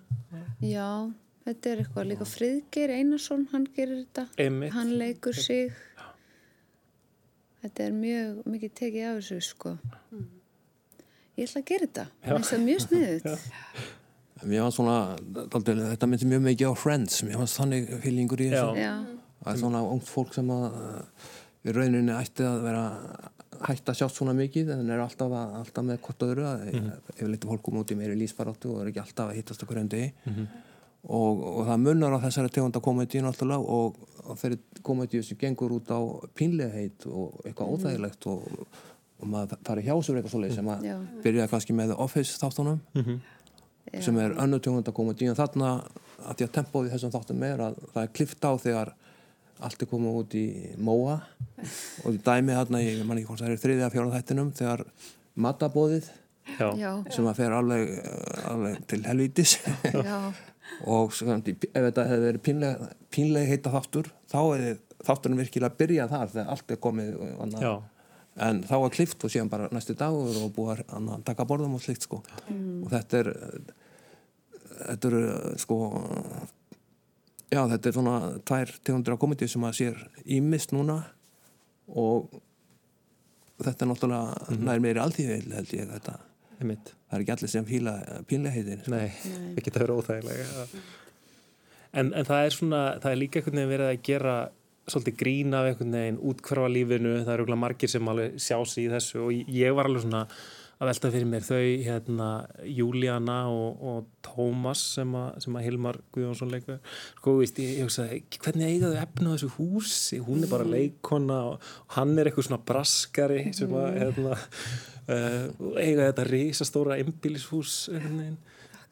Já 0.59 1.07
Þetta 1.47 1.71
er 1.71 1.83
eitthvað 1.83 2.09
líka 2.11 2.25
Friðgeir 2.27 2.91
Einarsson, 2.93 3.45
hann 3.53 3.67
gerir 3.75 4.03
þetta, 4.03 4.25
Einmitt. 4.43 4.73
hann 4.75 4.91
leikur 4.99 5.37
sig. 5.37 5.71
Þetta 7.63 7.85
er 7.85 7.95
mjög 7.95 8.43
mikið 8.47 8.75
tekið 8.79 9.07
af 9.07 9.15
þessu 9.19 9.39
sko. 9.47 9.71
Ég 11.39 11.47
ætla 11.47 11.63
að 11.63 11.65
gera 11.71 11.87
þetta, 11.87 12.05
það 12.27 12.53
er 12.57 12.63
mjög 12.67 12.85
sniðut. 12.85 13.47
Mér 14.39 14.63
fannst 14.63 14.79
svona, 14.79 14.99
daldið, 15.55 15.81
þetta 15.93 16.07
myndi 16.11 16.29
mjög 16.29 16.45
mikið 16.45 16.71
á 16.71 16.73
Friends, 16.79 17.23
mér 17.27 17.41
fannst 17.41 17.59
þannig 17.59 17.89
fylgjingur 18.05 18.45
í 18.45 18.53
þessu. 18.53 18.87
Það 19.39 19.51
er 19.53 19.59
svona 19.63 19.83
ónt 19.87 20.07
fólk 20.07 20.35
sem 20.35 20.53
að 20.53 20.79
í 21.67 21.75
rauninni 21.75 22.15
ætti 22.15 22.47
að 22.47 22.63
vera 22.67 22.85
hægt 23.67 23.91
að 23.91 23.97
sjátt 23.99 24.15
svona 24.15 24.35
mikið 24.37 24.71
en 24.77 24.87
er 24.93 25.01
alltaf, 25.03 25.33
að, 25.35 25.57
alltaf 25.59 25.83
með 25.87 25.99
hvort 26.05 26.23
öðru. 26.23 26.47
Mm 26.47 26.71
-hmm. 26.71 27.13
Ef 27.17 27.27
litur 27.27 27.51
fólk 27.51 27.63
kom 27.63 27.79
út 27.81 27.91
í 27.91 27.97
meiri 27.99 28.15
lísbaróttu 28.15 28.71
og 28.71 28.81
er 28.81 28.91
ekki 28.91 29.01
alltaf 29.03 29.31
að 29.31 29.39
hittast 29.39 29.63
okkur 29.63 29.81
endi. 29.81 30.11
Mm 30.23 30.35
-hmm 30.35 30.68
og, 31.07 31.41
og 31.43 31.65
það 31.69 31.81
munnar 31.85 32.15
á 32.17 32.23
þessari 32.25 32.51
tegunda 32.53 32.81
komedi 32.83 33.21
náttúrulega 33.23 33.75
og, 33.77 33.97
og 34.25 34.39
þeirri 34.39 34.59
komedi 34.85 35.23
sem 35.23 35.39
gengur 35.39 35.77
út 35.77 35.91
á 35.91 35.99
pínlegheit 36.35 37.07
og 37.07 37.41
eitthvað 37.45 37.67
mm. 37.67 37.73
óþægilegt 37.75 38.29
og, 38.31 38.45
og 39.19 39.33
maður 39.33 39.59
fari 39.67 39.85
hjá 39.87 39.95
sér 39.95 40.19
eitthvað 40.19 40.35
svolítið 40.35 40.59
sem 40.59 40.71
að 40.75 40.87
byrja 41.23 41.49
kannski 41.51 41.75
með 41.77 41.95
Office 41.97 42.39
þáttunum 42.41 42.79
mm 42.93 43.03
-hmm. 43.03 43.19
sem 44.01 44.19
er 44.19 44.37
önnu 44.43 44.59
tegunda 44.59 44.91
komedi 44.91 45.25
en 45.25 45.39
þarna 45.39 45.79
að 46.25 46.35
því 46.35 46.47
að 46.47 46.55
tempóði 46.57 46.91
þessum 46.93 47.13
þáttum 47.15 47.43
er 47.43 47.61
að 47.69 47.79
það 47.93 48.03
er 48.03 48.13
klift 48.13 48.45
á 48.45 48.51
þegar 48.57 48.93
allt 49.59 49.81
er 49.81 49.89
komið 49.91 50.17
út 50.21 50.35
í 50.39 50.45
móa. 50.77 51.19
Og 52.05 52.15
í 52.15 52.21
dæmi 52.23 52.55
þarna, 52.55 52.81
ég 52.83 53.03
man 53.07 53.17
ekki 53.19 53.27
hvort 53.27 53.43
það 53.43 53.55
er 53.55 53.63
þriðja 53.63 53.91
fjóra 53.93 54.15
þættinum 54.15 54.51
þegar 54.55 54.85
matabóðið 55.35 56.09
Já. 56.57 56.91
sem 57.13 57.27
að 57.29 57.35
fer 57.37 57.53
alveg, 57.53 57.91
alveg 58.49 58.79
til 58.89 59.03
helvítis 59.05 59.57
og 60.87 61.13
ef 61.13 61.63
þetta 61.73 62.05
hefði 62.07 62.25
verið 62.25 62.43
pínlega, 62.45 62.89
pínlega 63.13 63.51
heita 63.51 63.73
þáttur 63.73 64.11
þá 64.31 64.39
hefði 64.39 64.73
þátturinn 65.07 65.39
virkilega 65.39 65.71
að 65.71 65.79
byrja 65.79 66.07
þar 66.11 66.33
þegar 66.33 66.53
allt 66.53 66.71
er 66.71 66.81
komið 66.83 67.09
en 68.39 68.61
þá 68.63 68.75
er 68.77 68.93
klift 68.95 69.23
og 69.25 69.33
síðan 69.33 69.51
bara 69.51 69.69
næstu 69.75 69.95
dagur 69.99 70.37
og 70.39 70.53
búið 70.55 70.83
að 70.85 71.09
taka 71.27 71.45
borðum 71.47 71.75
og 71.75 71.83
slikt 71.83 72.05
sko. 72.07 72.21
Mm. 72.47 72.85
og 72.85 72.93
þetta 72.93 73.19
er 73.19 73.31
þetta 74.79 75.09
eru 75.09 75.23
sko 75.59 75.79
já 77.49 77.61
þetta 77.73 77.89
er 77.89 77.97
svona 77.97 78.15
tvær 78.47 78.75
tegundir 78.83 79.15
af 79.15 79.21
komedi 79.21 79.49
sem 79.49 79.65
að 79.65 79.79
sér 79.81 80.03
ímist 80.37 80.75
núna. 80.75 81.01
Og 81.89 82.29
þetta 83.59 83.85
er 83.85 83.89
náttúrulega 83.89 84.25
mm 84.29 84.55
-hmm. 84.55 84.65
nær 84.65 84.79
meiri 84.79 84.99
alltíðveil 85.03 85.53
held 85.53 85.73
ég 85.73 85.89
þetta 85.89 86.19
Einmitt. 86.59 86.93
það 87.09 87.17
er 87.17 87.23
ekki 87.23 87.35
allir 87.35 87.51
sem 87.51 87.67
fíla 87.67 87.93
pínleiheitin 88.27 88.81
sko. 88.83 88.91
Nei, 88.93 89.09
það 89.55 89.85
verið 89.85 89.99
óþægilega 90.01 90.65
en, 91.91 92.13
en 92.13 92.25
það 92.27 92.45
er 92.45 92.55
svona 92.55 92.81
það 93.01 93.11
er 93.11 93.21
líka 93.21 93.39
einhvern 93.39 93.59
veginn 93.61 93.73
verið 93.73 93.91
að 93.91 94.01
gera 94.09 94.37
svolítið 94.89 95.17
grína 95.19 95.61
af 95.61 95.69
einhvern 95.69 95.97
veginn 95.97 96.21
útkvarfa 96.31 96.71
lífinu 96.73 97.13
það 97.23 97.35
eru 97.35 97.59
margir 97.63 97.91
sem 97.91 98.11
alveg 98.11 98.39
sjá 98.41 98.57
sig 98.65 98.87
í 98.87 98.91
þessu 98.93 99.21
og 99.25 99.53
ég 99.59 99.77
var 99.77 99.89
alveg 99.89 100.05
svona 100.05 100.23
að 100.79 100.87
velta 100.87 101.09
fyrir 101.11 101.27
mér 101.27 101.43
þau 101.43 101.63
hérna 101.83 102.27
Júlíana 102.63 103.39
og, 103.51 103.81
og 103.83 104.05
Tómas 104.23 104.81
sem, 104.95 105.15
sem 105.43 105.57
að 105.59 105.65
Hilmar 105.65 105.99
Guðjónsson 106.15 106.53
leika 106.53 106.77
sko, 107.17 107.33
veist, 107.41 107.59
ég, 107.59 107.81
ég 107.81 107.89
hugsaði, 107.89 108.21
hvernig 108.37 108.69
eigaðu 108.73 109.01
efna 109.01 109.33
þessu 109.33 109.49
húsi, 109.57 110.21
hún 110.23 110.45
er 110.45 110.51
bara 110.51 110.67
mm. 110.67 110.75
leikona 110.77 111.39
og 111.49 111.73
hann 111.97 112.15
er 112.15 112.29
eitthvað 112.29 112.47
svona 112.47 112.61
braskari 112.71 113.41
sem 113.57 113.75
að 113.75 113.89
mm. 113.89 113.99
hérna, 114.05 114.37
uh, 115.09 115.75
eiga 115.83 116.07
þetta 116.07 116.27
risastóra 116.29 116.99
embílishús 117.03 117.81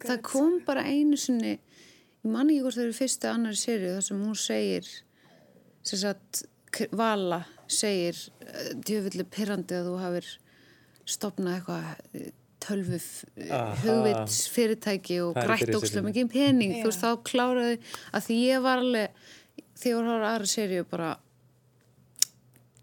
það 0.04 0.20
kom 0.28 0.60
bara 0.68 0.84
einu 0.92 1.18
sinni 1.20 1.56
ég 1.56 2.34
man 2.34 2.52
ekki 2.52 2.66
hvort 2.66 2.78
það 2.78 2.90
eru 2.90 2.98
fyrstu 2.98 3.32
annari 3.32 3.60
séri 3.60 3.94
þar 3.96 4.08
sem 4.10 4.28
hún 4.28 4.38
segir 4.40 4.92
sem 5.88 6.04
sagt 6.04 6.44
Vala 6.92 7.40
segir 7.72 8.18
eh, 8.44 8.74
djöfulli 8.76 9.24
pirrandi 9.32 9.78
að 9.78 9.88
þú 9.88 9.94
hafir 10.02 10.28
stopna 11.08 11.58
eitthvað 11.58 11.88
eh, 12.18 12.34
tölvu 12.64 13.00
hugvits 13.84 14.42
fyrirtæki 14.52 15.22
og 15.24 15.38
grætt 15.38 15.72
ókslega 15.78 16.08
mikið 16.10 16.32
pening. 16.34 16.76
Þú 16.82 16.90
veist 16.90 17.06
þá 17.06 17.12
kláraði 17.28 17.78
að 18.12 18.28
því 18.28 18.40
ég 18.42 18.66
var 18.66 18.84
alveg 18.84 19.24
því 19.78 19.94
að 19.94 19.98
það 20.00 20.12
var 20.12 20.28
aðra 20.32 20.52
sériu 20.52 20.88
bara 20.90 21.14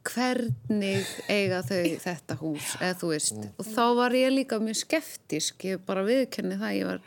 hvernig 0.05 1.11
eiga 1.33 1.63
þau 1.65 1.83
þetta 2.05 2.37
hús 2.41 2.75
eða 2.79 2.97
þú 3.01 3.11
veist. 3.15 3.37
Mm. 3.39 3.53
og 3.59 3.69
þá 3.73 3.85
var 3.99 4.17
ég 4.19 4.35
líka 4.35 4.61
mjög 4.61 4.81
skeftisk 4.83 5.65
ég 5.65 5.85
bara 5.87 6.05
viðkenni 6.07 6.59
það 6.61 6.79
ég 6.79 6.91
var 6.91 7.05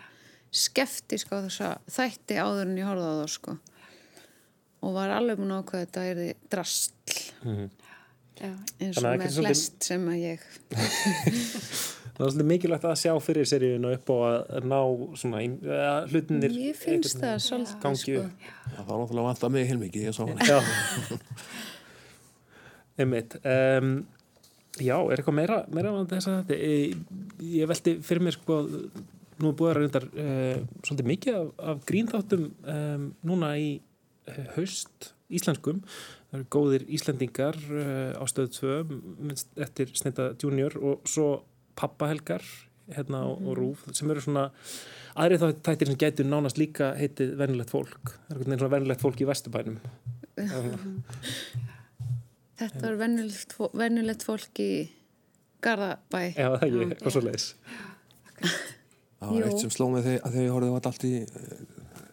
skeftisk 0.57 1.33
á 1.33 1.37
þessa 1.45 1.71
þætti 1.93 2.39
áður 2.41 2.63
en 2.65 2.79
ég 2.79 2.89
horfaði 2.89 3.13
á 3.13 3.19
það 3.21 3.33
sko. 3.35 3.57
Og 4.85 4.93
var 4.93 5.13
alveg 5.13 5.41
múin 5.41 5.57
ákveð 5.57 5.79
að 5.79 5.85
þetta 5.85 6.05
er 6.07 6.41
drastl 6.51 7.19
mm. 7.43 7.69
Já, 8.37 8.51
eins 8.81 8.97
og 9.01 9.07
með 9.07 9.39
flest 9.41 9.87
sem 9.87 10.03
að 10.11 10.17
ég 10.21 10.41
Það 12.17 12.25
er 12.25 12.31
svolítið 12.31 12.49
mikilvægt 12.49 12.85
að 12.89 12.95
sjá 12.97 13.11
fyrir 13.21 13.45
seríun 13.45 13.83
og 13.85 13.91
upp 13.93 14.07
og 14.15 14.21
að 14.25 14.63
ná 14.65 14.79
svona 15.21 15.39
ja, 15.45 15.91
hlutinir 16.09 16.49
Ég 16.57 16.73
finnst 16.79 17.19
það 17.21 17.35
svolítið 17.45 17.77
gangi 17.83 17.99
sko. 18.01 18.23
Það 18.71 18.87
var 18.87 18.95
náttúrulega 19.03 19.33
að 19.37 19.53
mig 19.53 19.69
heilmikið 19.69 20.07
ég 20.07 20.13
sá 20.17 20.23
hann 20.25 20.41
Einmitt 22.97 23.37
um, 23.43 23.91
Já, 24.77 24.97
er 24.97 25.19
eitthvað 25.19 25.37
meira 25.37 25.57
meira 25.73 25.89
á 25.93 26.01
þess 26.09 26.29
að 26.31 26.39
þetta 26.39 26.55
ég, 26.71 26.81
ég 27.57 27.65
veldi 27.69 27.91
fyrir 28.05 28.23
mér 28.25 28.35
sko 28.37 28.55
nú 29.37 29.51
er 29.51 29.57
búið 29.57 29.71
að 29.71 29.77
reyndar 29.77 30.05
uh, 30.09 30.57
svolítið 30.81 31.09
mikið 31.11 31.33
af, 31.37 31.47
af 31.73 31.77
grínþáttum 31.89 32.43
um, 32.73 33.03
núna 33.29 33.49
í 33.61 33.67
uh, 33.77 34.41
haust 34.55 35.11
íslenskum 35.29 35.83
það 36.37 36.43
eru 36.43 36.51
góðir 36.53 36.83
Íslandingar 36.93 37.57
uh, 37.57 38.13
á 38.13 38.21
stöðu 38.29 38.53
2 38.53 38.85
eftir 39.65 39.89
Snetta 39.97 40.37
Junior 40.41 40.73
og 40.77 41.01
svo 41.09 41.41
pappahelgar 41.77 42.43
hérna 42.93 43.23
mm 43.23 43.35
-hmm. 43.35 43.47
og 43.47 43.57
rúf 43.57 43.79
sem 43.93 44.11
eru 44.11 44.21
svona 44.21 44.51
aðrið 45.15 45.41
þá 45.41 45.53
þættir 45.63 45.87
sem 45.87 45.97
getur 45.97 46.25
nánast 46.25 46.57
líka 46.57 46.95
heitið 46.95 47.37
vennilegt 47.37 47.69
fólk. 47.69 48.19
Það 48.29 48.53
er 48.53 48.57
svona 48.57 48.75
vennilegt 48.75 49.01
fólk 49.01 49.21
í 49.21 49.25
Vesturbænum. 49.25 49.79
Þetta 52.59 52.87
er 52.87 52.95
vennilegt 53.73 54.23
fólk 54.23 54.59
í 54.59 54.89
Garðabæ. 55.61 56.33
Já 56.37 56.49
það 56.53 56.63
er 56.63 56.67
ekki, 56.67 56.89
eitthvað 56.89 57.11
svo 57.11 57.21
leiðis 57.21 57.55
Það 59.17 59.31
var 59.33 59.47
eitt 59.47 59.63
sem 59.63 59.71
sló 59.73 59.87
mig 59.89 60.03
þegar 60.05 60.35
ég 60.37 60.51
horfið 60.53 60.89
allt 60.89 61.05
í 61.07 61.13
eh, 61.25 61.61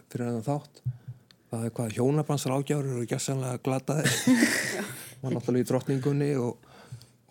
fyrir 0.08 0.30
enn 0.30 0.46
þátt 0.46 0.80
það 1.54 1.66
er 1.68 1.74
hvað 1.78 1.96
hjónabansar 1.98 2.54
ágjárur 2.54 3.00
og 3.02 3.10
gessanlega 3.10 3.60
glataði 3.64 4.10
var 5.22 5.34
náttúrulega 5.34 5.64
í 5.64 5.68
drottningunni 5.68 6.30
og, 6.40 6.72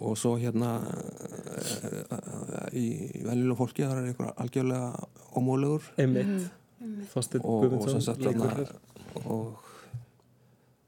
og 0.03 0.15
svo 0.19 0.35
hérna 0.41 0.71
í 2.73 2.87
vennilu 3.25 3.57
fólki 3.59 3.85
það 3.85 3.99
er 3.99 4.09
einhver 4.11 4.31
algjörlega 4.45 4.89
ómúlegur 5.39 5.91
Emmitt 6.01 6.33
mhm. 6.79 7.05
og, 7.43 7.77
og, 7.77 7.85
þarna, 7.93 8.65
og 9.23 9.69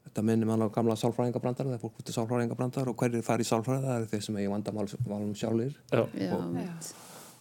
þetta 0.06 0.24
minnir 0.26 0.48
mann 0.48 0.64
á 0.64 0.68
gamla 0.72 0.96
sálfræðingabrandar 1.00 1.68
það 1.68 1.76
er 1.76 1.84
fólk 1.84 2.00
út 2.00 2.10
í 2.10 2.16
sálfræðingabrandar 2.16 2.90
og 2.92 2.98
hverjir 3.00 3.26
fari 3.26 3.46
í 3.46 3.50
sálfræð 3.50 3.86
það 3.86 4.00
er 4.00 4.10
þeir 4.14 4.26
sem 4.26 4.40
eigi 4.40 4.52
vandamálum 4.54 5.36
sjálfur 5.36 5.78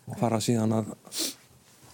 og 0.06 0.20
fara 0.20 0.44
síðan 0.44 0.76
að 0.82 0.94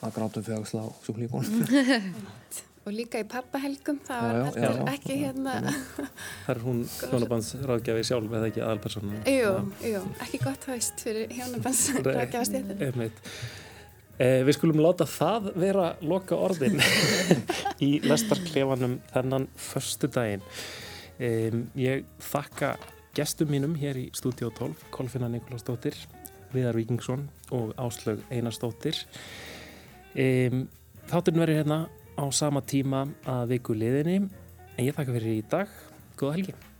að 0.01 0.13
grátum 0.17 0.45
fjögslá 0.45 0.83
sjúklíkun 1.05 1.45
og 2.81 2.93
líka 2.95 3.21
í 3.21 3.25
pappahelgum 3.29 3.99
það 4.07 4.23
var 4.25 4.37
já, 4.37 4.63
já, 4.65 4.69
ekki 4.93 5.17
hérna 5.21 5.55
Það 5.61 6.53
er 6.53 6.61
hún 6.65 6.79
hjónabandsráðgjafi 7.11 8.07
sjálf 8.09 8.37
eða 8.39 8.47
ekki 8.49 8.63
aðalpersona 8.65 9.19
Jú, 9.29 9.51
jú, 9.85 10.01
ekki 10.25 10.41
gott 10.41 10.65
haust 10.71 11.03
fyrir 11.05 11.35
hjónabandsráðgjafastéttin 11.37 13.03
eh, 14.17 14.39
Við 14.47 14.57
skulum 14.57 14.81
láta 14.81 15.05
það 15.09 15.51
vera 15.61 15.91
loka 16.01 16.39
orðin 16.39 16.81
í 17.87 17.91
lestarklefanum 18.05 18.97
þennan 19.13 19.45
förstu 19.69 20.09
daginn 20.09 20.47
eh, 21.21 21.53
Ég 21.77 22.09
þakka 22.31 22.73
gestum 23.13 23.53
mínum 23.53 23.77
hér 23.77 23.99
í 23.99 24.09
Studio 24.17 24.49
12 24.57 24.89
Kolfinna 24.95 25.29
Nikolásdóttir 25.29 25.99
Viðar 26.51 26.75
Víkingsson 26.75 27.29
og 27.55 27.71
Áslög 27.79 28.23
Einarsdóttir. 28.31 28.97
Eh, 30.15 30.51
Þátturinn 31.07 31.41
verður 31.41 31.59
hérna 31.61 31.77
á 32.21 32.25
sama 32.29 32.61
tíma 32.61 33.07
að 33.25 33.55
viku 33.55 33.73
liðinni. 33.77 34.27
En 34.77 34.85
ég 34.85 34.93
þakka 34.95 35.17
fyrir 35.17 35.39
í 35.39 35.47
dag, 35.49 35.79
góða 36.19 36.37
helgi 36.37 36.70